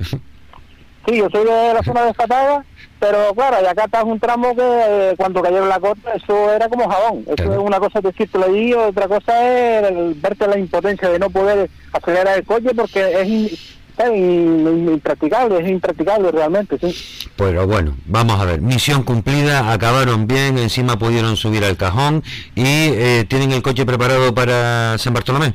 [1.06, 2.64] Sí, yo soy de la zona de Escatada,
[3.00, 6.68] pero claro, y acá está un tramo que eh, cuando cayeron la cota, eso era
[6.68, 7.20] como jabón.
[7.26, 7.52] Eso Claro.
[7.54, 11.30] es una cosa de decirte allí, otra cosa es el verte la impotencia de no
[11.30, 17.28] poder acelerar el coche porque es, es impracticable, es impracticable realmente, sí.
[17.36, 22.22] Pero bueno, vamos a ver, misión cumplida, acabaron bien, encima pudieron subir al cajón
[22.54, 25.54] y eh, tienen el coche preparado para San Bartolomé.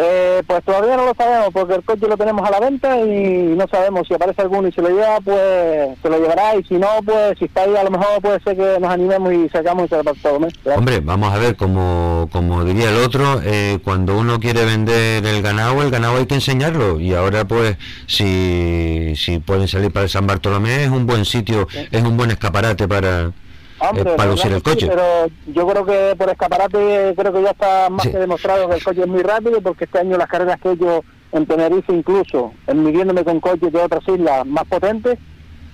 [0.00, 3.54] Eh, pues todavía no lo sabemos porque el coche lo tenemos a la venta y
[3.56, 6.74] no sabemos si aparece alguno y se lo lleva, pues se lo llevará y si
[6.74, 9.90] no, pues si está ahí a lo mejor puede ser que nos animemos y sacamos
[9.90, 10.48] el Bartolomé.
[10.62, 10.78] claro.
[10.78, 15.42] Hombre, vamos a ver, como, como diría el otro, eh, cuando uno quiere vender el
[15.42, 17.00] ganado, el ganado hay que enseñarlo.
[17.00, 17.76] Y ahora, pues,
[18.06, 22.30] si, si pueden salir para el San Bartolomé, es un buen sitio, es un buen
[22.30, 23.32] escaparate para,
[23.80, 24.86] Hombre, eh, para lucir el sí, coche.
[24.88, 25.04] pero
[25.46, 28.10] yo creo que por escaparate creo que ya está más Sí.
[28.12, 31.04] que demostrado que el coche es muy rápido porque este año las carreras que hecho
[31.32, 35.18] en Tenerife incluso, en midiéndome con coches de otras islas más potentes,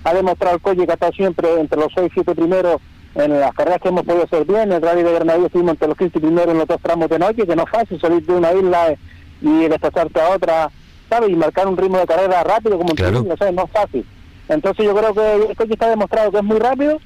[0.03, 2.81] ha demostrado el coche que ha estado siempre entre los 6 y 7 primeros
[3.15, 4.63] en las carreras que hemos podido hacer bien.
[4.63, 7.17] En el Rally de Granadilla estuvimos entre los 15 primeros en los dos tramos de
[7.17, 8.93] noche, que no es fácil salir de una isla
[9.41, 10.69] y desplazarte a otra,
[11.09, 11.29] ¿sabes?
[11.29, 13.23] Y marcar un ritmo de carrera rápido como en Claro.
[13.23, 13.33] No
[13.63, 14.05] es fácil.
[14.49, 16.99] Entonces yo creo que el coche está demostrado que es muy rápido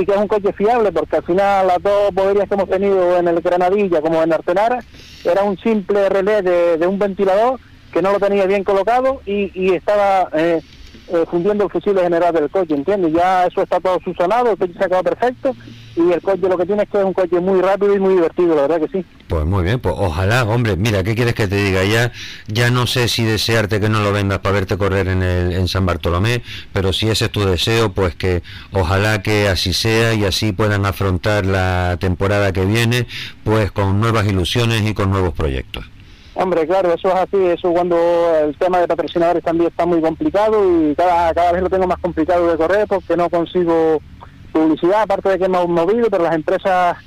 [0.00, 3.16] y que es un coche fiable porque al final las dos boberías que hemos tenido
[3.16, 4.80] en el Granadilla como en Artenara
[5.24, 7.58] era un simple relé de, de un ventilador
[7.92, 10.60] que no lo tenía bien colocado y, y estaba eh,
[11.08, 13.12] eh, fundiendo el fusible general del coche, ¿entiendes?
[13.12, 15.54] Ya eso está todo subsanado, el coche se ha quedado perfecto
[15.94, 18.14] y el coche lo que tiene es que es un coche muy rápido y muy
[18.14, 19.06] divertido, la verdad que sí.
[19.28, 21.84] Pues muy bien, pues ojalá, hombre, mira, ¿qué quieres que te diga?
[21.84, 22.12] Ya,
[22.48, 25.68] ya no sé si desearte que no lo vendas para verte correr en, el, en
[25.68, 26.42] San Bartolomé,
[26.72, 28.42] pero si ese es tu deseo, pues que
[28.72, 33.06] ojalá que así sea y así puedan afrontar la temporada que viene,
[33.44, 35.84] pues con nuevas ilusiones y con nuevos proyectos.
[36.38, 37.96] Hombre, claro, eso es así, eso cuando
[38.44, 41.96] el tema de patrocinadores también está muy complicado y cada, cada vez lo tengo más
[41.98, 43.98] complicado de correr porque no consigo
[44.52, 46.98] publicidad, aparte de que hemos movido, pero las empresas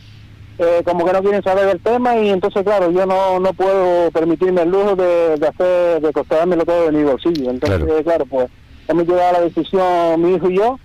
[0.57, 4.09] eh, como que no quieren saber del tema y entonces, claro, yo no, no puedo
[4.11, 7.51] permitirme el lujo de, de hacer, de costármelo todo de mi bolsillo.
[7.51, 8.03] Entonces, Claro.
[8.03, 8.47] claro, pues
[8.87, 10.79] hemos llegado a la decisión, mi hijo y yo,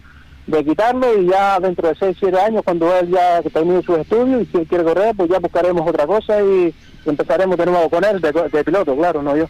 [0.46, 4.42] de quitarlo y ya dentro de 6, 7 años, cuando él ya termine sus estudios
[4.42, 6.74] y si él quiere correr, pues ya buscaremos otra cosa y
[7.06, 9.48] empezaremos de nuevo con él, de, de piloto, claro, no yo.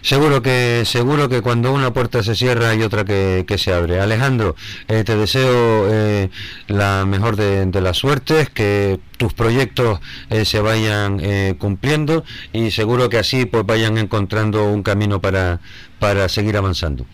[0.00, 4.00] Seguro que seguro que cuando una puerta se cierra hay otra que, que se abre.
[4.00, 4.56] Alejandro,
[4.88, 6.30] eh, te deseo eh,
[6.68, 10.00] la mejor de, de las suertes, que tus proyectos
[10.30, 15.60] eh, se vayan eh, cumpliendo y seguro que así pues vayan encontrando un camino para,
[15.98, 17.04] para seguir avanzando.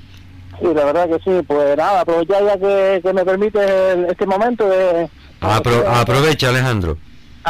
[0.61, 4.27] Sí, la verdad que sí, pues nada, aprovechar ya que, que me permite el- este
[4.27, 5.09] momento de...
[5.41, 6.99] Apro- aprovecha Alejandro.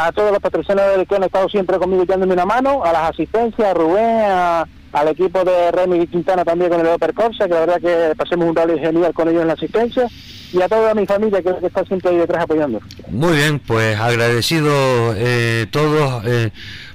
[0.07, 3.67] A todos los patrocinadores que han estado siempre conmigo echándome una mano, a las asistencias,
[3.69, 7.59] a Rubén, a- al equipo de Remy Quintana también con el Oper Corsa, que la
[7.59, 10.07] verdad que pasemos un rally genial con ellos en la asistencia,
[10.51, 12.79] y a toda mi familia que, está siempre ahí detrás apoyando.
[13.07, 16.49] Muy bien, pues agradecidos eh, todos eh,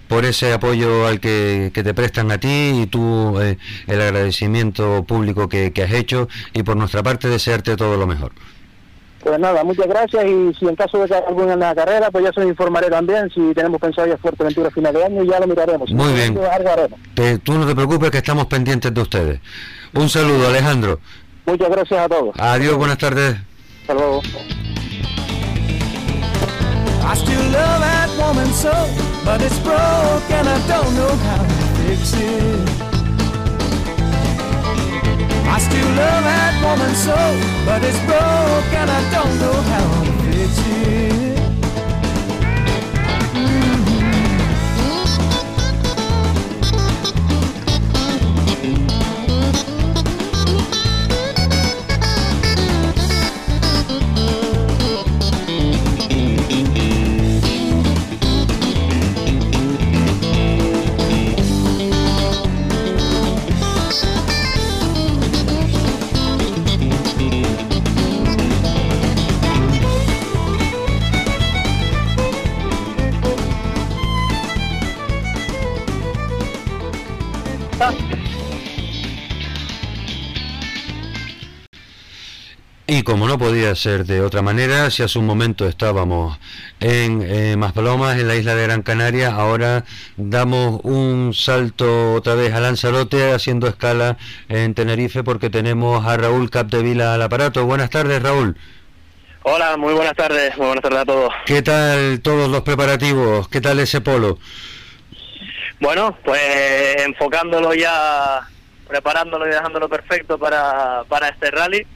[0.08, 5.48] por ese apoyo al que, te prestan a ti y tú eh, el agradecimiento público
[5.48, 8.32] que has hecho y por nuestra parte desearte todo lo mejor.
[9.24, 12.10] Pues nada, muchas gracias y si en caso de que haya alguna en la carrera,
[12.10, 15.04] pues ya se lo informaré también, si tenemos pensado ir a Fuerteventura a final de
[15.04, 15.90] año, ya lo miraremos.
[15.92, 16.38] Muy bien.
[16.38, 17.00] algo haremos.
[17.14, 19.40] Te- tú no te preocupes que estamos pendientes de ustedes.
[19.94, 21.00] Un saludo Alejandro.
[21.46, 22.34] Muchas gracias a todos.
[22.38, 23.36] Adiós, buenas tardes.
[23.80, 24.20] Hasta luego.
[27.06, 28.72] I still love that woman so,
[29.24, 31.54] but it's broke and I don't know how to
[31.86, 32.93] fix it.
[35.46, 37.16] I still love that woman so,
[37.66, 41.33] but it's broke and I don't know how to fix it.
[82.86, 86.38] Y como no podía ser de otra manera, si hace un momento estábamos
[86.80, 89.84] en eh, Maspalomas, en la isla de Gran Canaria, ahora
[90.18, 94.18] damos un salto otra vez a Lanzarote, haciendo escala
[94.50, 97.64] en Tenerife, porque tenemos a Raúl Capdevila al aparato.
[97.64, 98.54] Buenas tardes, Raúl.
[99.44, 101.32] Hola, muy buenas tardes, muy buenas tardes a todos.
[101.46, 103.48] ¿Qué tal todos los preparativos?
[103.48, 104.38] ¿Qué tal ese polo?
[105.80, 108.46] Bueno, pues enfocándolo ya,
[108.86, 111.86] preparándolo y dejándolo perfecto para, para este rally.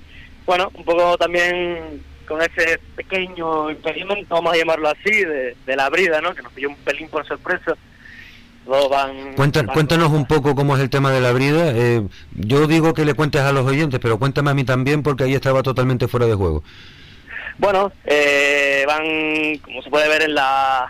[0.49, 5.91] Bueno, un poco también con ese pequeño impedimento, vamos a llamarlo así, de, de la
[5.91, 6.35] brida, ¿no?
[6.35, 7.77] Que nos pilló un pelín por sorpresa.
[8.67, 9.35] Van...
[9.37, 11.73] Van- cuéntanos un poco cómo es el tema de la brida.
[11.75, 12.03] Eh,
[12.33, 15.35] yo digo que le cuentes a los oyentes, pero cuéntame a mí también, porque ahí
[15.35, 16.65] estaba totalmente fuera de juego.
[17.59, 20.87] Bueno, eh, van, como se puede ver en la,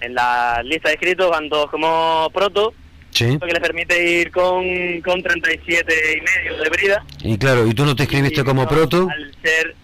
[0.00, 2.74] en la lista de inscritos, van todos como proto,
[3.12, 3.26] Sí.
[3.32, 4.64] lo que les permite ir con,
[5.02, 7.04] con 37 y medio de brida.
[7.22, 9.08] Y claro, ¿y tú no te inscribiste Y como yo, proto?
[9.10, 9.74] Al ser,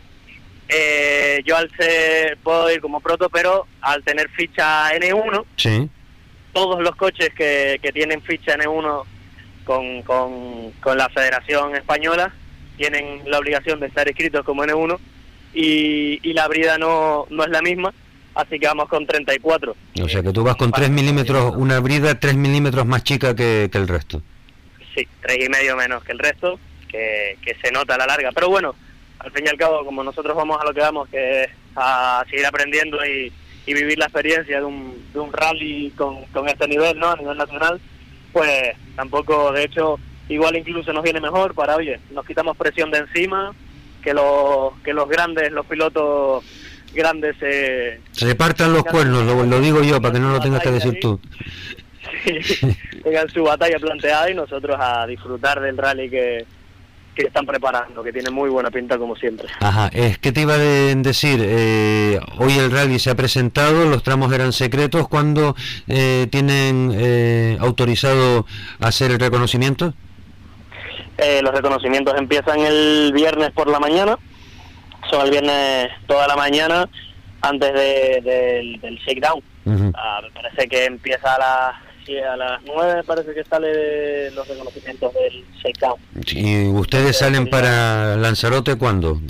[0.68, 5.88] eh, yo al ser, puedo ir como proto, pero al tener ficha N1, Sí.
[6.52, 9.04] todos los coches que, que tienen ficha N1
[9.64, 12.32] con, con, con la Federación Española
[12.76, 14.98] tienen la obligación de estar inscritos como N1
[15.54, 17.92] y, y la brida no, no es la misma,
[18.36, 19.74] así que vamos con 34.
[20.02, 23.68] O sea que tú vas con 3 milímetros, una brida 3 milímetros más chica que,
[23.72, 24.22] que el resto.
[24.94, 26.58] Sí, tres y medio menos que el resto,
[26.88, 28.30] que, que se nota a la larga.
[28.32, 28.74] Pero bueno,
[29.18, 32.24] al fin y al cabo, como nosotros vamos a lo que vamos, que es a
[32.30, 33.32] seguir aprendiendo y,
[33.66, 37.10] y vivir la experiencia de un, de un rally con, con este nivel, ¿no?
[37.10, 37.80] A nivel nacional,
[38.32, 39.98] pues tampoco, de hecho,
[40.28, 43.54] igual incluso nos viene mejor para, oye, nos quitamos presión de encima,
[44.02, 46.44] que los, que los grandes, los pilotos
[46.96, 50.62] grandes se, Se partan los cuernos, lo, lo digo yo, para que no lo tengas
[50.62, 51.20] que decir tú.
[53.04, 56.44] tengan su batalla planteada y nosotros a disfrutar del rally que,
[57.14, 59.46] que están preparando, que tiene muy buena pinta como siempre.
[59.60, 63.84] Ajá, es que te iba a de- decir, eh, hoy el rally se ha presentado,
[63.86, 65.54] los tramos eran secretos, ¿cuándo
[65.88, 68.46] eh, tienen eh, autorizado
[68.80, 69.94] hacer el reconocimiento?
[71.18, 74.18] Eh, los reconocimientos empiezan el viernes por la mañana,
[75.10, 76.88] son el viernes toda la mañana
[77.42, 79.42] antes de- del, del shakedown.
[79.94, 81.74] Ah, me parece que empieza a las,
[82.06, 85.98] sí, a las 9, parece que sale los reconocimientos del shakedown.
[86.32, 89.20] ¿Y ustedes salen para Lanzarote cuándo?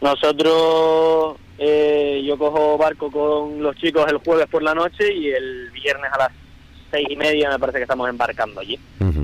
[0.00, 5.70] Nosotros, eh, yo cojo barco con los chicos el jueves por la noche y el
[5.70, 6.28] viernes a las
[6.90, 8.78] seis y media me parece que estamos embarcando allí.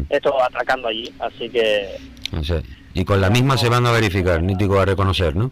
[0.09, 1.97] Esto atracando allí, así que
[2.37, 2.63] O sea,
[2.95, 5.51] y con la misma se van a verificar, ni digo a reconocer, ¿no?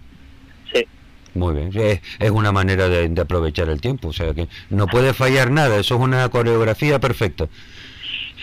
[0.73, 0.87] sí.
[1.35, 4.87] Muy bien, es, es una manera de, de aprovechar el tiempo, o sea que no
[4.87, 7.47] puede fallar nada, eso es una coreografía perfecta.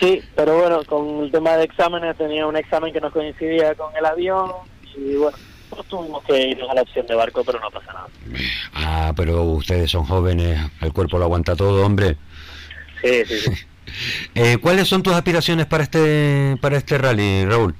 [0.00, 3.94] Sí, pero bueno, con el tema de exámenes tenía un examen que nos coincidía con
[3.96, 4.50] el avión
[4.96, 5.36] y bueno,
[5.70, 8.08] pues tuvimos que irnos a la opción de barco, pero no pasa nada.
[8.74, 12.16] Ah, pero ustedes son jóvenes, el cuerpo lo aguanta todo, hombre.
[13.02, 13.50] Sí, sí, sí.
[14.34, 17.72] Eh, ¿Cuáles son tus aspiraciones para este para este rally, Raúl?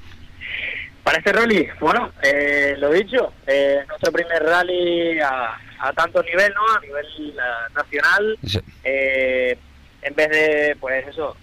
[1.07, 6.53] Para este rally, bueno, eh, lo dicho, eh, nuestro primer rally a a tanto nivel,
[6.53, 6.75] ¿no?
[6.75, 8.59] A nivel eh, nacional, Sí.
[8.83, 9.57] eh,
[10.03, 11.37] en vez de, pues eso,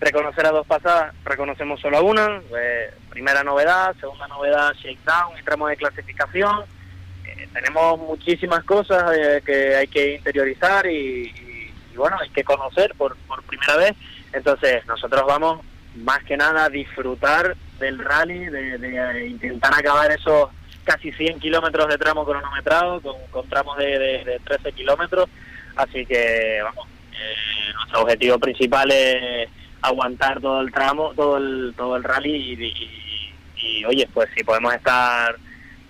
[0.00, 2.42] reconocer a dos pasadas, reconocemos solo a una.
[2.58, 6.64] Eh, primera novedad, segunda novedad, shakedown y tramo de clasificación.
[7.24, 9.04] Eh, tenemos muchísimas cosas
[9.46, 13.92] que hay que interiorizar y, y- y, bueno, hay que conocer por, por primera vez.
[14.32, 15.60] Entonces, nosotros vamos
[16.04, 20.50] más que nada disfrutar del rally, de, de intentar acabar esos
[20.84, 25.28] casi 100 kilómetros de tramo cronometrado con, tramos de, de- de 13 kilómetros.
[25.76, 29.48] Así que, vamos, eh, nuestro objetivo principal es
[29.82, 32.74] aguantar todo el tramo, todo el, todo el rally
[33.60, 35.36] y, oye, pues si podemos estar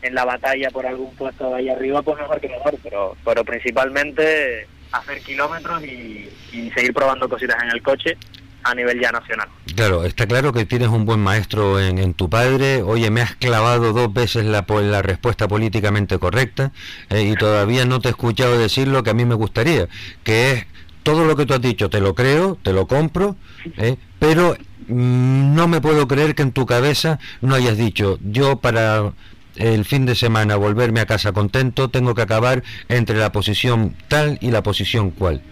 [0.03, 4.67] en la batalla por algún puesto ahí arriba, pues mejor que mejor, pero, pero principalmente
[4.93, 6.29] hacer kilómetros y
[6.75, 8.17] seguir probando cositas en el coche
[8.65, 9.49] a nivel ya nacional.
[9.75, 12.83] Claro, está claro que tienes un buen maestro en, en tu padre.
[12.83, 16.73] Oye, me has clavado dos veces la, la respuesta políticamente correcta
[17.11, 19.89] eh, y todavía no te he escuchado decir lo que a mí me gustaría,
[20.25, 20.67] que es
[21.03, 23.37] todo lo que tú has dicho, te lo creo, te lo compro,
[23.77, 24.57] eh, pero
[24.89, 29.13] mm, no me puedo creer que en tu cabeza no hayas dicho, yo para
[29.57, 34.39] el fin de semana volverme a casa contento tengo que acabar entre la posición tal
[34.41, 35.43] y la posición cual.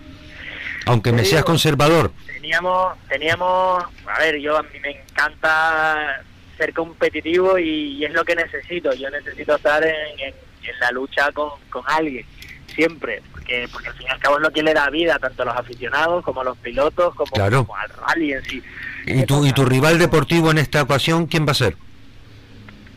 [0.86, 2.12] Aunque me seas conservador,
[2.50, 6.22] Teníamos, teníamos, a ver, yo a mí me encanta
[6.56, 8.92] ser competitivo y, y es lo que necesito.
[8.94, 12.24] Yo necesito estar en, en- en la lucha con, con alguien,
[12.72, 15.42] siempre, porque, porque al fin y al cabo es lo que le da vida tanto
[15.42, 17.64] a los aficionados como a los pilotos, como, Claro.
[17.66, 18.62] como al rally en sí.
[19.06, 21.76] ¿Y tu, ¿Y tu rival deportivo en esta ocasión quién va a ser?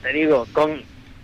[0.04, 0.82] te digo, con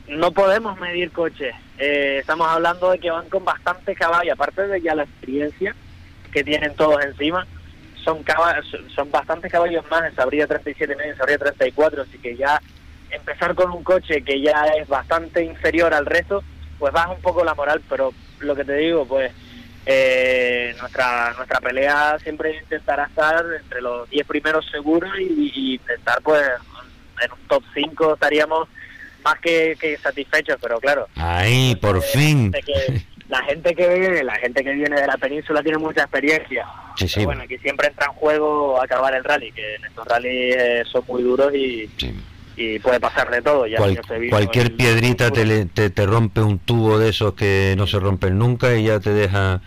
[0.08, 1.54] no podemos medir coches.
[1.78, 5.76] Eh, estamos hablando de que van con bastante caballo, aparte de ya la experiencia
[6.32, 7.46] que tienen todos encima,
[8.06, 8.24] son
[8.96, 12.62] son- bastantes caballos más en Sabría 37 y medio, en Sabría 34, así que ya
[13.10, 16.44] empezar con un coche que ya es bastante inferior al resto,
[16.80, 19.32] pues baja un poco la moral, pero lo que te digo, pues
[19.88, 26.22] eh, nuestra nuestra pelea siempre intentará estar entre los 10 primeros seguros y, y intentar
[26.22, 26.42] pues
[27.22, 28.68] en un top 5 estaríamos
[29.24, 32.52] más que, que satisfechos, pero claro, Ahí, por fin.
[32.52, 36.02] de que la gente que viene, la gente que viene de la península tiene mucha
[36.02, 36.66] experiencia.
[36.96, 37.14] Sí, sí.
[37.16, 40.84] Pero bueno, aquí siempre entra en juego acabar el rally, que en estos rallies eh,
[40.92, 41.90] son muy duros y,
[42.56, 43.66] y puede pasar de todo.
[43.68, 44.00] Ya Cual-
[44.30, 48.38] cualquier el- piedrita te, te, te rompe un tubo de esos que no se rompen
[48.38, 49.60] nunca y ya te deja,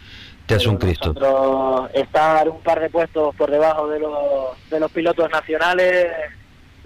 [0.46, 1.12] te hace un Cristo.
[1.12, 6.06] Nosotros estar un par de puestos por debajo de los, de los pilotos nacionales,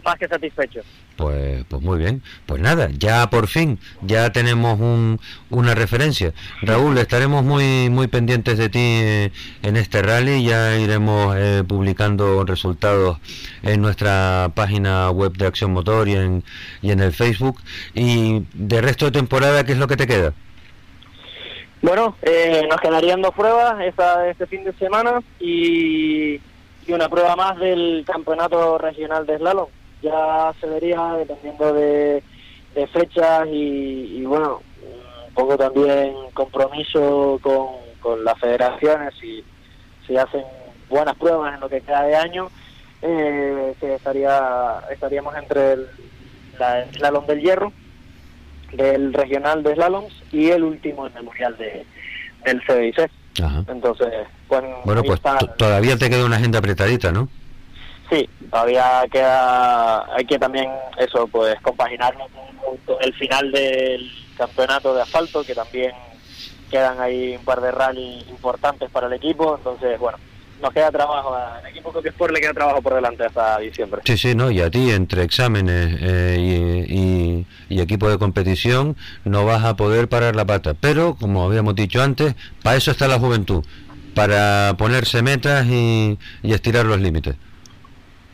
[0.02, 0.84] más que satisfechos.
[1.16, 2.22] Pues, pues muy bien.
[2.46, 5.20] Pues nada, ya por fin, ya tenemos un,
[5.50, 6.32] una referencia.
[6.62, 9.32] Raúl, estaremos muy muy pendientes de ti eh,
[9.62, 10.44] en este rally.
[10.44, 13.18] Ya iremos eh, publicando resultados
[13.62, 16.44] en nuestra página web de Acción Motor y en,
[16.80, 17.60] y en el Facebook.
[17.94, 20.32] Y de resto de temporada, ¿qué es lo que te queda?
[21.82, 26.40] Bueno, eh, nos quedarían dos pruebas esta, este fin de semana y,
[26.86, 29.68] y una prueba más del campeonato regional de slalom.
[30.02, 32.22] Ya se vería dependiendo de,
[32.74, 34.60] de fechas y, y, bueno,
[35.28, 37.68] un poco también compromiso con,
[38.00, 39.44] con las federaciones y
[40.06, 40.42] si hacen
[40.88, 42.48] buenas pruebas en lo que queda de año,
[43.00, 45.86] eh, que estaría estaríamos entre el,
[46.58, 47.72] la, el slalom del hierro
[48.72, 51.84] del regional de slaloms y el último el memorial de,
[52.44, 53.10] del CDIC.
[53.42, 53.64] Ajá.
[53.68, 54.08] Entonces,
[54.48, 55.38] Bueno, ahí pues está.
[55.56, 57.28] todavía te queda una agenda apretadita, ¿no?
[58.12, 60.68] Sí, todavía queda, hay que también
[60.98, 62.26] eso, pues compaginarlo
[62.86, 64.06] con, el final del
[64.36, 65.92] campeonato de asfalto, que también
[66.70, 70.18] quedan ahí un par de rally importantes para el equipo, entonces, bueno,
[70.60, 74.02] nos queda trabajo, al equipo Coque Sport le queda trabajo por delante hasta diciembre.
[74.04, 78.94] Sí, sí, no, y a ti entre exámenes eh, y, y- y equipo de competición
[79.24, 80.74] no vas a poder parar la pata.
[80.78, 83.64] Pero, como habíamos dicho antes, para eso está la juventud,
[84.14, 87.36] para ponerse metas y, y estirar los límites.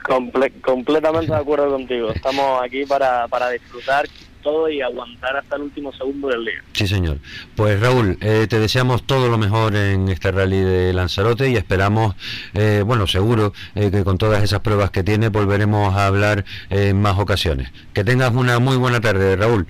[0.08, 4.06] Comple- completamente de acuerdo contigo, estamos aquí para, para disfrutar
[4.42, 6.62] todo y aguantar hasta el último segundo del día.
[6.72, 7.18] Sí, señor.
[7.56, 12.14] Pues Raúl, eh, te deseamos todo lo mejor en este rally de Lanzarote y esperamos,
[12.54, 17.02] eh, bueno, seguro eh, que con todas esas pruebas que tiene volveremos a hablar en
[17.02, 17.70] más ocasiones.
[17.92, 19.66] Que tengas una muy buena tarde, Raúl.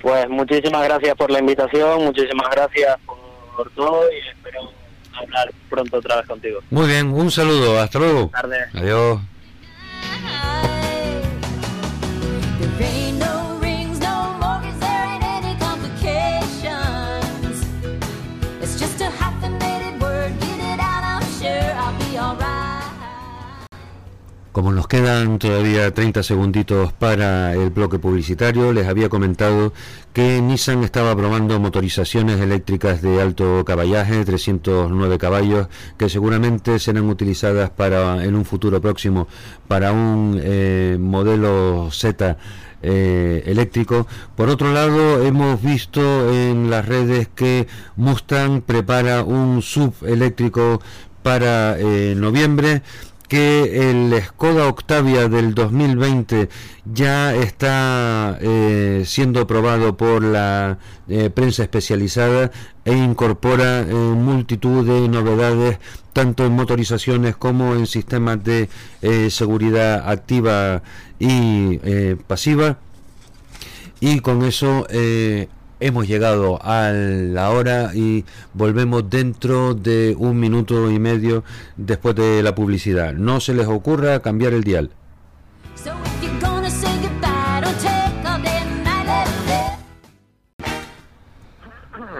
[0.00, 3.18] Pues muchísimas gracias por la invitación, muchísimas gracias por,
[3.56, 4.70] por todo y espero
[5.12, 6.60] hablar pronto otra vez contigo.
[6.70, 8.28] Muy bien, un saludo, hasta luego.
[8.28, 8.74] Buenas tardes.
[8.74, 9.20] Adiós.
[12.60, 13.09] There ain't
[24.52, 28.72] Como nos quedan todavía 30 segunditos para el bloque publicitario.
[28.72, 29.72] Les había comentado
[30.12, 37.70] que Nissan estaba probando motorizaciones eléctricas de alto caballaje, 309 caballos, que seguramente serán utilizadas
[37.70, 39.28] para en un futuro próximo
[39.68, 42.36] para un eh, modelo Z
[42.82, 44.08] eh, eléctrico.
[44.34, 50.80] Por otro lado, hemos visto en las redes que Mustang prepara un sub eléctrico
[51.22, 52.82] para eh, noviembre
[53.30, 56.48] que el Skoda Octavia del 2020
[56.84, 60.78] ya está eh, siendo probado por la
[61.08, 62.50] eh, prensa especializada
[62.84, 65.78] e incorpora eh, multitud de novedades
[66.12, 68.68] tanto en motorizaciones como en sistemas de
[69.30, 70.82] seguridad activa
[71.20, 71.78] y
[72.26, 72.78] pasiva.
[74.00, 74.88] Y con eso
[75.80, 78.24] hemos llegado a la hora y
[78.54, 81.42] volvemos dentro de un minuto y medio
[81.76, 83.14] después de la publicidad.
[83.14, 84.90] No se les ocurra cambiar el dial.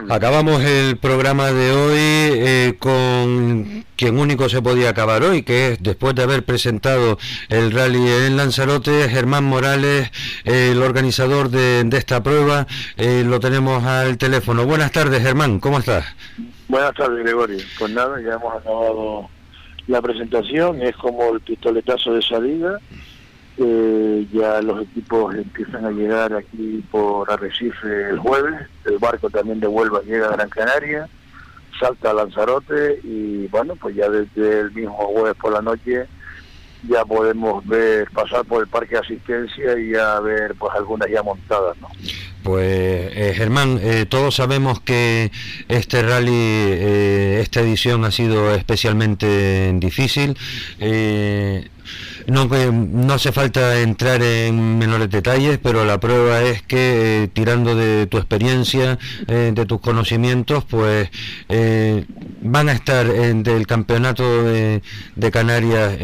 [0.09, 5.83] Acabamos el programa de hoy eh, con quien único se podía acabar hoy, que es
[5.83, 7.19] después de haber presentado
[7.49, 10.11] el rally en Lanzarote, Germán Morales,
[10.45, 12.67] eh, el organizador de, de esta prueba,
[12.97, 14.65] eh, lo tenemos al teléfono.
[14.67, 16.05] Buenas tardes, Germán, ¿cómo estás?
[16.69, 17.59] Buenas tardes, Gregorio.
[17.79, 19.29] Pues nada, ya hemos acabado
[19.87, 22.79] la presentación, es como el pistoletazo de salida.
[24.33, 28.55] Ya los equipos empiezan a llegar aquí por Arrecife el jueves,
[28.87, 31.09] el barco también de Huelva llega a Gran Canaria,
[31.79, 36.07] salta a Lanzarote y bueno, pues ya desde el mismo jueves por la noche
[36.89, 41.23] ya podemos ver pasar por el parque de asistencia y ya ver pues algunas ya
[41.23, 41.89] montadas, ¿no?
[42.43, 45.31] Pues eh, Germán, eh, todos sabemos que
[45.69, 50.39] este rally, eh, esta edición ha sido especialmente difícil.
[52.27, 57.75] No, no hace falta entrar en menores detalles, pero la prueba es que eh, tirando
[57.75, 61.11] de tu experiencia, eh, de tus conocimientos, pues
[61.49, 62.05] eh,
[62.43, 64.83] van a estar del campeonato de,
[65.33, 65.97] Canarias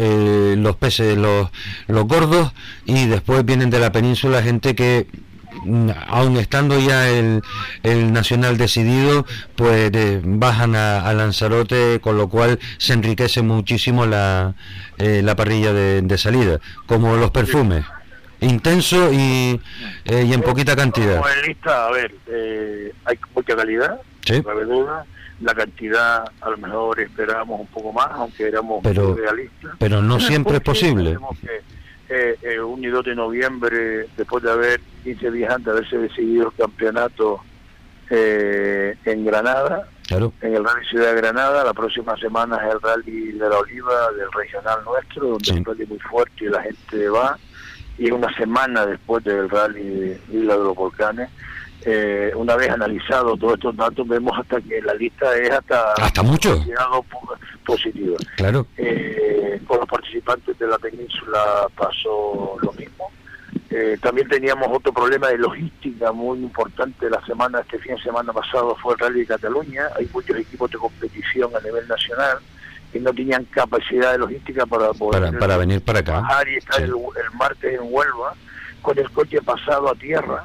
[0.57, 1.49] los peces, los,
[1.89, 2.53] los gordos,
[2.85, 5.07] y después vienen de la península gente que
[6.09, 7.43] aun estando ya el,
[7.83, 9.27] el nacional decidido,
[9.57, 14.55] pues eh, bajan a, a Lanzarote, con lo cual se enriquece muchísimo la,
[14.99, 17.85] eh, la parrilla de, de salida, como los perfumes.
[18.41, 19.61] Intenso y,
[20.05, 21.17] eh, y en poquita cantidad.
[21.17, 24.35] Como en lista, a ver, eh, hay mucha calidad, Sí.
[24.39, 25.05] no cabe duda.
[25.41, 29.73] La cantidad, a lo mejor esperábamos un poco más, aunque éramos Pero- realistas.
[29.79, 31.17] pero no siempre es posible.
[31.43, 31.63] que,
[32.09, 35.99] eh, eh, un y 2 de noviembre, después de haber 15 días antes de haberse
[35.99, 37.41] decidido el campeonato
[38.11, 40.33] eh, en Granada, Claro.
[40.41, 44.11] en el Rally Ciudad de Granada, la próxima semana es el Rally de la Oliva,
[44.13, 45.51] del regional nuestro, donde Sí.
[45.53, 47.37] es un rally muy fuerte y la gente va,
[47.99, 51.29] y una semana después del Rally de Isla de los Volcanes.
[51.89, 56.23] Eh, una vez analizado todos estos datos, vemos hasta que la lista es hasta, Hasta
[56.23, 56.61] mucho.
[57.65, 58.17] positiva.
[58.37, 58.67] Claro.
[58.77, 62.96] Eh, con los participantes de la península pasó lo mismo.
[63.71, 68.33] Eh, también teníamos otro problema de logística muy importante la semana, este fin de semana
[68.33, 72.39] pasado fue el Rally de Cataluña, hay muchos equipos de competición a nivel nacional
[72.93, 76.21] que no tenían capacidad de logística para poder Para, para venir para acá.
[76.21, 76.83] bajar y estar Sí.
[76.85, 78.35] el, el martes en Huelva
[78.83, 80.45] con el coche pasado a tierra.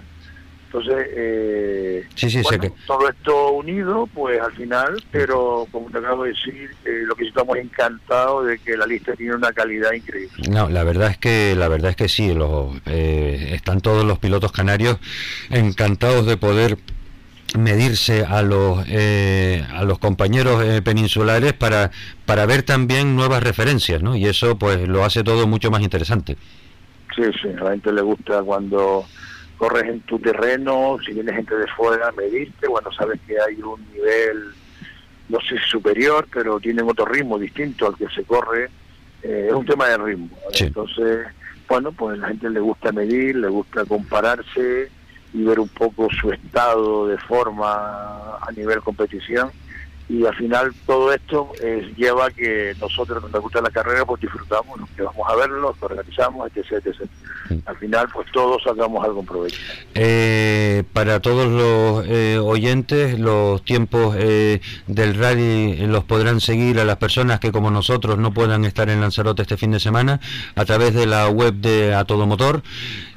[0.74, 5.98] Entonces, eh, Sí, sí, bueno, que- todo esto unido, pues al final, pero como te
[5.98, 9.52] acabo de decir, eh, lo que sí estamos encantados de que la lista tiene una
[9.52, 10.32] calidad increíble.
[10.50, 14.18] No, la verdad es que la verdad es que sí, los, eh, están todos los
[14.20, 14.98] pilotos canarios
[15.50, 16.78] encantados de poder
[17.58, 21.92] medirse a los eh, a los compañeros eh, peninsulares para
[22.26, 24.16] para ver también nuevas referencias, ¿no?
[24.16, 26.38] Y eso pues lo hace todo mucho más interesante.
[27.14, 29.06] Sí, sí, a la gente le gusta cuando
[29.62, 33.80] corres en tu terreno, si viene gente de fuera, medirte, bueno, sabes que hay un
[33.94, 34.54] nivel,
[35.30, 38.72] no sé si superior, pero tienen otro ritmo distinto al que se corre,
[39.22, 40.36] eh, es un tema de ritmo.
[40.52, 40.64] Sí.
[40.64, 41.28] Entonces,
[41.70, 44.90] bueno, pues a la gente le gusta medir, le gusta compararse
[45.32, 49.52] y ver un poco su estado de forma a nivel competición.
[50.12, 54.20] Y al final todo esto eh, lleva a que nosotros nos gusta la carrera, pues
[54.20, 57.10] disfrutamos, nos quedamos a verlo, lo organizamos, etc, etc.
[57.66, 59.62] Al final, pues todos sacamos algo en provecho.
[59.96, 66.80] Eh, para todos los eh, oyentes, los tiempos eh, del rally eh, los podrán seguir
[66.80, 70.20] a las personas que como nosotros no puedan estar en Lanzarote este fin de semana
[70.56, 72.64] a través de la web de A Todo Motor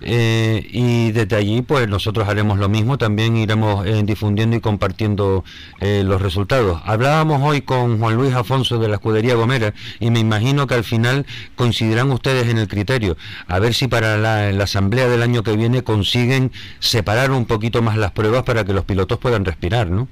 [0.06, 5.44] y desde allí pues nosotros haremos lo mismo, también iremos difundiendo y compartiendo
[5.80, 6.82] los resultados.
[6.85, 10.85] Hablábamos hoy con Juan Luis Afonso de la Escudería Gomera y me imagino que al
[10.85, 13.16] final coincidirán ustedes en el criterio,
[13.47, 17.82] a ver si para la, la asamblea del año que viene consiguen separar un poquito
[17.82, 20.09] más las pruebas para que los pilotos puedan respirar, ¿no?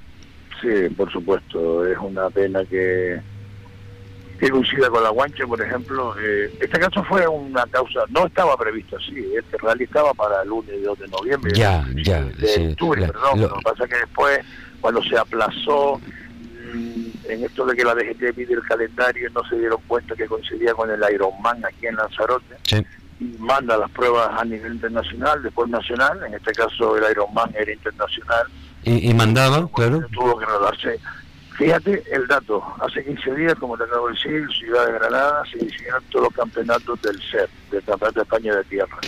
[0.60, 3.20] Sí, por supuesto, es una pena que,
[4.38, 6.14] que coincida con la guancha, por ejemplo.
[6.20, 10.48] Eh, este caso fue una causa, no estaba previsto así, este rally estaba para el
[10.50, 11.52] lunes y 2 de noviembre.
[11.54, 13.40] Ya, ya, de sí, octubre, la- perdón.
[13.40, 14.38] lo- Lo que pasa es que después,
[14.80, 16.00] cuando se aplazó
[16.72, 20.74] en esto de que la DGT pide el calendario, no se dieron cuenta que coincidía
[20.74, 22.84] con el Ironman aquí en Lanzarote Sí.
[23.20, 27.72] y manda las pruebas a nivel internacional, después nacional, en este caso el Ironman era
[27.72, 28.46] internacional,
[28.84, 30.00] Y, y mandaba, claro.
[30.12, 30.98] tuvo que rodarse.
[31.56, 35.64] Fíjate el dato, hace 15 días, como te acabo de decir, Ciudad de Granada se
[35.64, 38.98] hicieron todos los campeonatos del CER, del Campeonato de España de Tierra.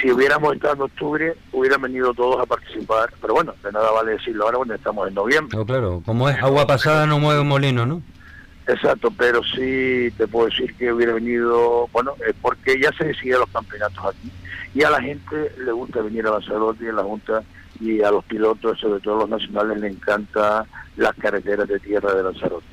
[0.00, 4.12] Si hubiéramos estado en octubre, hubieran venido todos a participar, pero bueno, de nada vale
[4.12, 5.56] decirlo ahora cuando estamos en noviembre.
[5.56, 8.02] No, claro, como es agua pasada no mueve molino, ¿no?
[8.66, 13.38] Exacto, pero sí te puedo decir que hubiera venido, bueno, eh, porque ya se deciden
[13.38, 14.30] los campeonatos aquí
[14.74, 17.42] y a la gente le gusta venir a Lanzarote y a la Junta
[17.80, 22.24] y a los pilotos, sobre todo los nacionales, le encanta las carreteras de tierra de
[22.24, 22.66] Lanzarote.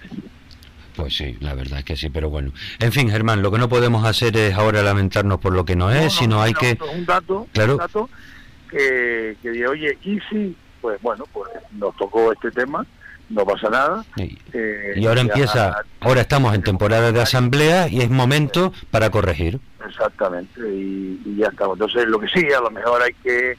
[0.96, 2.52] Pues sí, la verdad es que sí, pero bueno.
[2.80, 5.92] En fin, Germán, lo que no podemos hacer es ahora lamentarnos por lo que no
[5.92, 6.76] es, sino hay que...
[6.76, 7.74] No, un dato, Claro.
[7.74, 8.10] un dato
[8.70, 12.86] que, que oye, y si, pues bueno, pues nos tocó este tema,
[13.30, 14.06] no pasa nada.
[14.18, 19.60] eh, Y ahora empieza, ahora estamos en temporada de asamblea y es momento para corregir.
[19.88, 21.76] Exactamente, y, y ya estamos.
[21.76, 23.58] Entonces, lo que sí, a lo mejor hay que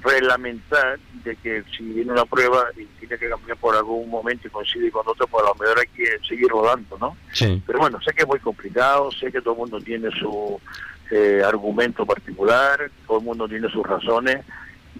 [0.00, 4.50] reglamentar de que si viene una prueba y tiene que cambiar por algún momento y
[4.50, 7.16] coincide con otro, pues a lo mejor hay que seguir rodando, ¿no?
[7.32, 7.62] Sí.
[7.66, 10.60] Pero bueno, sé que es muy complicado, sé que todo el mundo tiene su
[11.10, 14.44] eh, argumento particular, todo el mundo tiene sus razones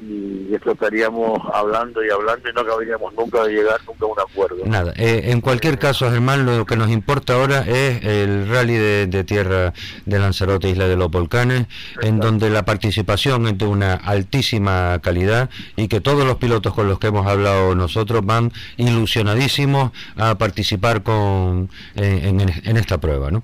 [0.00, 4.20] y esto estaríamos hablando y hablando y no acabaríamos nunca de llegar nunca a un
[4.20, 4.56] acuerdo.
[4.66, 9.06] Nada, eh, en cualquier caso, Germán, lo que nos importa ahora es el rally de,
[9.06, 9.72] de tierra
[10.06, 11.66] de Lanzarote, Isla de los Volcanes,
[12.02, 16.88] en donde la participación es de una altísima calidad y que todos los pilotos con
[16.88, 23.30] los que hemos hablado nosotros van ilusionadísimos a participar con en, en- en esta prueba,
[23.30, 23.42] ¿no?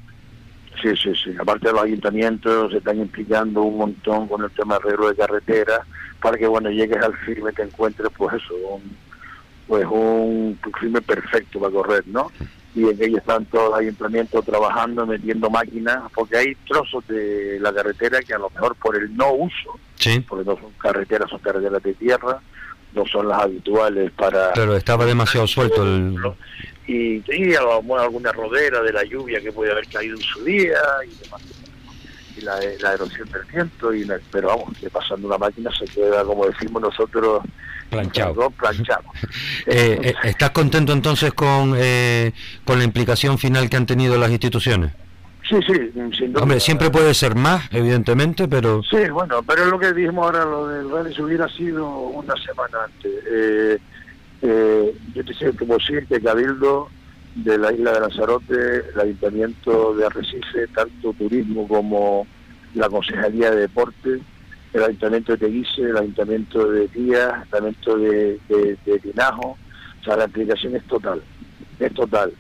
[0.85, 1.35] Sí, sí, sí.
[1.41, 5.17] Aparte de los ayuntamientos se están implicando un montón con el tema de arreglo de
[5.17, 5.81] carretera
[6.21, 8.97] para que bueno llegues al firme te encuentres pues eso, un,
[9.67, 12.31] pues un firme perfecto para correr, ¿no?
[12.75, 17.73] Y en ellos están todos los ayuntamientos trabajando, metiendo máquinas, porque hay trozos de la
[17.73, 20.21] carretera que a lo mejor por el no uso, Sí.
[20.29, 22.41] porque no son carreteras, son carreteras de tierra,
[22.93, 26.17] no son las habituales para Claro, estaba demasiado suelto el...
[26.87, 31.23] y, y alguna rodera de la lluvia que puede haber caído en su día y
[31.25, 31.43] demás.
[32.37, 35.85] Y la, la erosión del viento, y la- pero vamos, que pasando una máquina se
[35.87, 37.43] queda, como decimos nosotros,
[37.91, 38.51] Planchado.
[38.51, 39.05] planchado.
[39.67, 42.33] Eh, eh, ¿Estás contento entonces con, eh,
[42.65, 44.93] con la implicación final que han tenido las instituciones?
[45.49, 45.75] Sí, sí,
[46.17, 46.43] sin duda.
[46.43, 48.83] Hombre, siempre puede ser más, evidentemente, pero...
[48.83, 52.35] Sí, bueno, pero es lo que dijimos ahora, lo del rally, si hubiera sido una
[52.45, 53.11] semana antes.
[54.47, 56.89] Eh, yo te sé que que Cabildo
[57.35, 62.27] de la isla de Lanzarote, el Ayuntamiento de Arrecife, tanto turismo como
[62.75, 64.21] la Concejalía de Deporte,
[64.75, 70.17] el Ayuntamiento de Teguise, el Ayuntamiento de Díaz, el Ayuntamiento de, de, de o sea,
[70.17, 71.23] la implicación es total,
[71.81, 72.31] es total.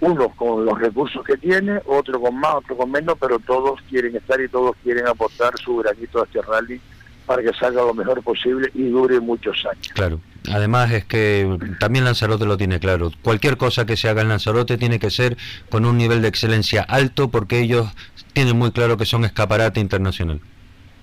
[0.00, 4.14] Unos con los recursos que tiene, otro con más, otro con menos, pero todos quieren
[4.16, 6.78] estar y todos quieren aportar su granito a este rally
[7.24, 9.88] para que salga lo mejor posible y dure muchos años.
[9.94, 10.20] Claro.
[10.52, 13.10] Además es que también Lanzarote lo tiene claro.
[13.22, 15.36] Cualquier cosa que se haga en Lanzarote tiene que ser
[15.70, 17.88] con un nivel de excelencia alto porque ellos
[18.34, 20.40] tienen muy claro que son escaparate internacional.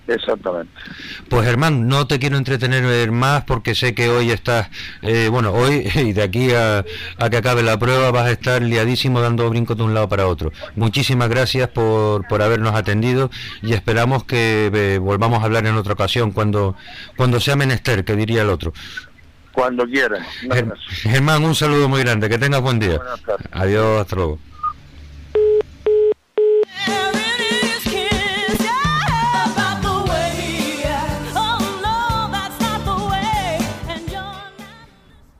[0.08, 0.72] Exactamente.
[1.28, 4.68] Pues Germán, no te quiero entretener más porque sé que hoy estás,
[5.00, 6.84] eh, bueno, hoy y de aquí a,
[7.18, 10.26] a que acabe la prueba vas a estar liadísimo dando brincos de un lado para
[10.26, 10.52] otro.
[10.74, 13.30] Muchísimas gracias por, por habernos atendido
[13.62, 16.76] y esperamos que eh, volvamos a hablar en otra ocasión cuando,
[17.16, 18.72] cuando sea menester, que diría el otro.
[19.52, 20.26] Cuando quieras.
[20.42, 23.00] Ger- Germán, un saludo muy grande, que tengas buen día.
[23.52, 24.38] Adiós, hasta luego.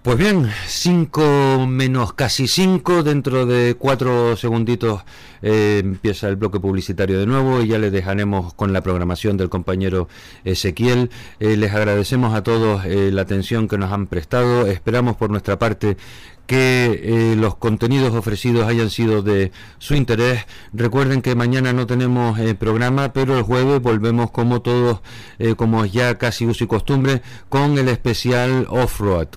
[0.03, 5.05] Pues bien, 5 menos casi 5, dentro de cuatro segunditos
[5.43, 9.49] eh, empieza el bloque publicitario de nuevo y ya les dejaremos con la programación del
[9.49, 10.09] compañero
[10.45, 11.11] Ezequiel.
[11.39, 15.61] Eh, les agradecemos a todos eh, la atención que nos han prestado, esperamos por nuestra
[15.61, 15.97] parte
[16.47, 20.45] que eh, los contenidos ofrecidos hayan sido de su interés.
[20.73, 25.01] Recuerden que mañana no tenemos eh, programa, pero el jueves volvemos como todos,
[25.39, 29.29] eh, como es ya casi uso y costumbre, con el especial Off-Road,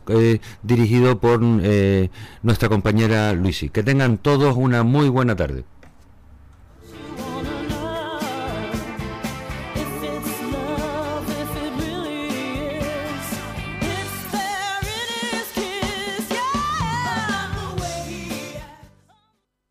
[0.63, 3.69] dirigido por nuestra compañera Luisi.
[3.69, 5.63] Que tengan todos una muy buena tarde.